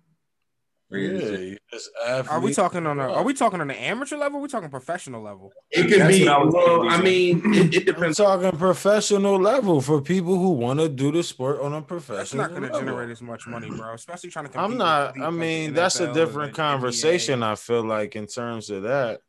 Yeah, 0.91 1.55
just 1.71 1.91
Are 2.29 2.39
we 2.39 2.51
talking 2.51 2.87
on 2.87 2.99
a? 2.99 3.11
Are 3.11 3.23
we 3.23 3.35
talking 3.35 3.61
on 3.61 3.69
an 3.69 3.77
amateur 3.77 4.17
level? 4.17 4.39
Are 4.39 4.41
we 4.41 4.47
talking 4.47 4.69
professional 4.69 5.21
level? 5.21 5.51
It 5.69 5.83
could 5.83 6.01
That's 6.01 6.17
be. 6.17 6.27
I 6.27 6.37
Well, 6.43 6.89
I 6.89 6.99
mean, 6.99 7.41
it, 7.53 7.75
it 7.75 7.77
I'm 7.89 7.93
depends. 7.95 8.17
talking 8.17 8.51
professional 8.57 9.39
level 9.39 9.81
for 9.81 10.01
people 10.01 10.39
who 10.39 10.49
want 10.49 10.79
to 10.79 10.89
do 10.89 11.11
the 11.11 11.21
sport 11.21 11.61
on 11.61 11.73
a 11.73 11.81
professional 11.83 12.17
That's 12.17 12.33
not 12.33 12.49
going 12.49 12.63
to 12.63 12.69
generate 12.71 13.11
as 13.11 13.21
much 13.21 13.45
money, 13.45 13.69
bro. 13.69 13.93
Especially 13.93 14.31
trying 14.31 14.45
to. 14.45 14.51
compete 14.51 14.71
I'm 14.71 14.77
not. 14.77 15.15
I 15.15 15.19
like 15.19 15.31
the 15.31 15.31
mean, 15.31 15.73
that's 15.73 15.99
a 15.99 16.07
NFL 16.07 16.09
or 16.09 16.13
different 16.15 16.55
conversation. 16.55 17.41
NBA. 17.41 17.51
I 17.51 17.55
feel 17.55 17.83
like 17.83 18.15
in 18.15 18.25
terms 18.25 18.71
of 18.71 18.83
that. 18.83 19.21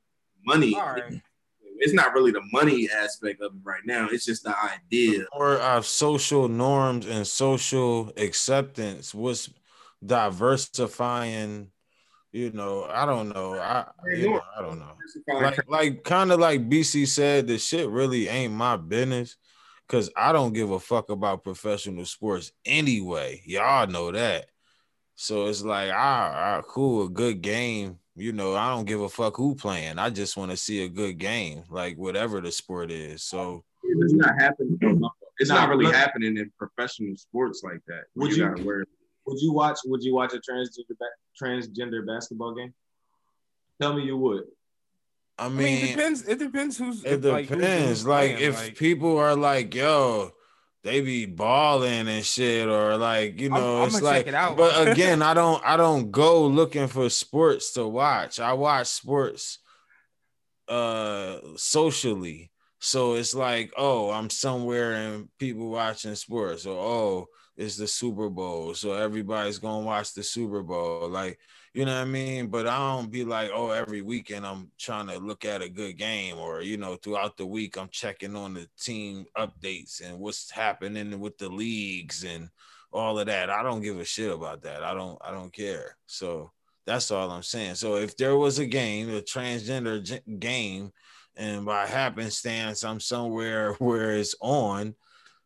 money. 0.47 0.75
All 0.77 0.93
right. 0.93 1.21
It's 1.83 1.95
not 1.95 2.13
really 2.15 2.31
the 2.31 2.43
money 2.53 2.89
aspect 2.95 3.41
of 3.43 3.53
it 3.55 3.61
right 3.63 3.81
now. 3.87 4.09
It's 4.11 4.25
just 4.27 4.45
the 4.45 4.55
idea. 4.63 5.25
Or 5.33 5.57
of 5.57 5.87
social 5.87 6.47
norms 6.49 7.07
and 7.07 7.27
social 7.27 8.13
acceptance. 8.19 9.15
What's 9.15 9.51
diversifying? 10.05 11.71
You 12.33 12.53
know, 12.53 12.85
I 12.89 13.07
don't 13.07 13.29
know. 13.31 13.55
I 13.55 13.87
you 14.15 14.31
know, 14.31 14.41
I 14.57 14.63
don't 14.63 14.79
know. 14.79 14.93
Like 15.29 15.69
like 15.69 16.05
kind 16.05 16.31
of 16.31 16.39
like 16.39 16.69
BC 16.69 17.09
said, 17.09 17.47
the 17.49 17.59
shit 17.59 17.89
really 17.89 18.29
ain't 18.29 18.53
my 18.55 18.77
business. 18.77 19.37
Cause 19.89 20.09
I 20.17 20.31
don't 20.31 20.53
give 20.53 20.71
a 20.71 20.79
fuck 20.79 21.11
about 21.11 21.43
professional 21.43 22.05
sports 22.05 22.53
anyway. 22.65 23.43
Y'all 23.45 23.89
know 23.89 24.13
that. 24.13 24.47
So 25.17 25.47
it's 25.47 25.63
like, 25.63 25.91
ah, 25.93 26.33
ah, 26.33 26.63
cool, 26.63 27.07
a 27.07 27.09
good 27.11 27.43
game. 27.43 27.99
You 28.15 28.33
know, 28.33 28.55
I 28.55 28.71
don't 28.73 28.85
give 28.85 29.01
a 29.01 29.09
fuck 29.09 29.37
who 29.37 29.57
playing. 29.57 29.99
I 29.99 30.11
just 30.11 30.37
want 30.37 30.53
to 30.53 30.57
see 30.57 30.85
a 30.85 30.89
good 30.89 31.19
game, 31.19 31.65
like 31.71 31.97
whatever 31.99 32.41
the 32.41 32.53
sport 32.53 32.93
is. 32.93 33.25
So 33.25 33.65
it's 33.83 34.13
not 34.13 34.41
happening. 34.41 34.79
It's 35.41 35.51
not 35.51 35.69
really 35.69 35.91
happening 35.91 36.37
in 36.37 36.53
professional 36.57 37.17
sports 37.17 37.63
like 37.65 37.81
that. 37.89 38.05
where 38.15 38.29
Would 38.29 38.37
you- 38.37 38.49
gotta 38.49 38.63
worry- 38.63 38.85
Would 39.31 39.41
you 39.41 39.53
watch? 39.53 39.79
Would 39.87 40.03
you 40.03 40.15
watch 40.15 40.33
a 40.35 40.39
transgender 40.39 40.97
transgender 41.41 42.05
basketball 42.07 42.55
game? 42.55 42.75
Tell 43.81 43.95
me 43.95 44.03
you 44.03 44.17
would. 44.17 44.43
I 45.39 45.47
I 45.47 45.49
mean, 45.49 45.57
mean, 45.59 45.85
it 45.85 45.89
depends. 45.97 46.29
It 46.29 46.39
depends 46.39 46.77
who's. 46.79 47.05
It 47.05 47.25
like, 47.25 47.49
depends. 47.49 47.89
who's 47.89 48.07
like 48.07 48.33
playing, 48.37 48.49
if 48.51 48.57
like- 48.57 48.77
people 48.77 49.17
are 49.19 49.37
like, 49.37 49.75
yo, 49.75 50.33
they 50.83 51.01
be 51.01 51.27
balling 51.27 52.09
and 52.09 52.25
shit, 52.27 52.69
or 52.69 52.97
like, 52.97 53.41
you 53.41 53.51
I'm- 53.53 53.61
know, 53.61 53.77
I'ma 53.77 53.85
it's 53.87 53.95
check 53.95 54.03
like 54.03 54.27
it 54.27 54.35
out. 54.35 54.57
but 54.57 54.89
again, 54.93 55.23
I 55.23 55.33
don't 55.33 55.63
I 55.65 55.77
don't 55.77 56.11
go 56.11 56.47
looking 56.47 56.89
for 56.89 57.09
sports 57.09 57.73
to 57.75 57.87
watch. 57.87 58.41
I 58.41 58.53
watch 58.55 58.89
sports 58.89 59.61
uh 60.69 61.39
socially. 61.57 62.51
So 62.83 63.15
it's 63.15 63.35
like, 63.35 63.73
oh, 63.77 64.11
I'm 64.11 64.31
somewhere 64.31 64.93
and 64.95 65.29
people 65.39 65.69
watching 65.71 66.15
sports, 66.15 66.65
or 66.67 66.79
oh, 66.79 67.27
it's 67.61 67.77
the 67.77 67.87
Super 67.87 68.31
Bowl, 68.31 68.73
so 68.73 68.95
everybody's 68.95 69.59
gonna 69.59 69.85
watch 69.85 70.15
the 70.15 70.23
Super 70.23 70.63
Bowl. 70.63 71.11
Like, 71.11 71.39
you 71.75 71.85
know 71.85 71.95
what 71.95 72.01
I 72.01 72.05
mean? 72.07 72.47
But 72.47 72.67
I 72.67 72.79
don't 72.79 73.11
be 73.11 73.23
like, 73.23 73.51
oh, 73.53 73.69
every 73.71 74.01
weekend 74.01 74.47
I'm 74.47 74.71
trying 74.79 75.09
to 75.09 75.19
look 75.19 75.45
at 75.45 75.61
a 75.61 75.69
good 75.69 75.99
game, 75.99 76.39
or 76.39 76.63
you 76.63 76.79
know, 76.79 76.97
throughout 76.97 77.37
the 77.37 77.45
week 77.45 77.77
I'm 77.77 77.91
checking 77.91 78.35
on 78.35 78.55
the 78.55 78.67
team 78.81 79.27
updates 79.37 80.01
and 80.01 80.19
what's 80.19 80.51
happening 80.51 81.21
with 81.21 81.37
the 81.37 81.51
leagues 81.51 82.25
and 82.25 82.49
all 82.93 83.19
of 83.19 83.27
that. 83.27 83.51
I 83.51 83.63
don't 83.63 83.83
give 83.83 84.01
a 84.01 84.07
shit 84.07 84.33
about 84.33 84.63
that. 84.63 84.83
I 84.83 84.95
don't 84.95 85.19
I 85.23 85.31
don't 85.31 85.53
care. 85.53 85.99
So 86.07 86.53
that's 86.87 87.11
all 87.11 87.31
I'm 87.31 87.43
saying. 87.43 87.75
So 87.75 87.97
if 87.97 88.17
there 88.17 88.39
was 88.39 88.59
a 88.59 88.67
game, 88.67 89.11
a 89.11 89.21
transgender 89.21 90.19
game, 90.41 90.93
and 91.37 91.67
by 91.67 91.87
happenstance 91.87 92.85
I'm 92.85 93.01
somewhere 93.01 93.75
where 93.81 94.13
it's 94.13 94.35
on, 94.41 94.95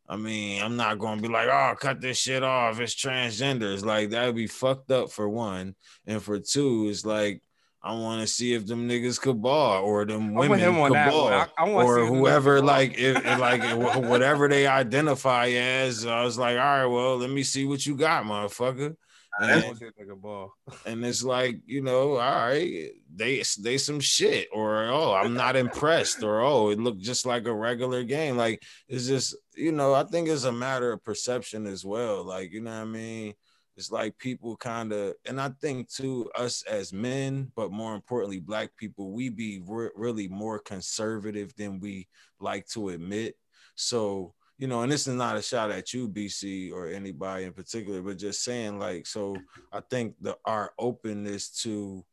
I 0.09 0.17
mean, 0.17 0.63
I'm 0.63 0.77
not 0.77 0.99
gonna 0.99 1.21
be 1.23 1.29
like, 1.29 1.49
oh, 1.49 1.75
cut 1.81 2.01
this 2.01 2.19
shit 2.19 2.43
off. 2.43 2.79
It's 2.81 2.95
transgenders. 2.95 3.85
Like 3.85 4.11
that 4.11 4.27
would 4.27 4.37
be 4.37 4.47
fucked 4.47 4.91
up 4.91 5.11
for 5.11 5.29
one, 5.29 5.75
and 6.07 6.23
for 6.23 6.39
two, 6.39 6.89
it's 6.91 7.07
like 7.07 7.43
I 7.83 7.93
want 7.93 8.21
to 8.23 8.27
see 8.27 8.55
if 8.55 8.67
them 8.67 8.89
niggas 8.89 9.21
could 9.21 9.41
ball 9.43 9.83
or 9.85 10.05
them 10.07 10.35
women 10.35 10.59
could 10.89 10.95
ball. 11.11 11.29
I- 11.59 11.65
I 11.65 11.71
or 11.71 11.99
whoever 12.19 12.61
like 12.63 12.99
if 12.99 13.17
if, 13.25 13.39
like 13.39 13.63
whatever 14.09 14.49
they 14.49 14.67
identify 14.67 15.49
as. 15.49 16.05
I 16.07 16.23
was 16.25 16.37
like, 16.39 16.57
all 16.59 16.63
right, 16.65 16.87
well, 16.87 17.17
let 17.19 17.31
me 17.31 17.43
see 17.43 17.65
what 17.65 17.85
you 17.87 17.97
got, 17.97 18.25
motherfucker. 18.25 18.97
And, 19.41 19.65
want 19.65 19.79
to 19.81 19.91
take 19.91 20.11
a 20.11 20.17
ball. 20.17 20.53
and 20.87 21.05
it's 21.05 21.25
like, 21.25 21.59
you 21.67 21.83
know, 21.83 22.13
all 22.13 22.49
right, 22.49 22.91
they 23.15 23.43
they 23.61 23.79
some 23.79 24.01
shit, 24.01 24.49
or 24.53 24.85
oh, 24.85 25.13
I'm 25.13 25.35
not 25.35 25.57
impressed, 25.57 26.23
or 26.23 26.41
oh, 26.41 26.71
it 26.71 26.79
looked 26.79 27.01
just 27.01 27.27
like 27.27 27.47
a 27.47 27.55
regular 27.55 28.05
game. 28.05 28.37
Like 28.37 28.63
it's 28.89 29.07
just, 29.07 29.37
you 29.57 29.73
know, 29.73 29.93
I 29.95 30.05
think 30.05 30.29
it's 30.29 30.45
a 30.45 30.53
matter 30.53 30.93
of 30.93 31.05
perception 31.05 31.67
as 31.67 31.85
well. 31.85 32.25
Like, 32.25 32.53
you 32.53 32.61
know 32.61 32.71
what 32.71 32.83
I 32.83 32.85
mean? 32.85 33.35
It's 33.77 33.91
like 33.91 34.17
people 34.19 34.57
kind 34.57 34.93
of, 34.93 35.15
and 35.27 35.41
I 35.41 35.51
think 35.61 35.91
too, 35.91 36.31
us 36.37 36.63
as 36.63 36.93
men, 36.93 37.51
but 37.57 37.73
more 37.73 37.95
importantly, 37.95 38.39
black 38.39 38.71
people, 38.77 39.11
we 39.11 39.31
be 39.31 39.61
re- 39.67 39.91
really 39.97 40.29
more 40.29 40.61
conservative 40.61 41.53
than 41.57 41.81
we 41.81 42.07
like 42.39 42.69
to 42.69 42.91
admit. 42.91 43.35
So, 43.75 44.35
you 44.59 44.69
know, 44.69 44.83
and 44.83 44.93
this 44.93 45.07
is 45.07 45.15
not 45.15 45.37
a 45.37 45.43
shot 45.43 45.71
at 45.71 45.93
you, 45.93 46.09
BC, 46.09 46.73
or 46.73 46.89
anybody 46.89 47.45
in 47.45 47.53
particular, 47.53 48.01
but 48.03 48.19
just 48.19 48.45
saying, 48.45 48.79
like, 48.79 49.07
so 49.07 49.37
I 49.73 49.81
think 49.81 50.15
the 50.21 50.37
our 50.45 50.73
openness 50.79 51.51
to 51.63 52.05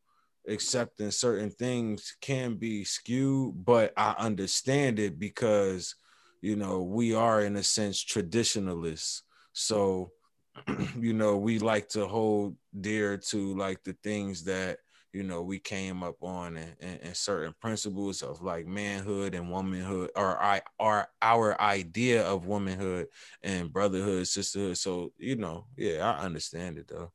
accepting 0.48 1.10
certain 1.10 1.50
things 1.50 2.16
can 2.20 2.56
be 2.56 2.84
skewed, 2.84 3.64
but 3.64 3.92
I 3.96 4.14
understand 4.18 4.98
it 4.98 5.18
because 5.18 5.94
you 6.40 6.56
know 6.56 6.82
we 6.82 7.14
are 7.14 7.42
in 7.42 7.56
a 7.56 7.62
sense 7.62 8.02
traditionalists. 8.02 9.22
So 9.52 10.10
you 10.98 11.12
know 11.12 11.36
we 11.36 11.58
like 11.58 11.88
to 11.90 12.06
hold 12.06 12.56
dear 12.78 13.18
to 13.18 13.56
like 13.56 13.84
the 13.84 13.96
things 14.02 14.44
that 14.44 14.78
you 15.12 15.22
know 15.22 15.42
we 15.42 15.58
came 15.58 16.02
up 16.02 16.16
on 16.22 16.56
and, 16.56 16.74
and, 16.80 17.00
and 17.02 17.16
certain 17.16 17.54
principles 17.60 18.22
of 18.22 18.42
like 18.42 18.66
manhood 18.66 19.34
and 19.34 19.50
womanhood 19.50 20.10
or 20.16 20.42
I 20.42 20.62
our 20.78 21.08
our 21.20 21.60
idea 21.60 22.26
of 22.26 22.46
womanhood 22.46 23.08
and 23.42 23.72
brotherhood, 23.72 24.26
sisterhood. 24.26 24.78
So 24.78 25.12
you 25.18 25.36
know, 25.36 25.66
yeah, 25.76 26.10
I 26.10 26.24
understand 26.24 26.78
it 26.78 26.88
though. 26.88 27.12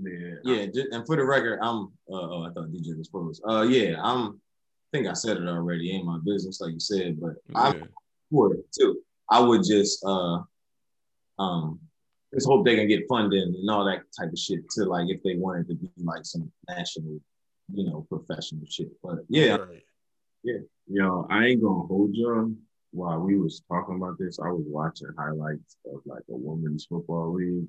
Yeah. 0.00 0.34
Yeah, 0.44 0.66
and 0.92 1.06
for 1.06 1.16
the 1.16 1.24
record, 1.24 1.58
I'm. 1.62 1.84
Uh, 2.10 2.28
oh, 2.28 2.46
I 2.46 2.52
thought 2.52 2.68
DJ 2.68 2.96
was 2.96 3.08
froze. 3.08 3.40
Uh, 3.48 3.62
yeah, 3.62 3.96
I'm. 4.02 4.40
I 4.92 4.98
think 4.98 5.08
I 5.08 5.14
said 5.14 5.38
it 5.38 5.48
already. 5.48 5.90
Ain't 5.92 6.06
my 6.06 6.18
business, 6.24 6.60
like 6.60 6.72
you 6.72 6.80
said, 6.80 7.20
but 7.20 7.34
I'm 7.54 7.88
for 8.30 8.54
it 8.54 8.66
too. 8.72 9.00
I 9.28 9.40
would 9.40 9.64
just 9.64 10.04
uh, 10.04 10.38
um, 11.38 11.80
just 12.34 12.46
hope 12.46 12.64
they 12.64 12.76
can 12.76 12.88
get 12.88 13.08
funding 13.08 13.42
and 13.42 13.70
all 13.70 13.84
that 13.84 14.02
type 14.18 14.32
of 14.32 14.38
shit 14.38 14.68
to 14.70 14.84
like 14.84 15.08
if 15.08 15.22
they 15.22 15.36
wanted 15.36 15.68
to 15.68 15.74
be 15.74 15.90
like 15.98 16.24
some 16.24 16.50
national, 16.68 17.20
you 17.72 17.88
know, 17.88 18.06
professional 18.08 18.66
shit. 18.68 18.90
But 19.02 19.20
yeah, 19.28 19.56
Right. 19.56 19.82
Yo, 20.88 21.26
I 21.28 21.46
ain't 21.46 21.62
gonna 21.62 21.86
hold 21.86 22.14
y'all. 22.14 22.52
While 22.92 23.20
we 23.20 23.36
was 23.36 23.62
talking 23.68 23.96
about 23.96 24.18
this, 24.18 24.38
I 24.38 24.48
was 24.50 24.64
watching 24.66 25.08
highlights 25.18 25.76
of 25.92 26.00
like 26.06 26.22
a 26.30 26.36
women's 26.36 26.86
football 26.86 27.34
league. 27.34 27.66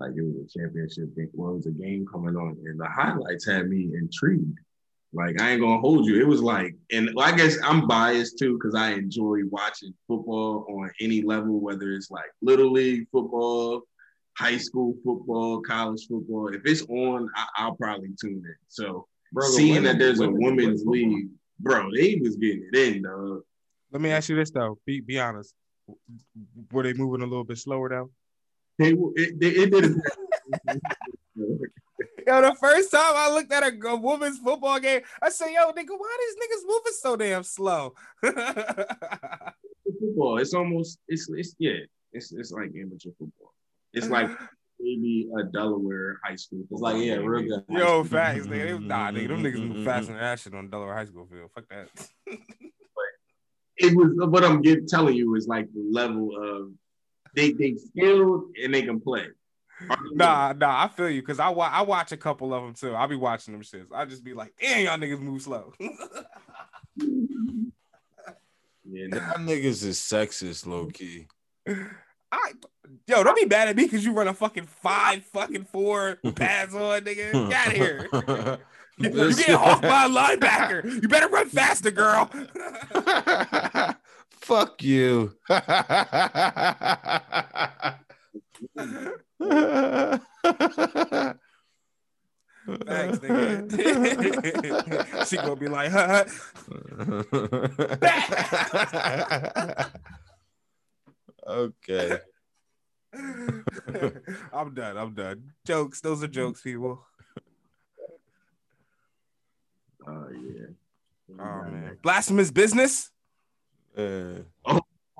Like 0.00 0.12
it 0.16 0.22
was 0.22 0.34
a 0.44 0.58
championship 0.58 1.14
game. 1.14 1.30
Well, 1.32 1.52
it 1.52 1.56
was 1.58 1.66
a 1.66 1.70
game 1.70 2.04
coming 2.10 2.34
on, 2.34 2.58
and 2.64 2.80
the 2.80 2.86
highlights 2.86 3.46
had 3.46 3.68
me 3.68 3.90
intrigued. 3.94 4.58
Like 5.14 5.40
I 5.40 5.52
ain't 5.52 5.60
gonna 5.60 5.80
hold 5.80 6.06
you. 6.06 6.20
It 6.20 6.26
was 6.26 6.42
like, 6.42 6.74
and 6.90 7.10
I 7.18 7.34
guess 7.36 7.56
I'm 7.62 7.86
biased 7.86 8.38
too 8.38 8.58
because 8.58 8.74
I 8.74 8.92
enjoy 8.92 9.40
watching 9.48 9.94
football 10.08 10.66
on 10.68 10.90
any 11.00 11.22
level, 11.22 11.60
whether 11.60 11.92
it's 11.92 12.10
like 12.10 12.30
little 12.42 12.72
league 12.72 13.06
football, 13.12 13.82
high 14.36 14.58
school 14.58 14.94
football, 15.04 15.60
college 15.62 16.06
football. 16.08 16.48
If 16.48 16.62
it's 16.64 16.82
on, 16.88 17.30
I, 17.36 17.46
I'll 17.58 17.76
probably 17.76 18.10
tune 18.20 18.42
in. 18.44 18.56
So 18.68 19.06
bro, 19.32 19.46
seeing 19.48 19.74
women- 19.74 19.84
that 19.84 19.98
there's 19.98 20.20
a 20.20 20.28
women's 20.28 20.80
football. 20.82 20.92
league, 20.94 21.28
bro, 21.60 21.90
they 21.94 22.18
was 22.20 22.36
getting 22.36 22.68
it 22.72 22.78
in, 22.96 23.02
dog. 23.02 23.42
Let 23.92 24.02
me 24.02 24.10
ask 24.10 24.28
you 24.28 24.36
this 24.36 24.50
though. 24.50 24.78
Be 24.84 25.00
be 25.00 25.20
honest. 25.20 25.54
Were 26.72 26.82
they 26.82 26.94
moving 26.94 27.20
a 27.22 27.26
little 27.26 27.44
bit 27.44 27.58
slower 27.58 27.88
though? 27.88 28.10
They 28.78 28.96
it, 29.14 29.38
they, 29.38 29.48
it 29.48 29.70
did. 29.70 29.94
Yo, 32.34 32.40
the 32.40 32.54
first 32.56 32.90
time 32.90 33.14
I 33.14 33.30
looked 33.30 33.52
at 33.52 33.62
a, 33.62 33.88
a 33.88 33.96
women's 33.96 34.38
football 34.38 34.80
game, 34.80 35.02
I 35.22 35.28
said, 35.30 35.50
"Yo, 35.50 35.70
nigga, 35.72 35.90
why 35.96 36.16
these 36.20 36.36
niggas 36.36 36.66
moving 36.66 36.92
so 36.92 37.16
damn 37.16 37.44
slow?" 37.44 37.94
football. 40.04 40.38
It's 40.38 40.54
almost 40.54 40.98
it's 41.08 41.28
it's 41.30 41.54
yeah. 41.58 41.78
It's 42.12 42.32
it's 42.32 42.50
like 42.52 42.70
amateur 42.80 43.10
football. 43.18 43.54
It's 43.92 44.08
like 44.08 44.30
maybe 44.80 45.28
a 45.38 45.44
Delaware 45.44 46.18
high 46.24 46.36
school. 46.36 46.64
It's 46.70 46.80
like 46.80 47.04
yeah, 47.04 47.14
real 47.14 47.42
good. 47.42 47.64
Yo, 47.68 48.04
facts, 48.04 48.46
nigga. 48.46 48.78
They, 48.78 48.78
nah, 48.78 49.10
nigga, 49.10 49.28
them 49.28 49.42
niggas 49.42 49.60
move 49.60 49.76
mm-hmm. 49.76 49.84
faster 49.84 50.12
than 50.12 50.20
that 50.20 50.40
shit 50.40 50.54
on 50.54 50.70
Delaware 50.70 50.96
High 50.96 51.06
School 51.06 51.26
field. 51.30 51.50
Fuck 51.54 51.64
that. 51.70 51.88
It 53.76 53.96
was 53.96 54.12
what 54.30 54.44
I'm 54.44 54.62
getting 54.62 54.86
telling 54.86 55.14
you 55.14 55.34
is 55.34 55.46
like 55.48 55.66
the 55.72 55.88
level 55.90 56.30
of 56.36 56.72
they 57.34 57.52
they 57.52 57.74
skilled 57.76 58.44
and 58.62 58.72
they 58.74 58.82
can 58.82 59.00
play. 59.00 59.26
Nah, 60.12 60.52
nah, 60.52 60.84
I 60.84 60.88
feel 60.88 61.10
you 61.10 61.20
because 61.20 61.40
I 61.40 61.48
wa- 61.48 61.68
I 61.70 61.82
watch 61.82 62.12
a 62.12 62.16
couple 62.16 62.54
of 62.54 62.62
them 62.62 62.74
too. 62.74 62.94
I'll 62.94 63.08
be 63.08 63.16
watching 63.16 63.52
them 63.52 63.62
shits. 63.62 63.86
I 63.92 64.04
just 64.04 64.22
be 64.24 64.32
like, 64.32 64.54
damn, 64.60 64.84
y'all 64.84 64.96
niggas 64.98 65.20
move 65.20 65.42
slow. 65.42 65.72
Yeah. 68.86 68.86
Y'all 68.86 69.38
niggas 69.38 69.82
is 69.84 69.98
sexist, 69.98 70.66
low 70.66 70.86
key. 70.86 71.26
I 71.66 72.52
yo, 73.06 73.24
don't 73.24 73.36
be 73.36 73.46
mad 73.46 73.68
at 73.68 73.76
me 73.76 73.84
because 73.84 74.04
you 74.04 74.12
run 74.12 74.28
a 74.28 74.34
fucking 74.34 74.66
five 74.66 75.24
fucking 75.26 75.64
four 75.64 76.16
pads 76.36 76.74
on, 76.74 77.00
nigga. 77.02 77.50
Get 77.50 77.52
out 77.52 77.66
of 77.68 77.72
here. 77.72 78.58
You, 78.96 79.10
get 79.34 79.50
hawked 79.50 79.82
by 79.82 80.04
a 80.04 80.08
linebacker. 80.08 81.02
You 81.02 81.08
better 81.08 81.26
run 81.26 81.48
faster, 81.48 81.90
girl. 81.90 82.30
Fuck 84.30 84.84
you. 84.84 85.34
Thanks, 92.86 93.18
nigga. 93.18 95.26
she 95.28 95.36
gonna 95.36 95.56
be 95.56 95.68
like, 95.68 95.90
huh, 95.90 96.24
okay. 101.46 102.18
I'm 104.52 104.74
done. 104.74 104.96
I'm 104.96 105.14
done. 105.14 105.52
Jokes. 105.66 106.00
Those 106.00 106.24
are 106.24 106.28
jokes, 106.28 106.62
people. 106.62 107.04
Oh 110.06 110.28
yeah. 110.30 110.66
Oh 111.38 111.64
man, 111.70 111.98
blasphemous 112.02 112.50
business. 112.50 113.10
Uh, 113.96 114.40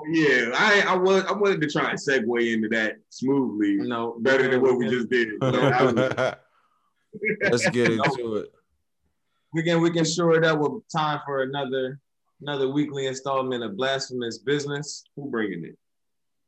Yeah, 0.07 0.51
I 0.55 0.85
I 0.89 0.97
was 0.97 1.25
I 1.25 1.33
wanted 1.33 1.61
to 1.63 1.71
try 1.71 1.91
and 1.91 1.99
segue 1.99 2.53
into 2.53 2.69
that 2.71 2.97
smoothly, 3.11 3.77
No, 3.77 4.17
better 4.21 4.49
than 4.51 4.61
what 4.61 4.77
we 4.79 4.89
just 4.89 5.09
did. 5.09 5.29
So 5.43 5.51
that 5.51 5.95
was- 5.95 6.35
let's 7.51 7.69
get 7.71 7.91
into 7.93 8.37
it. 8.37 8.53
we 9.53 9.63
can 9.63 9.81
we 9.81 9.91
can 9.91 10.05
shore 10.05 10.35
it 10.37 10.45
up 10.45 10.59
with 10.59 10.83
time 10.95 11.21
for 11.25 11.43
another 11.43 12.01
another 12.43 12.69
weekly 12.71 13.07
installment 13.07 13.63
of 13.63 13.77
blasphemous 13.77 14.39
business. 14.39 15.05
Who 15.17 15.31
bringing 15.31 15.65
it? 15.65 15.79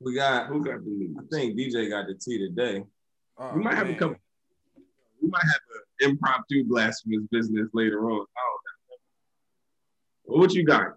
We 0.00 0.14
got 0.14 0.48
Who 0.48 0.62
got 0.64 0.84
the 0.84 0.90
news? 0.90 1.16
I 1.18 1.22
think 1.34 1.56
DJ 1.58 1.88
got 1.88 2.06
the 2.06 2.14
tea 2.14 2.38
today. 2.38 2.84
Oh, 3.38 3.52
We 3.54 3.62
might 3.62 3.74
have 3.74 3.88
a 3.88 3.94
couple. 3.94 4.16
We 5.22 5.28
might 5.30 5.42
have 5.44 5.60
an 6.00 6.10
impromptu 6.10 6.64
blasphemous 6.64 7.22
business 7.30 7.68
later 7.72 8.00
on. 8.10 8.12
I 8.12 8.14
don't 8.16 8.26
know. 8.26 8.96
Well, 10.24 10.40
what 10.40 10.52
you 10.52 10.64
got? 10.64 10.94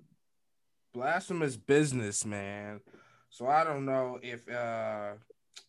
Blasphemous 0.93 1.57
business, 1.57 2.25
man. 2.25 2.81
So 3.29 3.47
I 3.47 3.63
don't 3.63 3.85
know 3.85 4.19
if 4.21 4.47
uh 4.49 5.13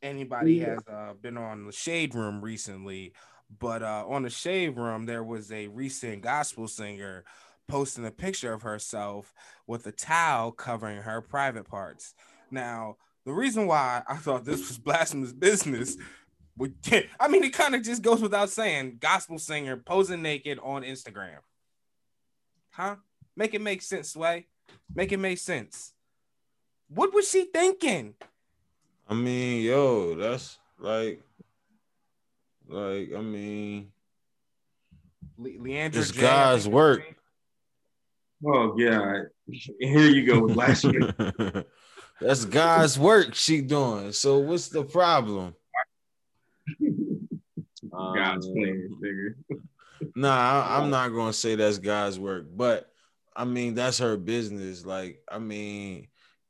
anybody 0.02 0.60
has 0.60 0.78
uh 0.90 1.14
been 1.20 1.36
on 1.36 1.66
the 1.66 1.72
shade 1.72 2.14
room 2.14 2.40
recently, 2.40 3.12
but 3.58 3.82
uh 3.82 4.04
on 4.08 4.22
the 4.22 4.30
shade 4.30 4.76
room 4.76 5.06
there 5.06 5.24
was 5.24 5.52
a 5.52 5.68
recent 5.68 6.22
gospel 6.22 6.68
singer 6.68 7.24
posting 7.68 8.06
a 8.06 8.10
picture 8.10 8.52
of 8.52 8.62
herself 8.62 9.32
with 9.66 9.86
a 9.86 9.92
towel 9.92 10.52
covering 10.52 11.02
her 11.02 11.20
private 11.20 11.68
parts. 11.68 12.14
Now, 12.50 12.96
the 13.24 13.32
reason 13.32 13.66
why 13.66 14.02
I 14.08 14.16
thought 14.16 14.44
this 14.44 14.66
was 14.68 14.78
blasphemous 14.78 15.32
business 15.32 15.96
I 17.20 17.28
mean 17.28 17.44
it 17.44 17.52
kind 17.52 17.74
of 17.74 17.82
just 17.82 18.02
goes 18.02 18.20
without 18.20 18.50
saying, 18.50 18.98
gospel 19.00 19.38
singer 19.38 19.76
posing 19.76 20.22
naked 20.22 20.58
on 20.62 20.82
Instagram. 20.82 21.38
Huh? 22.70 22.96
Make 23.36 23.54
it 23.54 23.60
make 23.60 23.82
sense, 23.82 24.10
Sway. 24.10 24.46
Make 24.94 25.12
it 25.12 25.18
make 25.18 25.38
sense. 25.38 25.92
What 26.88 27.14
was 27.14 27.28
she 27.30 27.44
thinking? 27.44 28.14
I 29.08 29.14
mean, 29.14 29.62
yo, 29.62 30.14
that's 30.14 30.58
like, 30.78 31.22
like, 32.68 33.12
I 33.16 33.20
mean, 33.20 33.92
Le- 35.38 35.50
Le'Andria 35.50 35.96
It's 35.96 36.10
J, 36.10 36.20
I 36.20 36.22
God's 36.22 36.64
think 36.64 36.74
work. 36.74 37.02
Oh 38.46 38.74
yeah, 38.78 39.22
Here 39.80 40.08
you 40.08 40.24
go 40.26 40.40
with 40.40 40.84
year, 40.84 41.64
that's 42.20 42.44
God's 42.44 42.98
work 42.98 43.34
she 43.34 43.60
doing. 43.60 44.12
So 44.12 44.38
what's 44.38 44.68
the 44.68 44.84
problem? 44.84 45.54
God's 47.92 48.46
Um, 48.46 48.52
plan, 48.52 48.90
nigga. 49.02 49.34
Nah, 50.14 50.30
I, 50.30 50.78
I'm 50.78 50.90
not 50.90 51.08
gonna 51.08 51.32
say 51.32 51.54
that's 51.54 51.78
God's 51.78 52.18
work, 52.18 52.46
but 52.54 52.89
I 53.40 53.44
mean 53.44 53.74
that's 53.74 53.96
her 53.98 54.18
business. 54.18 54.84
Like, 54.84 55.22
I 55.26 55.38
mean, 55.38 56.08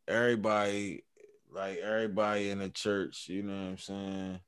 everybody, 0.09 1.05
like 1.55 1.79
everybody 1.79 2.51
in 2.51 2.59
the 2.59 2.69
church, 2.69 3.29
you 3.29 3.45
know 3.45 3.53
what 3.53 3.69
I'm 3.69 3.79
saying? 3.79 4.41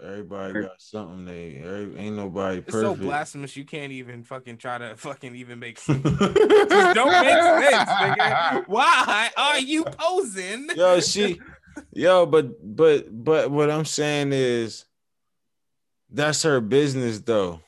Everybody 0.00 0.52
got 0.62 0.80
something. 0.80 1.24
They 1.24 1.60
ain't 1.98 2.14
nobody 2.14 2.58
It's 2.58 2.70
so 2.70 2.90
perfect. 2.90 3.02
blasphemous 3.02 3.56
you 3.56 3.64
can't 3.64 3.90
even 3.90 4.22
fucking 4.22 4.58
try 4.58 4.78
to 4.78 4.96
fucking 4.96 5.34
even 5.34 5.58
make 5.58 5.78
sense. 5.80 6.04
Just 6.04 6.94
don't 6.94 7.10
make 7.10 7.42
sense, 7.64 7.90
nigga. 7.90 8.68
Why 8.68 9.30
are 9.36 9.58
you 9.58 9.84
posing? 9.86 10.68
yo, 10.76 11.00
she, 11.00 11.40
yo, 11.92 12.26
but 12.26 12.76
but 12.76 13.06
but 13.10 13.50
what 13.50 13.72
I'm 13.72 13.86
saying 13.86 14.30
is, 14.32 14.84
that's 16.10 16.44
her 16.44 16.60
business 16.60 17.18
though. 17.18 17.58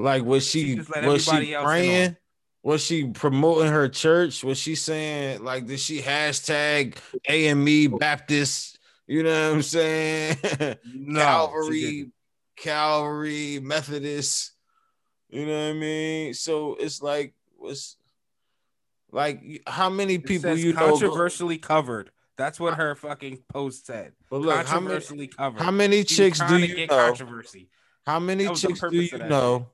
Like, 0.00 0.24
was 0.24 0.48
She 0.48 0.76
she 0.76 1.00
was 1.02 1.24
she 1.24 1.54
praying? 1.54 2.16
Was 2.62 2.82
she 2.84 3.08
promoting 3.08 3.70
her 3.70 3.88
church? 3.88 4.42
Was 4.42 4.58
she 4.58 4.74
saying 4.74 5.42
like 5.42 5.66
did 5.66 5.80
she 5.80 6.00
hashtag 6.00 6.96
AME 7.28 7.98
Baptist? 7.98 8.78
You 9.06 9.22
know 9.22 9.48
what 9.48 9.56
I'm 9.56 9.62
saying? 9.62 10.36
No, 10.94 11.20
Calvary. 11.20 12.12
Calvary, 12.56 13.60
Methodist. 13.62 14.52
You 15.30 15.46
know 15.46 15.68
what 15.68 15.76
I 15.76 15.78
mean? 15.78 16.34
So 16.34 16.76
it's 16.76 17.02
like 17.02 17.34
was 17.58 17.96
like 19.12 19.62
how 19.66 19.90
many 19.90 20.18
people 20.18 20.56
you 20.56 20.72
know? 20.72 20.90
controversially 20.90 21.58
covered. 21.58 22.10
That's 22.36 22.58
what 22.58 22.74
her 22.74 22.94
fucking 22.94 23.42
post 23.48 23.86
said. 23.86 24.12
But 24.30 24.40
look, 24.40 24.54
how 24.66 24.80
many, 24.80 24.94
controversially 24.94 25.26
covered. 25.28 25.60
how 25.60 25.70
many 25.70 25.98
She 25.98 26.16
chicks 26.16 26.40
do 26.40 26.58
you 26.58 26.74
get 26.74 26.90
know? 26.90 27.08
controversy. 27.08 27.68
How 28.06 28.18
many 28.18 28.44
That 28.44 28.50
was 28.50 28.62
the 28.62 28.68
chicks 28.68 28.80
do 28.80 29.02
you 29.02 29.18
know? 29.18 29.68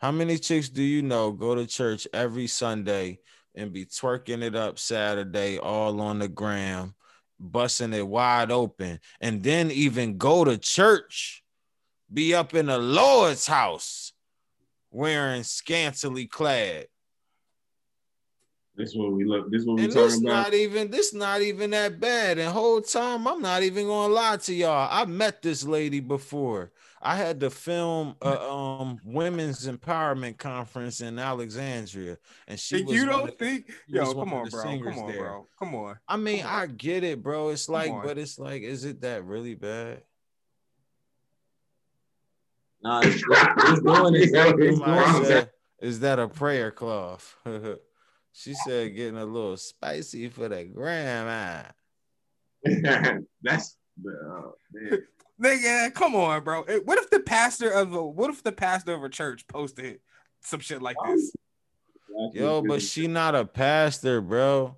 How 0.00 0.10
many 0.10 0.38
chicks 0.38 0.70
do 0.70 0.82
you 0.82 1.02
know 1.02 1.30
go 1.30 1.54
to 1.54 1.66
church 1.66 2.08
every 2.14 2.46
Sunday 2.46 3.18
and 3.54 3.70
be 3.70 3.84
twerking 3.84 4.42
it 4.42 4.56
up 4.56 4.78
Saturday 4.78 5.58
all 5.58 6.00
on 6.00 6.20
the 6.20 6.28
gram, 6.28 6.94
busting 7.38 7.92
it 7.92 8.08
wide 8.08 8.50
open, 8.50 8.98
and 9.20 9.42
then 9.42 9.70
even 9.70 10.16
go 10.16 10.42
to 10.42 10.56
church, 10.56 11.44
be 12.10 12.34
up 12.34 12.54
in 12.54 12.66
the 12.66 12.78
Lord's 12.78 13.46
house 13.46 14.14
wearing 14.90 15.42
scantily 15.42 16.26
clad. 16.26 16.86
This 18.74 18.92
is 18.92 18.96
what 18.96 19.12
we 19.12 19.24
look. 19.24 19.50
This 19.50 19.60
is 19.60 19.66
what 19.66 19.76
we 19.76 19.84
And 19.84 19.92
this 19.92 20.18
about. 20.18 20.32
not 20.32 20.54
even 20.54 20.90
this 20.90 21.12
not 21.12 21.42
even 21.42 21.72
that 21.72 22.00
bad. 22.00 22.38
And 22.38 22.50
whole 22.50 22.80
time 22.80 23.28
I'm 23.28 23.42
not 23.42 23.62
even 23.62 23.86
gonna 23.86 24.14
lie 24.14 24.38
to 24.38 24.54
y'all. 24.54 24.88
I 24.90 25.04
met 25.04 25.42
this 25.42 25.62
lady 25.62 26.00
before. 26.00 26.72
I 27.02 27.16
had 27.16 27.40
to 27.40 27.50
film 27.50 28.16
a 28.20 28.40
um 28.40 29.00
women's 29.04 29.66
empowerment 29.66 30.36
conference 30.36 31.00
in 31.00 31.18
Alexandria, 31.18 32.18
and 32.46 32.60
she 32.60 32.82
was 32.82 32.94
you 32.94 33.06
don't 33.06 33.30
of- 33.30 33.38
think? 33.38 33.70
Yo, 33.86 34.12
come 34.12 34.34
on, 34.34 34.48
bro. 34.48 34.62
Come 34.62 34.98
on, 34.98 35.08
there. 35.10 35.18
bro. 35.18 35.46
Come 35.58 35.74
on. 35.74 35.98
I 36.06 36.16
mean, 36.16 36.44
on. 36.44 36.54
I 36.54 36.66
get 36.66 37.02
it, 37.04 37.22
bro. 37.22 37.48
It's 37.48 37.68
like, 37.68 37.92
but 38.02 38.18
it's 38.18 38.38
like, 38.38 38.62
is 38.62 38.84
it 38.84 39.00
that 39.00 39.24
really 39.24 39.54
bad? 39.54 40.02
Nah, 42.82 43.00
it's, 43.00 43.16
it's, 43.16 43.70
it's 43.70 43.80
doing. 43.80 44.14
It's 44.14 44.32
Somebody 44.32 44.76
doing 44.76 45.22
it. 45.22 45.26
said, 45.26 45.50
is 45.80 46.00
that 46.00 46.18
a 46.18 46.28
prayer 46.28 46.70
cloth? 46.70 47.34
she 48.32 48.54
said, 48.54 48.94
getting 48.94 49.16
a 49.18 49.24
little 49.24 49.56
spicy 49.56 50.28
for 50.28 50.48
the 50.48 50.64
grandma. 50.64 51.62
That's 52.62 52.84
the 52.84 52.98
uh, 52.98 53.12
man. 53.42 53.79
Nigga, 55.40 55.94
come 55.94 56.14
on, 56.14 56.44
bro. 56.44 56.62
Eh, 56.64 56.80
What 56.84 56.98
if 56.98 57.08
the 57.10 57.20
pastor 57.20 57.70
of 57.70 57.92
a 57.94 58.04
what 58.04 58.30
if 58.30 58.42
the 58.42 58.52
pastor 58.52 58.92
of 58.94 59.02
a 59.04 59.08
church 59.08 59.46
posted 59.46 60.00
some 60.42 60.60
shit 60.60 60.82
like 60.82 60.96
this? 61.06 61.32
Yo, 62.34 62.62
but 62.62 62.82
she 62.82 63.06
not 63.06 63.34
a 63.34 63.44
pastor, 63.46 64.20
bro. 64.20 64.76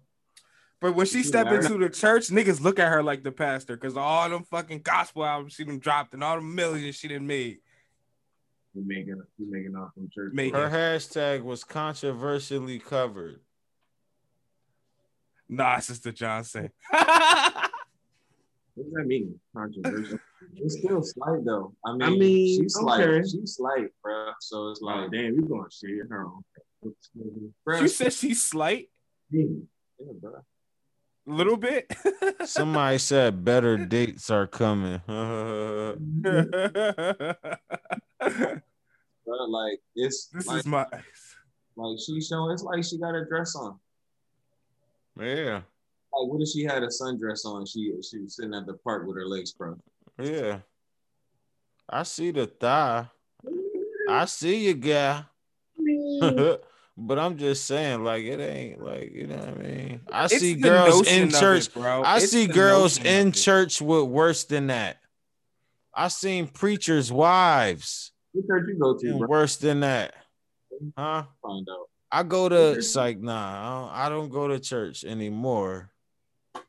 But 0.80 0.94
when 0.94 1.06
she 1.06 1.18
She 1.22 1.28
step 1.28 1.46
into 1.50 1.78
the 1.78 1.88
church, 1.88 2.28
niggas 2.28 2.60
look 2.60 2.78
at 2.78 2.88
her 2.88 3.02
like 3.02 3.22
the 3.22 3.32
pastor 3.32 3.76
because 3.76 3.96
all 3.96 4.28
them 4.28 4.44
fucking 4.44 4.82
gospel 4.82 5.24
albums 5.24 5.54
she 5.54 5.64
done 5.64 5.78
dropped 5.78 6.12
and 6.14 6.22
all 6.22 6.36
the 6.36 6.42
millions 6.42 6.96
she 6.96 7.08
done 7.08 7.26
made. 7.26 7.58
He 8.74 8.80
making 8.80 9.20
he 9.38 9.44
making 9.44 9.74
off 9.76 9.94
from 9.94 10.08
church. 10.14 10.32
Make- 10.32 10.54
Her 10.54 10.68
hashtag 10.70 11.42
was 11.42 11.62
controversially 11.64 12.78
covered. 12.78 13.40
Nah, 15.48 15.78
Sister 15.80 16.12
Johnson. 16.12 16.70
What 18.74 18.84
does 18.84 18.92
that 18.94 19.06
mean? 19.06 19.38
Controversial. 19.54 20.14
Uh, 20.14 20.46
it's 20.56 20.78
still 20.78 21.02
slight 21.02 21.44
though. 21.44 21.74
I 21.84 21.92
mean, 21.92 22.02
I 22.02 22.10
mean, 22.10 22.62
she's 22.62 22.74
slight. 22.74 23.26
She's 23.26 23.56
slight, 23.56 23.88
bro. 24.02 24.32
So 24.40 24.70
it's 24.70 24.80
like, 24.80 24.96
like, 24.96 25.10
damn, 25.12 25.34
you're 25.34 25.42
going 25.42 25.68
to 25.68 25.76
share 25.76 26.06
her 26.08 26.26
on? 26.26 26.42
bro, 27.64 27.80
she 27.80 27.88
said 27.88 28.12
she's 28.12 28.42
slight 28.42 28.88
yeah, 29.30 29.44
bro. 30.20 30.32
a 30.34 31.30
little 31.30 31.56
bit. 31.56 31.92
Somebody 32.44 32.98
said 32.98 33.44
better 33.44 33.76
dates 33.78 34.30
are 34.30 34.46
coming. 34.46 35.00
Bro, 39.24 39.46
like 39.48 39.78
it's 39.94 40.26
this 40.26 40.46
like, 40.46 40.58
is 40.58 40.66
my 40.66 40.86
like 41.76 41.98
she 42.04 42.20
showing. 42.20 42.52
It's 42.52 42.62
like 42.62 42.84
she 42.84 42.98
got 42.98 43.14
a 43.14 43.24
dress 43.24 43.54
on. 43.54 43.78
yeah, 45.18 45.62
Like, 46.14 46.30
what 46.30 46.42
if 46.42 46.48
she 46.48 46.62
had 46.64 46.82
a 46.82 46.88
sundress 46.88 47.44
on? 47.44 47.64
She 47.66 47.92
she 48.02 48.18
was 48.18 48.36
sitting 48.36 48.54
at 48.54 48.66
the 48.66 48.74
park 48.74 49.06
with 49.06 49.16
her 49.16 49.26
legs 49.26 49.52
crossed. 49.56 49.80
yeah. 50.18 50.58
I 51.88 52.02
see 52.04 52.30
the 52.30 52.46
thigh. 52.46 53.08
I 54.08 54.24
see 54.26 54.66
you, 54.68 54.74
guy. 54.74 55.24
but 56.96 57.18
I'm 57.18 57.36
just 57.38 57.66
saying, 57.66 58.04
like, 58.04 58.24
it 58.24 58.40
ain't 58.40 58.82
like 58.82 59.12
you 59.12 59.26
know 59.26 59.36
what 59.36 59.48
I 59.48 59.54
mean. 59.54 60.00
I 60.10 60.24
It's 60.24 60.38
see 60.38 60.54
girls 60.54 61.08
in 61.08 61.24
of 61.24 61.34
it, 61.34 61.40
church. 61.40 61.74
bro. 61.74 62.02
I 62.04 62.18
It's 62.18 62.30
see 62.30 62.46
girls 62.46 62.98
in 63.04 63.32
church 63.32 63.80
with 63.80 64.04
worse 64.04 64.44
than 64.44 64.68
that. 64.68 64.98
I 65.94 66.08
seen 66.08 66.46
preachers' 66.46 67.12
wives 67.12 68.12
What 68.32 68.46
church 68.46 68.68
you 68.68 68.78
go 68.78 68.96
to, 68.96 69.18
bro? 69.18 69.28
worse 69.28 69.56
than 69.56 69.80
that. 69.80 70.14
Huh? 70.96 71.24
Find 71.42 71.68
out. 71.70 71.88
I 72.10 72.22
go 72.22 72.48
to 72.48 72.82
psych 72.82 73.20
nah. 73.20 73.32
I 73.34 73.80
don't, 73.80 73.94
I 73.94 74.08
don't 74.08 74.28
go 74.30 74.48
to 74.48 74.58
church 74.60 75.04
anymore. 75.04 75.90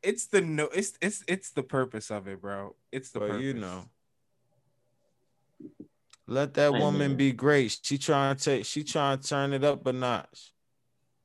It's 0.01 0.25
the 0.27 0.41
no. 0.41 0.65
It's 0.65 0.93
it's 1.01 1.23
it's 1.27 1.51
the 1.51 1.63
purpose 1.63 2.11
of 2.11 2.27
it, 2.27 2.41
bro. 2.41 2.75
It's 2.91 3.09
the 3.11 3.19
But 3.19 3.27
purpose. 3.29 3.43
you 3.43 3.53
know. 3.53 3.85
Let 6.27 6.53
that 6.53 6.73
Hey, 6.73 6.79
woman 6.79 7.09
man. 7.11 7.17
be 7.17 7.31
great. 7.33 7.79
She 7.81 7.97
trying 7.97 8.35
to 8.35 8.43
take 8.43 8.65
she 8.65 8.83
trying 8.83 9.19
to 9.19 9.27
turn 9.27 9.53
it 9.53 9.63
up 9.63 9.85
a 9.85 9.93
notch. 9.93 10.53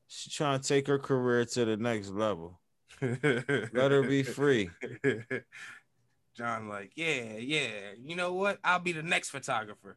She 0.09 0.31
trying 0.31 0.61
to 0.61 0.67
take 0.67 0.87
her 0.87 0.99
career 0.99 1.45
to 1.45 1.65
the 1.65 1.77
next 1.77 2.11
level. 2.11 2.59
Let 3.01 3.91
her 3.93 4.03
be 4.03 4.23
free. 4.25 4.71
John, 6.37 6.69
like, 6.69 6.93
yeah, 6.95 7.37
yeah. 7.37 7.69
You 8.01 8.17
know 8.17 8.33
what? 8.33 8.59
I'll 8.65 8.79
be 8.79 8.93
the 8.93 9.03
next 9.03 9.31
photographer. 9.31 9.97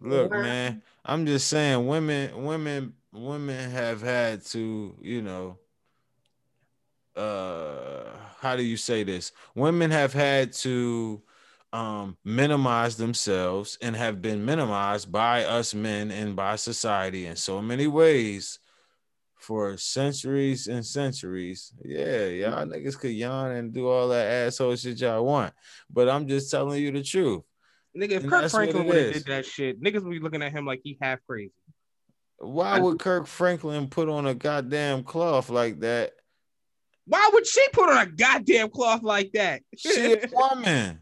Look, 0.00 0.30
man, 0.30 0.82
I'm 1.04 1.26
just 1.26 1.48
saying 1.48 1.86
women 1.86 2.44
women 2.44 2.94
women 3.12 3.70
have 3.70 4.00
had 4.02 4.44
to, 4.46 4.96
you 5.00 5.22
know, 5.22 5.58
uh 7.16 8.04
how 8.40 8.56
do 8.56 8.62
you 8.62 8.76
say 8.76 9.02
this? 9.02 9.32
Women 9.54 9.90
have 9.90 10.12
had 10.12 10.52
to 10.54 11.22
um 11.72 12.16
minimize 12.24 12.96
themselves 12.96 13.78
and 13.82 13.96
have 13.96 14.22
been 14.22 14.44
minimized 14.44 15.10
by 15.10 15.44
us 15.44 15.74
men 15.74 16.10
and 16.10 16.36
by 16.36 16.56
society 16.56 17.26
in 17.26 17.36
so 17.36 17.60
many 17.60 17.86
ways 17.86 18.58
for 19.38 19.76
centuries 19.76 20.66
and 20.66 20.84
centuries. 20.84 21.72
Yeah, 21.84 22.26
y'all 22.26 22.66
niggas 22.66 22.98
could 22.98 23.12
yawn 23.12 23.52
and 23.52 23.72
do 23.72 23.88
all 23.88 24.08
that 24.08 24.26
asshole 24.46 24.76
shit 24.76 25.00
y'all 25.00 25.24
want. 25.24 25.54
But 25.88 26.08
I'm 26.08 26.26
just 26.26 26.50
telling 26.50 26.82
you 26.82 26.90
the 26.90 27.02
truth. 27.02 27.42
Nigga, 27.96 28.10
if 28.10 28.22
And 28.24 28.32
Kirk 28.32 28.50
Franklin 28.50 28.86
would 28.86 28.96
have 28.96 29.12
did 29.12 29.24
that 29.26 29.46
shit, 29.46 29.80
niggas 29.80 30.02
would 30.02 30.10
be 30.10 30.18
looking 30.18 30.42
at 30.42 30.52
him 30.52 30.66
like 30.66 30.80
he 30.82 30.98
half 31.00 31.20
crazy. 31.26 31.52
Why 32.38 32.78
would 32.78 32.98
Kirk 32.98 33.26
Franklin 33.26 33.88
put 33.88 34.08
on 34.08 34.26
a 34.26 34.34
goddamn 34.34 35.04
cloth 35.04 35.48
like 35.48 35.80
that? 35.80 36.12
Why 37.06 37.30
would 37.32 37.46
she 37.46 37.66
put 37.72 37.88
on 37.88 37.98
a 37.98 38.06
goddamn 38.06 38.70
cloth 38.70 39.02
like 39.02 39.32
that? 39.32 39.62
She 39.76 40.14
a 40.14 40.28
woman. 40.32 41.00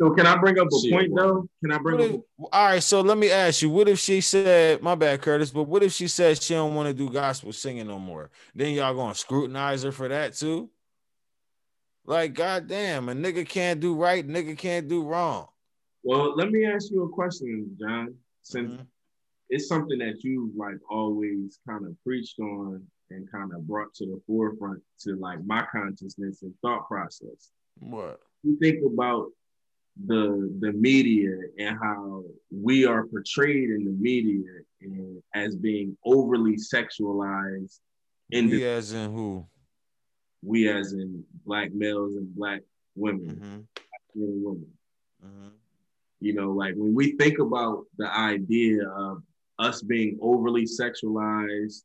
So 0.00 0.10
can 0.10 0.26
I 0.26 0.36
bring 0.38 0.58
up 0.58 0.68
a 0.72 0.78
Shit, 0.80 0.92
point 0.92 1.14
bro. 1.14 1.26
though? 1.26 1.48
Can 1.62 1.72
I 1.72 1.78
bring 1.78 1.96
What 2.36 2.48
up? 2.48 2.52
all 2.54 2.64
right, 2.66 2.82
so 2.82 3.00
let 3.02 3.18
me 3.18 3.30
ask 3.30 3.60
you: 3.60 3.68
What 3.68 3.88
if 3.88 3.98
she 3.98 4.20
said, 4.22 4.82
"My 4.82 4.94
bad, 4.94 5.20
Curtis," 5.20 5.50
but 5.50 5.64
what 5.64 5.82
if 5.82 5.92
she 5.92 6.08
said 6.08 6.40
she 6.42 6.54
don't 6.54 6.74
want 6.74 6.88
to 6.88 6.94
do 6.94 7.10
gospel 7.10 7.52
singing 7.52 7.86
no 7.86 7.98
more? 7.98 8.30
Then 8.54 8.74
y'all 8.74 8.94
gonna 8.94 9.14
scrutinize 9.14 9.82
her 9.82 9.92
for 9.92 10.08
that 10.08 10.34
too? 10.34 10.70
Like, 12.06 12.32
goddamn, 12.32 13.08
a 13.10 13.12
nigga 13.12 13.46
can't 13.46 13.78
do 13.78 13.94
right, 13.94 14.26
nigga 14.26 14.56
can't 14.56 14.88
do 14.88 15.04
wrong. 15.04 15.48
Well, 16.02 16.34
let 16.34 16.50
me 16.50 16.64
ask 16.64 16.90
you 16.90 17.02
a 17.04 17.08
question, 17.10 17.76
John. 17.78 18.14
Since 18.42 18.72
Mhm. 18.72 18.86
it's 19.50 19.68
something 19.68 19.98
that 19.98 20.24
you 20.24 20.50
like 20.56 20.78
always 20.90 21.60
kind 21.68 21.86
of 21.86 21.94
preached 22.04 22.38
on 22.40 22.86
and 23.10 23.30
kind 23.30 23.52
of 23.52 23.66
brought 23.66 23.92
to 23.94 24.06
the 24.06 24.20
forefront 24.26 24.80
to 25.00 25.16
like 25.16 25.44
my 25.44 25.64
consciousness 25.72 26.42
and 26.42 26.54
thought 26.62 26.86
process. 26.88 27.50
What? 27.78 28.20
You 28.42 28.56
think 28.58 28.84
about 28.84 29.28
the 30.06 30.54
the 30.60 30.72
media 30.72 31.32
and 31.58 31.76
how 31.78 32.22
we 32.50 32.86
are 32.86 33.06
portrayed 33.06 33.70
in 33.70 33.84
the 33.84 33.90
media 33.90 34.48
and 34.80 35.22
as 35.34 35.56
being 35.56 35.96
overly 36.04 36.56
sexualized 36.56 37.78
in 38.30 38.48
We 38.48 38.58
the, 38.58 38.66
as 38.66 38.92
in 38.92 39.12
who? 39.12 39.44
we 40.42 40.68
as 40.68 40.92
in 40.92 41.24
black 41.44 41.72
males 41.74 42.14
and 42.16 42.34
black 42.34 42.62
women, 42.94 43.26
Mm-hmm. 43.36 43.56
men 44.14 44.30
and 44.32 44.44
women. 44.44 44.66
Mm-hmm. 45.24 45.48
You 46.20 46.34
know, 46.34 46.52
like 46.52 46.74
when 46.76 46.94
we 46.94 47.12
think 47.16 47.38
about 47.38 47.84
the 47.98 48.10
idea 48.14 48.86
of 48.88 49.22
us 49.58 49.82
being 49.82 50.18
overly 50.22 50.64
sexualized 50.64 51.82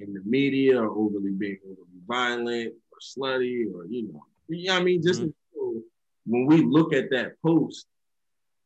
in 0.00 0.12
the 0.12 0.22
media 0.24 0.80
or 0.80 0.90
overly 0.90 1.32
being 1.32 1.58
overly 1.64 2.00
violent 2.06 2.74
or 2.92 2.98
slutty 3.00 3.64
or, 3.72 3.86
you 3.86 4.08
know, 4.12 4.24
yeah, 4.48 4.76
I 4.76 4.82
mean, 4.82 5.02
just 5.02 5.22
mm-hmm. 5.22 5.78
when 6.26 6.46
we 6.46 6.62
look 6.62 6.92
at 6.92 7.10
that 7.10 7.40
post, 7.44 7.86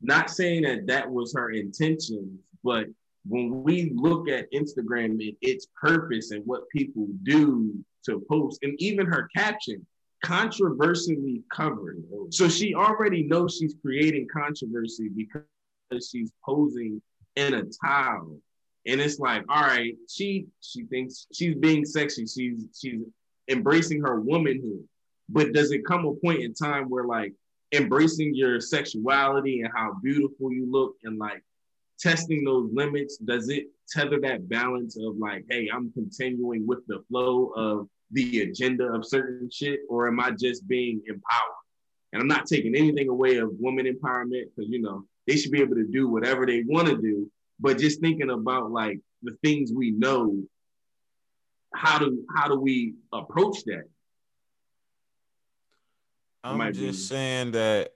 not 0.00 0.30
saying 0.30 0.62
that 0.62 0.86
that 0.86 1.10
was 1.10 1.34
her 1.34 1.50
intentions, 1.50 2.38
but 2.62 2.86
when 3.26 3.62
we 3.62 3.92
look 3.94 4.28
at 4.28 4.52
Instagram 4.52 5.12
and 5.12 5.36
its 5.40 5.66
purpose 5.80 6.30
and 6.30 6.42
what 6.46 6.68
people 6.70 7.06
do 7.22 7.74
to 8.06 8.24
post, 8.30 8.60
and 8.62 8.74
even 8.78 9.06
her 9.06 9.28
caption, 9.34 9.86
controversially 10.22 11.42
covered. 11.52 11.98
Mm-hmm. 11.98 12.30
So 12.30 12.48
she 12.48 12.74
already 12.74 13.24
knows 13.24 13.58
she's 13.58 13.76
creating 13.80 14.26
controversy 14.32 15.08
because 15.08 16.08
she's 16.10 16.32
posing 16.44 17.00
in 17.36 17.54
a 17.54 17.62
towel. 17.84 18.38
And 18.86 19.00
it's 19.00 19.18
like, 19.18 19.44
all 19.48 19.62
right, 19.62 19.94
she 20.08 20.46
she 20.60 20.84
thinks 20.84 21.26
she's 21.32 21.54
being 21.54 21.84
sexy. 21.84 22.26
She's 22.26 22.66
she's 22.78 23.00
embracing 23.48 24.02
her 24.02 24.20
womanhood. 24.20 24.84
But 25.28 25.52
does 25.52 25.72
it 25.72 25.86
come 25.86 26.04
a 26.04 26.14
point 26.14 26.42
in 26.42 26.52
time 26.52 26.90
where 26.90 27.04
like 27.04 27.32
embracing 27.72 28.34
your 28.34 28.60
sexuality 28.60 29.62
and 29.62 29.72
how 29.74 29.94
beautiful 30.02 30.52
you 30.52 30.70
look 30.70 30.96
and 31.04 31.18
like 31.18 31.42
testing 31.98 32.44
those 32.44 32.70
limits, 32.72 33.16
does 33.18 33.48
it 33.48 33.68
tether 33.88 34.20
that 34.20 34.48
balance 34.48 34.96
of 34.96 35.16
like, 35.16 35.44
hey, 35.48 35.68
I'm 35.72 35.92
continuing 35.92 36.66
with 36.66 36.86
the 36.86 37.02
flow 37.08 37.52
of 37.56 37.88
the 38.10 38.42
agenda 38.42 38.84
of 38.84 39.06
certain 39.06 39.48
shit, 39.50 39.80
or 39.88 40.08
am 40.08 40.20
I 40.20 40.30
just 40.30 40.66
being 40.68 41.00
empowered? 41.06 41.64
And 42.12 42.20
I'm 42.20 42.28
not 42.28 42.46
taking 42.46 42.74
anything 42.74 43.08
away 43.08 43.36
of 43.38 43.50
woman 43.58 43.86
empowerment 43.86 44.44
because 44.54 44.70
you 44.70 44.80
know 44.80 45.04
they 45.26 45.36
should 45.36 45.50
be 45.50 45.60
able 45.60 45.74
to 45.76 45.86
do 45.86 46.08
whatever 46.08 46.46
they 46.46 46.62
want 46.66 46.88
to 46.88 46.96
do, 46.96 47.30
but 47.58 47.78
just 47.78 48.00
thinking 48.00 48.30
about 48.30 48.70
like 48.70 49.00
the 49.22 49.36
things 49.42 49.72
we 49.72 49.90
know, 49.90 50.42
how 51.74 51.98
do 51.98 52.24
how 52.34 52.48
do 52.48 52.58
we 52.58 52.94
approach 53.12 53.64
that? 53.64 53.84
I'm 56.42 56.72
just 56.72 57.10
be- 57.10 57.14
saying 57.14 57.52
that 57.52 57.92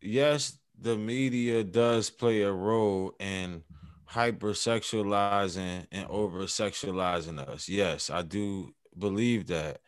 yes, 0.00 0.58
the 0.78 0.96
media 0.96 1.64
does 1.64 2.10
play 2.10 2.42
a 2.42 2.52
role 2.52 3.14
in 3.20 3.62
hypersexualizing 4.10 5.86
and 5.90 6.06
over 6.08 6.40
sexualizing 6.42 7.38
us. 7.38 7.68
Yes, 7.68 8.10
I 8.10 8.22
do 8.22 8.74
believe 8.96 9.46
that. 9.48 9.80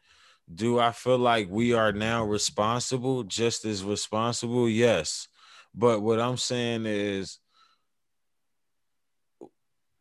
Do 0.52 0.78
I 0.78 0.92
feel 0.92 1.18
like 1.18 1.48
we 1.50 1.74
are 1.74 1.92
now 1.92 2.24
responsible, 2.24 3.22
just 3.22 3.66
as 3.66 3.84
responsible? 3.84 4.68
Yes. 4.68 5.28
But 5.74 6.00
what 6.00 6.20
I'm 6.20 6.38
saying 6.38 6.86
is 6.86 7.38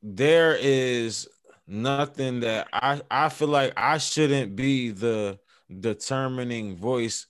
there 0.02 0.56
is 0.56 1.28
nothing 1.68 2.41
that 2.41 2.68
I 2.72 3.02
I 3.12 3.30
feel 3.30 3.50
like 3.50 3.74
I 3.76 3.98
shouldn't 3.98 4.56
be 4.56 4.91
the 4.91 5.39
determining 5.80 6.78
voice 6.78 7.28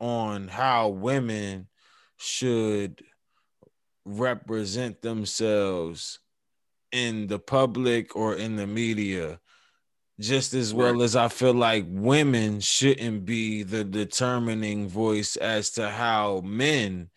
on 0.00 0.48
how 0.48 0.88
women 0.88 1.68
should 2.16 3.02
represent 4.04 5.00
themselves 5.02 6.20
in 6.92 7.26
the 7.26 7.38
public 7.38 8.14
or 8.14 8.34
in 8.34 8.56
the 8.56 8.66
media 8.66 9.40
just 10.20 10.54
as 10.54 10.72
well 10.72 11.02
as 11.02 11.16
I 11.16 11.28
feel 11.28 11.54
like 11.54 11.84
women 11.88 12.60
shouldn't 12.60 13.24
be 13.24 13.64
the 13.64 13.82
determining 13.82 14.88
voice 14.88 15.34
as 15.36 15.70
to 15.70 15.90
how 15.90 16.40
men 16.44 17.10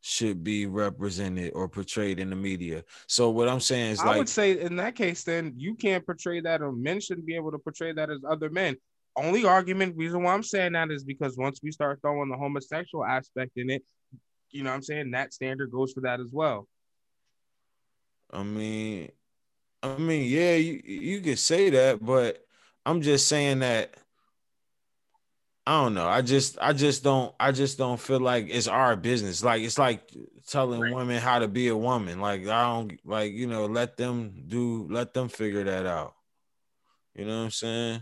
should 0.00 0.44
be 0.44 0.66
represented 0.66 1.52
or 1.54 1.68
portrayed 1.68 2.20
in 2.20 2.30
the 2.30 2.36
media. 2.36 2.84
So 3.06 3.30
what 3.30 3.48
I'm 3.48 3.60
saying 3.60 3.92
is 3.92 4.00
I 4.00 4.06
like 4.06 4.18
would 4.18 4.28
say 4.28 4.60
in 4.60 4.76
that 4.76 4.94
case, 4.94 5.24
then 5.24 5.54
you 5.56 5.74
can't 5.74 6.04
portray 6.04 6.40
that, 6.40 6.62
or 6.62 6.72
men 6.72 7.00
shouldn't 7.00 7.26
be 7.26 7.34
able 7.34 7.50
to 7.52 7.58
portray 7.58 7.92
that 7.92 8.10
as 8.10 8.20
other 8.28 8.50
men. 8.50 8.76
Only 9.16 9.44
argument, 9.44 9.96
reason 9.96 10.22
why 10.22 10.34
I'm 10.34 10.44
saying 10.44 10.72
that 10.72 10.90
is 10.90 11.02
because 11.02 11.36
once 11.36 11.60
we 11.62 11.72
start 11.72 12.00
throwing 12.00 12.28
the 12.28 12.36
homosexual 12.36 13.04
aspect 13.04 13.52
in 13.56 13.70
it, 13.70 13.82
you 14.50 14.62
know 14.62 14.70
what 14.70 14.76
I'm 14.76 14.82
saying? 14.82 15.10
That 15.10 15.34
standard 15.34 15.72
goes 15.72 15.92
for 15.92 16.02
that 16.02 16.20
as 16.20 16.30
well. 16.32 16.68
I 18.30 18.42
mean, 18.42 19.10
I 19.82 19.96
mean, 19.96 20.30
yeah, 20.30 20.54
you 20.54 20.80
you 20.84 21.20
could 21.20 21.38
say 21.38 21.70
that, 21.70 22.04
but 22.04 22.44
I'm 22.86 23.02
just 23.02 23.28
saying 23.28 23.60
that 23.60 23.94
I 25.68 25.82
don't 25.82 25.92
know. 25.92 26.08
I 26.08 26.22
just 26.22 26.56
I 26.62 26.72
just 26.72 27.04
don't 27.04 27.34
I 27.38 27.52
just 27.52 27.76
don't 27.76 28.00
feel 28.00 28.20
like 28.20 28.46
it's 28.48 28.68
our 28.68 28.96
business. 28.96 29.44
Like 29.44 29.60
it's 29.60 29.76
like 29.76 30.00
telling 30.46 30.80
women 30.94 31.20
how 31.20 31.40
to 31.40 31.46
be 31.46 31.68
a 31.68 31.76
woman. 31.76 32.22
Like 32.22 32.48
I 32.48 32.62
don't 32.62 32.98
like, 33.04 33.34
you 33.34 33.46
know, 33.46 33.66
let 33.66 33.98
them 33.98 34.44
do 34.46 34.88
let 34.90 35.12
them 35.12 35.28
figure 35.28 35.64
that 35.64 35.84
out. 35.84 36.14
You 37.14 37.26
know 37.26 37.36
what 37.36 37.44
I'm 37.44 37.50
saying? 37.50 38.00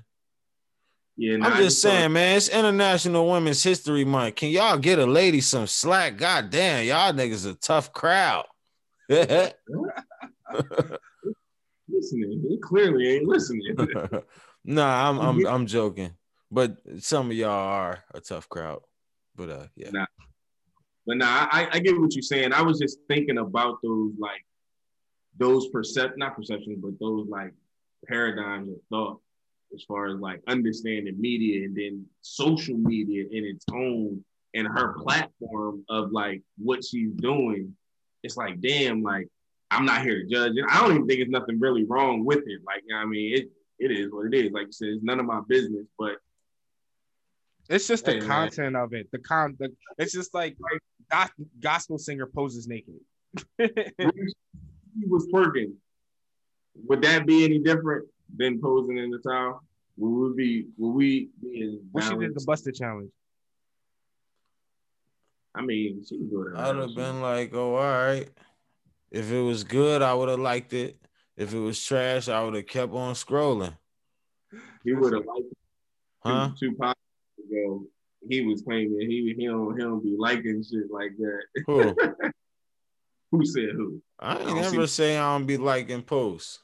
Yeah, 1.16 1.38
nah, 1.38 1.48
I'm 1.48 1.56
just 1.56 1.82
saying, 1.82 2.12
man, 2.12 2.36
it's 2.36 2.50
International 2.50 3.28
Women's 3.28 3.64
History 3.64 4.04
Month. 4.04 4.36
Can 4.36 4.50
y'all 4.50 4.78
get 4.78 5.00
a 5.00 5.06
lady 5.06 5.40
some 5.40 5.66
slack? 5.66 6.18
God 6.18 6.50
damn, 6.50 6.86
y'all 6.86 7.12
niggas 7.12 7.50
a 7.50 7.54
tough 7.54 7.92
crowd. 7.92 8.44
listening. 11.88 12.44
He 12.48 12.58
clearly 12.58 13.08
ain't 13.08 13.26
listening. 13.26 13.74
nah, 14.64 15.10
I'm 15.10 15.18
I'm 15.20 15.46
I'm 15.46 15.66
joking. 15.66 16.12
But 16.51 16.76
some 16.99 17.30
of 17.30 17.36
y'all 17.36 17.51
are 17.51 18.05
a 18.14 18.20
tough 18.20 18.49
crowd. 18.49 18.80
But 19.34 19.51
uh 19.51 19.66
yeah. 19.76 19.90
Nah. 19.92 20.07
But 21.07 21.18
nah, 21.18 21.49
I, 21.51 21.68
I 21.72 21.78
get 21.78 21.99
what 22.01 22.14
you're 22.14 22.22
saying. 22.22 22.53
I 22.53 22.62
was 22.62 22.78
just 22.78 22.99
thinking 23.09 23.38
about 23.38 23.78
those 23.82 24.12
like 24.18 24.44
those 25.36 25.68
percept 25.68 26.18
not 26.18 26.36
perceptions, 26.36 26.78
but 26.80 26.99
those 26.99 27.28
like 27.28 27.53
paradigms 28.07 28.70
of 28.70 28.76
thought 28.90 29.20
as 29.74 29.82
far 29.84 30.07
as 30.07 30.20
like 30.20 30.40
understanding 30.49 31.20
media 31.20 31.64
and 31.64 31.76
then 31.76 32.07
social 32.22 32.76
media 32.76 33.24
in 33.30 33.44
its 33.44 33.64
own 33.72 34.24
and 34.55 34.66
her 34.66 34.94
platform 35.01 35.84
of 35.88 36.11
like 36.12 36.42
what 36.59 36.84
she's 36.84 37.12
doing. 37.16 37.76
It's 38.22 38.36
like, 38.36 38.61
damn, 38.61 39.03
like 39.03 39.28
I'm 39.70 39.84
not 39.84 40.03
here 40.03 40.22
to 40.22 40.28
judge 40.28 40.53
it. 40.57 40.64
I 40.68 40.80
don't 40.80 40.94
even 40.94 41.07
think 41.07 41.20
it's 41.20 41.30
nothing 41.30 41.61
really 41.61 41.84
wrong 41.84 42.24
with 42.24 42.44
it. 42.47 42.61
Like, 42.66 42.82
I 42.94 43.05
mean, 43.05 43.36
it 43.36 43.51
it 43.78 43.90
is 43.90 44.11
what 44.11 44.32
it 44.32 44.34
is. 44.34 44.53
Like 44.53 44.66
you 44.66 44.72
said, 44.72 44.88
it's 44.88 45.05
none 45.05 45.20
of 45.20 45.26
my 45.26 45.40
business, 45.49 45.86
but 45.99 46.16
It's 47.68 47.86
just 47.86 48.04
the 48.04 48.12
Hey, 48.12 48.18
man. 48.20 48.28
content 48.28 48.76
of 48.76 48.92
it. 48.92 49.08
The 49.12 49.18
con. 49.18 49.56
The, 49.58 49.72
it's 49.98 50.12
just 50.12 50.34
like 50.34 50.56
go- 51.10 51.44
gospel 51.60 51.98
singer 51.98 52.26
poses 52.26 52.68
naked. 52.68 52.94
he 53.58 55.06
was 55.06 55.26
twerking, 55.32 55.72
would 56.86 57.02
that 57.02 57.26
be 57.26 57.44
any 57.44 57.58
different 57.58 58.08
than 58.36 58.60
posing 58.60 58.98
in 58.98 59.10
the 59.10 59.18
towel? 59.18 59.62
Would 59.98 60.34
we 60.36 60.36
be 60.36 60.66
would 60.78 60.90
we 60.92 61.30
be 61.42 61.78
as 61.96 62.04
she 62.04 62.10
did 62.10 62.20
the 62.20 62.44
balanced? 62.44 62.46
Buss 62.46 62.66
It 62.66 62.74
challenge. 62.76 63.10
I 65.54 65.62
mean, 65.62 66.04
she 66.06 66.18
can 66.18 66.28
do 66.28 66.42
it. 66.42 66.58
I'd 66.58 66.76
have 66.76 66.94
been 66.94 67.22
like, 67.22 67.54
oh, 67.54 67.76
all 67.76 67.82
right. 67.82 68.28
If 69.10 69.32
it 69.32 69.40
was 69.40 69.64
good, 69.64 70.02
I 70.02 70.12
would 70.12 70.28
have 70.28 70.38
liked 70.38 70.74
it. 70.74 70.98
If 71.36 71.54
it 71.54 71.58
was 71.58 71.82
trash, 71.82 72.28
I 72.28 72.42
would 72.44 72.54
have 72.54 72.66
kept 72.66 72.92
on 72.92 73.14
scrolling. 73.14 73.74
He 74.84 74.92
would 74.92 75.12
have 75.14 75.24
liked 75.24 75.46
it 75.50 75.58
Huh? 76.22 76.50
two, 76.60 76.70
two 76.72 76.76
podcasts 76.76 76.92
ago. 77.51 77.84
He 78.28 78.40
was 78.42 78.62
claiming 78.62 78.99
he 79.09 79.34
he 79.36 79.47
don't 79.47 79.76
he 79.76 79.82
don't 79.82 80.03
be 80.03 80.16
liking 80.18 80.62
shit 80.62 80.90
like 80.90 81.12
that. 81.18 81.42
Who? 81.66 81.94
Who 83.32 83.44
said 83.44 83.70
who? 83.74 84.01
I 84.20 84.36
ain't 84.36 84.47
don't 84.47 84.61
never 84.62 84.86
see- 84.86 84.92
say 85.03 85.16
I 85.18 85.32
don't 85.36 85.47
be 85.47 85.57
liking 85.57 86.03
posts. 86.03 86.61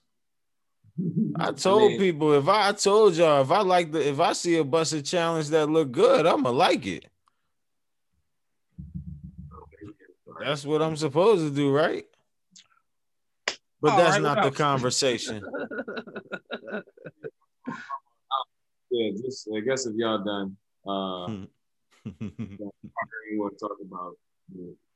I 1.37 1.53
told 1.53 1.93
mean- 1.93 1.99
people 2.01 2.33
if 2.35 2.49
I, 2.49 2.68
I 2.68 2.72
told 2.72 3.14
y'all 3.16 3.43
if 3.43 3.51
I 3.51 3.62
like 3.62 3.93
the 3.93 4.09
if 4.09 4.20
I 4.20 4.33
see 4.33 4.57
a 4.59 4.64
Buss 4.64 4.93
It 4.93 5.03
challenge 5.03 5.49
that 5.49 5.66
look 5.68 5.91
good, 5.93 6.26
I'ma 6.26 6.51
like 6.51 6.87
it. 6.87 7.07
That's 10.41 10.64
what 10.64 10.83
I'm 10.83 10.97
supposed 10.97 11.43
to 11.47 11.55
do, 11.55 11.70
right? 11.70 12.05
But 13.80 13.93
All 13.93 13.99
that's 13.99 14.12
right, 14.14 14.22
not 14.22 14.39
what 14.39 14.53
the 14.53 14.57
conversation. 14.57 15.43
Yeah, 18.95 19.11
just 19.22 19.49
I 19.57 19.61
guess 19.61 19.87
if 19.87 19.95
y'all 19.97 20.22
done. 20.22 20.55
Uh, 20.87 21.26
Hmm. 21.26 21.45
you 22.51 23.41
want 23.41 23.59
to 23.59 23.68
talk 23.68 23.76
about. 23.80 24.14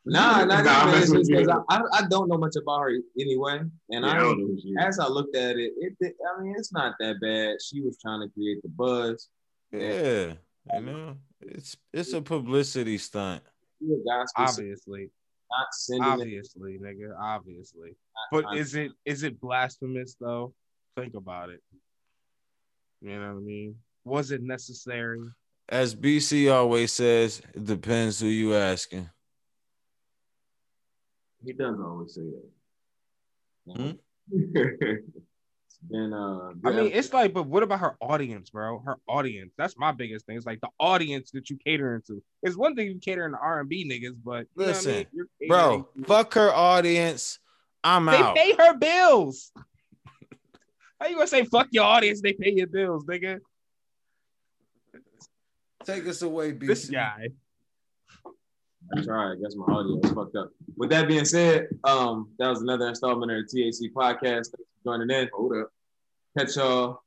nah, 0.05 0.45
nah, 0.45 0.45
Nah, 0.45 0.63
nah, 0.63 0.71
I'm 0.81 0.87
man, 0.91 1.03
it's 1.03 1.11
messing 1.13 1.19
just 1.19 1.31
with 1.31 1.47
'cause 1.47 1.57
you. 1.57 1.65
I, 1.69 1.77
I, 1.77 1.99
I 2.05 2.09
don't 2.09 2.29
know 2.29 2.39
much 2.39 2.57
about 2.61 2.81
her 2.81 2.93
anyway, 3.19 3.59
and 3.59 3.71
Yeah, 4.05 4.11
I 4.11 4.17
I 4.17 4.23
know 4.23 4.35
who 4.35 4.59
she 4.61 4.69
is. 4.71 4.77
as 4.81 4.99
I 4.99 5.07
looked 5.09 5.37
at 5.37 5.57
it, 5.57 5.73
it 5.79 5.97
did- 6.01 6.15
I 6.29 6.41
mean 6.43 6.55
it's 6.59 6.73
not 6.73 6.95
that 7.01 7.17
bad. 7.21 7.57
She 7.63 7.81
was 7.81 7.97
trying 8.03 8.21
to 8.27 8.29
create 8.35 8.61
the 8.63 8.69
buzz. 8.69 9.29
yeah, 9.73 10.35
you 10.75 10.81
know, 10.81 11.17
it's 11.41 11.77
it's 11.93 12.13
a 12.13 12.21
publicity 12.23 12.99
stunt. 12.99 13.43
She 13.81 13.87
a 13.93 13.99
gospel 14.05 14.47
singer, 14.47 14.69
Obviously, 14.69 15.11
not 15.51 15.67
sending 15.73 16.05
it. 16.05 16.13
obviously, 16.13 16.79
nigga, 16.79 17.17
obviously. 17.21 17.97
But 18.33 18.55
is 18.57 18.75
it 18.75 18.91
is 19.05 19.23
it 19.23 19.41
blasphemous 19.41 20.17
though? 20.19 20.55
Think 20.97 21.15
about 21.15 21.51
it. 21.51 21.63
You 23.03 23.11
know 23.19 23.35
what 23.35 23.37
I 23.37 23.41
mean? 23.41 23.77
Was 24.05 24.31
it 24.31 24.43
necessary? 24.43 25.21
As 25.69 25.95
BC 25.95 26.53
always 26.53 26.93
says, 26.93 27.43
it 27.55 27.65
depends 27.65 28.21
who 28.21 28.29
you 28.29 28.55
asking. 28.55 29.11
He 31.45 31.53
does 31.53 31.77
always 31.81 32.15
say 32.15 32.23
that. 33.67 33.77
Hmm? 33.77 33.91
It's 35.79 35.91
been 35.91 36.13
uh. 36.13 36.53
I 36.65 36.71
mean, 36.71 36.91
it's 36.93 37.13
like, 37.13 37.35
but 37.35 37.47
what 37.47 37.63
about 37.63 37.81
her 37.81 37.97
audience, 38.01 38.49
bro? 38.49 38.79
Her 38.79 38.97
audience. 39.07 39.53
That's 39.59 39.77
my 39.77 39.93
biggest 39.93 40.25
thing. 40.25 40.37
It's 40.37 40.47
like 40.47 40.61
the 40.61 40.71
audience 40.81 41.31
that 41.33 41.51
you 41.51 41.59
catering 41.65 42.03
to. 42.07 42.23
It's 42.43 42.57
one 42.57 42.75
thing 42.75 42.87
you 42.87 42.99
catering 42.99 43.33
to 43.33 43.39
R 43.39 43.61
and 43.61 43.69
B 43.69 43.85
niggas, 43.85 44.17
but 44.25 44.47
you 44.57 44.65
know 44.65 44.67
what 44.67 44.67
I 44.67 44.69
Listen, 44.69 45.07
mean? 45.13 45.49
Bro, 45.49 45.89
to- 45.99 46.05
fuck 46.05 46.33
her 46.35 46.51
audience. 46.51 47.39
I'm 47.85 48.07
they 48.07 48.17
out. 48.17 48.37
pay 48.37 48.55
her 48.55 48.77
bills. 48.79 49.53
How 51.01 51.09
you 51.09 51.17
gonna 51.17 51.27
say 51.27 51.45
fuck 51.45 51.69
your 51.73 51.85
audience? 51.85 52.23
They 52.23 52.33
pay 52.33 52.53
your 52.53 52.69
bills, 52.69 53.05
nigga. 53.05 53.41
Take 55.87 56.09
us 56.09 56.23
away, 56.23 56.53
BC. 56.53 56.67
This 56.67 56.91
guy. 56.91 57.29
I 58.97 59.03
tried. 59.03 59.33
I 59.33 59.35
guess 59.37 59.55
my 59.55 59.73
audio 59.73 60.01
is 60.03 60.11
fucked 60.11 60.35
up. 60.35 60.51
With 60.77 60.91
that 60.91 61.07
being 61.07 61.25
said, 61.25 61.69
um, 61.85 62.29
that 62.39 62.49
was 62.49 62.61
another 62.61 62.89
installment 62.89 63.31
of 63.31 63.49
the 63.49 63.71
TAC 63.71 63.93
podcast. 63.93 64.21
Thanks 64.21 64.51
for 64.51 64.59
joining 64.85 65.11
in. 65.11 65.29
Hold 65.33 65.57
up. 65.57 65.71
Catch 66.37 66.57
y'all 66.57 67.03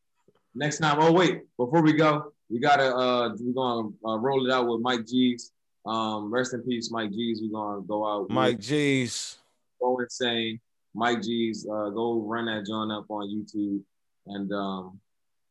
next 0.55 0.77
time. 0.77 0.97
Oh 0.99 1.11
wait, 1.11 1.41
before 1.57 1.81
we 1.81 1.93
go, 1.93 2.33
we 2.49 2.59
gotta 2.59 2.95
uh, 2.95 3.35
we're 3.39 3.53
gonna 3.53 3.89
uh, 4.05 4.17
roll 4.17 4.45
it 4.45 4.51
out 4.51 4.67
with 4.67 4.81
Mike 4.81 5.05
G's. 5.05 5.51
Um, 5.85 6.31
rest 6.33 6.53
in 6.53 6.61
peace, 6.61 6.89
Mike 6.91 7.11
G's. 7.11 7.41
We're 7.41 7.51
gonna 7.51 7.81
go 7.81 8.07
out. 8.07 8.23
with 8.23 8.31
Mike 8.31 8.59
G's. 8.59 9.37
Go 9.81 9.99
insane. 9.99 10.59
Mike 10.93 11.21
G's. 11.21 11.65
Uh, 11.65 11.89
go 11.89 12.21
run 12.21 12.45
that 12.45 12.65
joint 12.65 12.91
up 12.91 13.05
on 13.09 13.27
YouTube, 13.27 13.81
and 14.27 14.51
um, 14.53 14.99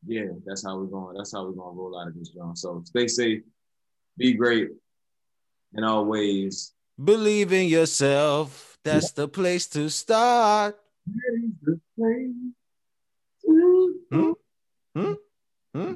yeah, 0.06 0.26
that's 0.44 0.64
how 0.64 0.78
we're 0.78 0.86
going. 0.86 1.16
That's 1.16 1.32
how 1.32 1.44
we're 1.44 1.52
gonna 1.52 1.76
roll 1.76 1.98
out 1.98 2.08
of 2.08 2.18
this 2.18 2.30
joint. 2.30 2.58
So 2.58 2.82
stay 2.84 3.08
safe, 3.08 3.42
be 4.16 4.34
great, 4.34 4.70
and 5.74 5.84
always 5.84 6.74
Believe 7.02 7.52
in 7.52 7.68
yourself. 7.68 8.76
That's 8.82 9.12
the 9.12 9.28
place 9.28 9.68
to 9.68 9.88
start. 9.88 10.76
Hmm? 14.10 14.32
Hmm? 14.96 15.12
Hmm? 15.72 15.94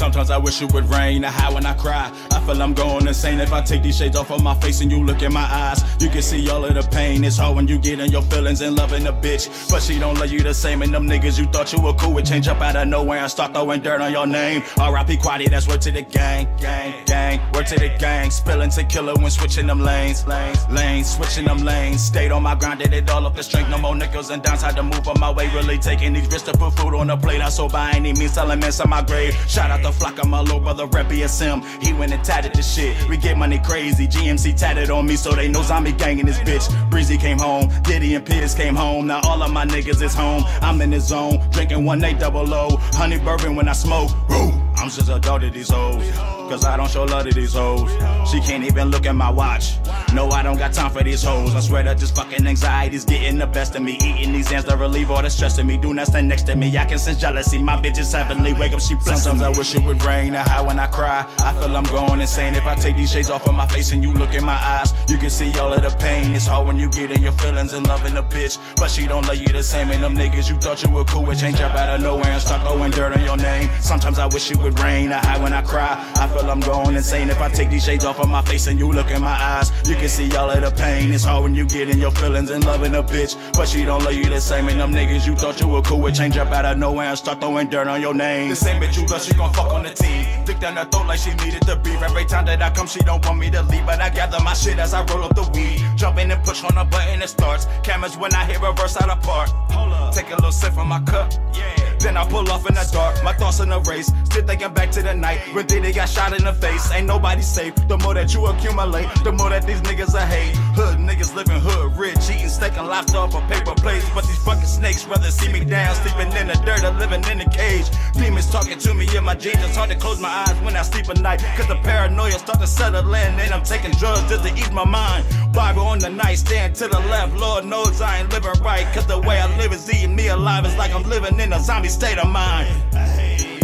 Sometimes 0.00 0.30
I 0.30 0.38
wish 0.38 0.62
it 0.62 0.72
would 0.72 0.88
rain. 0.88 1.26
I 1.26 1.30
high 1.30 1.52
when 1.52 1.66
I 1.66 1.74
cry. 1.74 2.10
I 2.30 2.39
I'm 2.58 2.74
going 2.74 3.06
insane 3.06 3.38
if 3.40 3.52
I 3.52 3.60
take 3.60 3.82
these 3.82 3.98
shades 3.98 4.16
off 4.16 4.30
of 4.30 4.42
my 4.42 4.54
face 4.54 4.80
and 4.80 4.90
you 4.90 5.04
look 5.04 5.22
in 5.22 5.32
my 5.32 5.42
eyes. 5.42 5.84
You 6.00 6.08
can 6.08 6.22
see 6.22 6.48
all 6.48 6.64
of 6.64 6.74
the 6.74 6.82
pain. 6.82 7.22
It's 7.24 7.36
hard 7.36 7.56
when 7.56 7.68
you 7.68 7.78
get 7.78 8.00
in 8.00 8.10
your 8.10 8.22
feelings 8.22 8.60
and 8.62 8.76
loving 8.76 9.06
a 9.06 9.12
bitch. 9.12 9.70
But 9.70 9.82
she 9.82 9.98
don't 9.98 10.18
love 10.18 10.32
you 10.32 10.40
the 10.40 10.54
same. 10.54 10.82
And 10.82 10.92
them 10.92 11.06
niggas 11.06 11.38
you 11.38 11.46
thought 11.46 11.72
you 11.72 11.80
were 11.80 11.92
cool 11.94 12.14
would 12.14 12.24
change 12.24 12.48
up 12.48 12.60
out 12.60 12.76
of 12.76 12.88
nowhere 12.88 13.18
and 13.18 13.30
start 13.30 13.52
throwing 13.52 13.80
dirt 13.80 14.00
on 14.00 14.10
your 14.10 14.26
name. 14.26 14.62
R.I.P. 14.78 15.18
Quaddy, 15.18 15.50
that's 15.50 15.68
word 15.68 15.82
to 15.82 15.90
the 15.90 16.02
gang, 16.02 16.48
gang, 16.58 17.04
gang. 17.04 17.40
Word 17.52 17.66
to 17.68 17.78
the 17.78 17.90
gang. 17.98 18.30
Spilling 18.30 18.70
tequila 18.70 19.14
when 19.20 19.30
switching 19.30 19.66
them 19.66 19.80
lanes, 19.80 20.26
lanes, 20.26 20.68
lanes, 20.70 21.14
switching 21.16 21.44
them 21.44 21.58
lanes. 21.58 22.02
Stayed 22.02 22.32
on 22.32 22.42
my 22.42 22.54
grind, 22.54 22.80
did 22.80 22.92
it 22.94 23.10
all 23.10 23.26
up 23.26 23.36
the 23.36 23.42
strength. 23.42 23.70
No 23.70 23.78
more 23.78 23.94
nickels 23.94 24.30
and 24.30 24.42
downs. 24.42 24.62
Had 24.62 24.76
to 24.76 24.82
move 24.82 25.06
on 25.06 25.20
my 25.20 25.30
way. 25.30 25.48
Really 25.54 25.78
taking 25.78 26.12
these 26.12 26.26
risks 26.28 26.50
to 26.50 26.56
put 26.56 26.72
food 26.74 26.94
on 26.94 27.08
the 27.08 27.16
plate. 27.16 27.40
I 27.40 27.48
so 27.48 27.68
by 27.68 27.92
any 27.92 28.12
means 28.12 28.34
telling 28.34 28.60
men 28.60 28.72
on 28.80 28.90
my 28.90 29.02
grave. 29.02 29.34
Shout 29.48 29.70
out 29.70 29.82
the 29.82 29.92
flock 29.92 30.18
of 30.18 30.28
my 30.28 30.40
little 30.40 30.60
brother, 30.60 30.86
Rep 30.86 31.06
BSM. 31.06 31.82
He 31.82 31.92
went 31.92 32.12
and 32.12 32.24
tatted 32.40 32.56
the 32.56 32.62
shit. 32.62 33.08
We 33.08 33.16
get 33.18 33.36
money 33.36 33.58
crazy. 33.58 34.06
GMC 34.08 34.56
tatted 34.56 34.90
on 34.90 35.06
me 35.06 35.16
so 35.16 35.32
they 35.32 35.48
know 35.48 35.62
zombie 35.62 35.92
gang 35.92 36.18
in 36.18 36.26
this 36.26 36.38
bitch. 36.38 36.68
Breezy 36.90 37.18
came 37.18 37.38
home. 37.38 37.70
Diddy 37.82 38.14
and 38.14 38.24
Pierce 38.24 38.54
came 38.54 38.74
home. 38.74 39.06
Now 39.06 39.20
all 39.24 39.42
of 39.42 39.52
my 39.52 39.66
niggas 39.66 40.00
is 40.02 40.14
home. 40.14 40.44
I'm 40.62 40.80
in 40.80 40.90
the 40.90 41.00
zone. 41.00 41.38
Drinking 41.50 41.84
one 41.84 42.02
eight 42.02 42.18
double 42.18 42.52
O. 42.54 42.76
Honey 42.92 43.18
bourbon 43.18 43.56
when 43.56 43.68
I 43.68 43.72
smoke. 43.72 44.10
Woo! 44.30 44.69
I'm 44.80 44.88
just 44.88 45.10
a 45.10 45.18
dog 45.18 45.42
to 45.42 45.50
these 45.50 45.68
hoes. 45.68 46.10
Cause 46.50 46.64
I 46.64 46.76
don't 46.76 46.90
show 46.90 47.04
love 47.04 47.28
to 47.28 47.32
these 47.32 47.52
hoes. 47.52 47.88
She 48.28 48.40
can't 48.40 48.64
even 48.64 48.90
look 48.90 49.06
at 49.06 49.14
my 49.14 49.30
watch. 49.30 49.76
No, 50.12 50.28
I 50.30 50.42
don't 50.42 50.56
got 50.56 50.72
time 50.72 50.90
for 50.90 51.04
these 51.04 51.22
hoes. 51.22 51.54
I 51.54 51.60
swear 51.60 51.84
that 51.84 51.98
this 51.98 52.10
fucking 52.10 52.44
anxiety's 52.44 53.04
getting 53.04 53.38
the 53.38 53.46
best 53.46 53.76
of 53.76 53.82
me. 53.82 53.98
Eating 54.02 54.32
these 54.32 54.50
ants 54.50 54.68
to 54.68 54.76
relieve 54.76 55.12
all 55.12 55.22
the 55.22 55.30
stress 55.30 55.58
of 55.58 55.66
me. 55.66 55.76
Do 55.76 55.94
not 55.94 56.08
stand 56.08 56.26
next 56.26 56.44
to 56.44 56.56
me. 56.56 56.76
I 56.76 56.86
can 56.86 56.98
sense 56.98 57.20
jealousy. 57.20 57.62
My 57.62 57.76
bitch 57.76 57.98
is 57.98 58.12
heavenly. 58.12 58.52
Wake 58.54 58.72
up, 58.72 58.80
she 58.80 58.94
blessed. 58.94 59.22
Sometimes 59.22 59.42
I 59.42 59.56
wish 59.56 59.76
it 59.76 59.84
would 59.84 60.02
rain. 60.02 60.34
I 60.34 60.40
high 60.40 60.60
when 60.60 60.80
I 60.80 60.88
cry. 60.88 61.24
I 61.38 61.52
feel 61.52 61.76
I'm 61.76 61.84
going 61.84 62.20
insane. 62.20 62.56
If 62.56 62.66
I 62.66 62.74
take 62.74 62.96
these 62.96 63.12
shades 63.12 63.30
off 63.30 63.46
of 63.46 63.54
my 63.54 63.68
face 63.68 63.92
and 63.92 64.02
you 64.02 64.12
look 64.12 64.34
in 64.34 64.44
my 64.44 64.54
eyes, 64.54 64.92
you 65.08 65.18
can 65.18 65.30
see 65.30 65.56
all 65.60 65.72
of 65.72 65.82
the 65.82 65.90
pain. 65.98 66.34
It's 66.34 66.46
hard 66.46 66.66
when 66.66 66.78
you 66.78 66.90
get 66.90 67.12
in 67.12 67.22
your 67.22 67.32
feelings 67.32 67.74
and 67.74 67.86
loving 67.86 68.16
a 68.16 68.24
bitch. 68.24 68.58
But 68.74 68.90
she 68.90 69.06
don't 69.06 69.24
love 69.28 69.36
you 69.36 69.46
the 69.46 69.62
same. 69.62 69.90
And 69.90 70.02
them 70.02 70.16
niggas 70.16 70.50
you 70.50 70.56
thought 70.56 70.82
you 70.82 70.90
were 70.90 71.04
cool 71.04 71.24
with 71.24 71.38
change 71.38 71.60
up 71.60 71.76
out 71.76 71.94
of 71.94 72.02
nowhere 72.02 72.26
and 72.26 72.42
start 72.42 72.62
throwing 72.62 72.90
dirt 72.90 73.16
on 73.16 73.24
your 73.24 73.36
name. 73.36 73.70
Sometimes 73.80 74.18
I 74.18 74.26
wish 74.26 74.50
it 74.50 74.56
would 74.56 74.69
rain. 74.70 75.12
I 75.12 75.18
high 75.18 75.42
when 75.42 75.52
I 75.52 75.62
cry. 75.62 75.96
I 76.16 76.28
feel 76.28 76.50
I'm 76.50 76.60
going 76.60 76.96
insane. 76.96 77.30
If 77.30 77.40
I 77.40 77.48
take 77.48 77.70
these 77.70 77.84
shades 77.84 78.04
off 78.04 78.20
of 78.20 78.28
my 78.28 78.42
face 78.42 78.66
and 78.66 78.78
you 78.78 78.90
look 78.92 79.10
in 79.10 79.22
my 79.22 79.30
eyes, 79.30 79.70
you 79.88 79.94
can 79.96 80.08
see 80.08 80.34
all 80.36 80.50
of 80.50 80.60
the 80.60 80.70
pain. 80.70 81.12
It's 81.12 81.24
hard 81.24 81.44
when 81.44 81.54
you 81.54 81.66
get 81.66 81.88
in 81.88 81.98
your 81.98 82.10
feelings 82.10 82.50
and 82.50 82.64
loving 82.64 82.94
a 82.94 83.02
bitch. 83.02 83.36
But 83.54 83.68
she 83.68 83.84
don't 83.84 84.04
love 84.04 84.14
you 84.14 84.26
the 84.26 84.40
same. 84.40 84.68
And 84.68 84.80
them 84.80 84.92
niggas 84.92 85.26
you 85.26 85.34
thought 85.36 85.60
you 85.60 85.68
were 85.68 85.82
cool 85.82 86.00
with 86.00 86.16
change 86.16 86.36
up 86.36 86.48
out 86.52 86.64
of 86.64 86.78
nowhere 86.78 87.08
and 87.08 87.18
start 87.18 87.40
throwing 87.40 87.68
dirt 87.68 87.88
on 87.88 88.00
your 88.00 88.14
name. 88.14 88.50
The 88.50 88.56
same 88.56 88.80
bitch 88.80 88.96
you 88.96 89.06
love, 89.06 89.22
she 89.22 89.34
gon' 89.34 89.52
fuck 89.52 89.72
on 89.72 89.82
the 89.82 89.90
team. 89.90 90.26
Dick 90.44 90.60
down 90.60 90.76
her 90.76 90.84
throat 90.84 91.06
like 91.06 91.18
she 91.18 91.32
needed 91.34 91.62
to 91.62 91.76
be. 91.76 91.90
Every 91.92 92.24
time 92.24 92.46
that 92.46 92.62
I 92.62 92.70
come, 92.70 92.86
she 92.86 93.00
don't 93.00 93.24
want 93.24 93.38
me 93.38 93.50
to 93.50 93.62
leave. 93.62 93.86
But 93.86 94.00
I 94.00 94.10
gather 94.10 94.42
my 94.42 94.54
shit 94.54 94.78
as 94.78 94.94
I 94.94 95.04
roll 95.04 95.24
up 95.24 95.34
the 95.34 95.48
weed. 95.54 95.80
Jump 95.96 96.18
in 96.18 96.30
and 96.30 96.42
push 96.44 96.64
on 96.64 96.76
a 96.76 96.84
button, 96.84 97.22
it 97.22 97.28
starts. 97.28 97.66
Cameras 97.82 98.16
when 98.16 98.34
I 98.34 98.44
hear 98.44 98.64
a 98.64 98.72
verse 98.72 98.96
out 99.00 99.10
of 99.10 99.28
up. 99.28 100.14
Take 100.14 100.30
a 100.30 100.34
little 100.34 100.52
sip 100.52 100.72
from 100.72 100.88
my 100.88 101.00
cup. 101.02 101.32
Yeah. 101.54 101.89
Then 102.00 102.16
I 102.16 102.26
pull 102.26 102.50
off 102.50 102.66
in 102.66 102.74
the 102.74 102.88
dark, 102.92 103.22
my 103.22 103.34
thoughts 103.34 103.60
in 103.60 103.70
a 103.72 103.78
race. 103.80 104.10
Still 104.24 104.46
thinking 104.46 104.72
back 104.72 104.90
to 104.92 105.02
the 105.02 105.14
night 105.14 105.40
when 105.52 105.66
Diddy 105.66 105.92
got 105.92 106.08
shot 106.08 106.32
in 106.32 106.44
the 106.44 106.52
face. 106.54 106.90
Ain't 106.92 107.06
nobody 107.06 107.42
safe. 107.42 107.74
The 107.88 107.98
more 107.98 108.14
that 108.14 108.32
you 108.32 108.46
accumulate, 108.46 109.06
the 109.22 109.32
more 109.32 109.50
that 109.50 109.66
these 109.66 109.82
niggas 109.82 110.14
are 110.14 110.26
hate. 110.26 110.56
Hood 110.74 110.98
niggas 110.98 111.34
living 111.34 111.60
hood 111.60 111.96
rich, 111.98 112.16
eating 112.30 112.48
steak 112.48 112.78
and 112.78 112.88
lobster 112.88 113.18
off 113.18 113.34
a 113.34 113.40
paper 113.52 113.74
plates. 113.74 114.08
But 114.14 114.24
these 114.24 114.42
fucking 114.44 114.64
snakes 114.64 115.04
rather 115.06 115.30
see 115.30 115.52
me 115.52 115.62
down, 115.62 115.94
sleeping 115.96 116.32
in 116.40 116.46
the 116.46 116.54
dirt 116.64 116.84
or 116.84 116.96
living 116.96 117.22
in 117.30 117.42
a 117.42 117.50
cage. 117.50 117.86
Demons 118.14 118.50
talking 118.50 118.78
to 118.78 118.94
me 118.94 119.06
in 119.14 119.22
my 119.22 119.34
dreams. 119.34 119.60
It's 119.60 119.76
hard 119.76 119.90
to 119.90 119.96
close 119.96 120.20
my 120.20 120.30
eyes 120.30 120.56
when 120.64 120.76
I 120.76 120.82
sleep 120.82 121.10
at 121.10 121.20
night. 121.20 121.40
Cause 121.56 121.68
the 121.68 121.76
paranoia 121.76 122.38
start 122.38 122.60
to 122.60 122.66
settle 122.66 123.14
in. 123.14 123.38
And 123.38 123.52
I'm 123.52 123.62
taking 123.62 123.90
drugs 123.92 124.24
just 124.30 124.46
to 124.46 124.54
ease 124.54 124.72
my 124.72 124.86
mind. 124.86 125.26
Bible 125.52 125.82
on 125.82 125.98
the 125.98 126.08
nightstand 126.08 126.76
to 126.76 126.88
the 126.88 127.00
left. 127.12 127.36
Lord 127.36 127.66
knows 127.66 128.00
I 128.00 128.20
ain't 128.20 128.32
living 128.32 128.58
right. 128.62 128.86
Cause 128.94 129.06
the 129.06 129.18
way 129.18 129.38
I 129.38 129.54
live 129.58 129.72
is 129.72 129.92
eating 129.92 130.16
me 130.16 130.28
alive. 130.28 130.64
It's 130.64 130.78
like 130.78 130.94
I'm 130.94 131.02
living 131.02 131.38
in 131.38 131.52
a 131.52 131.60
zombie 131.60 131.89
state 131.90 132.18
of 132.18 132.28
mind. 132.28 133.59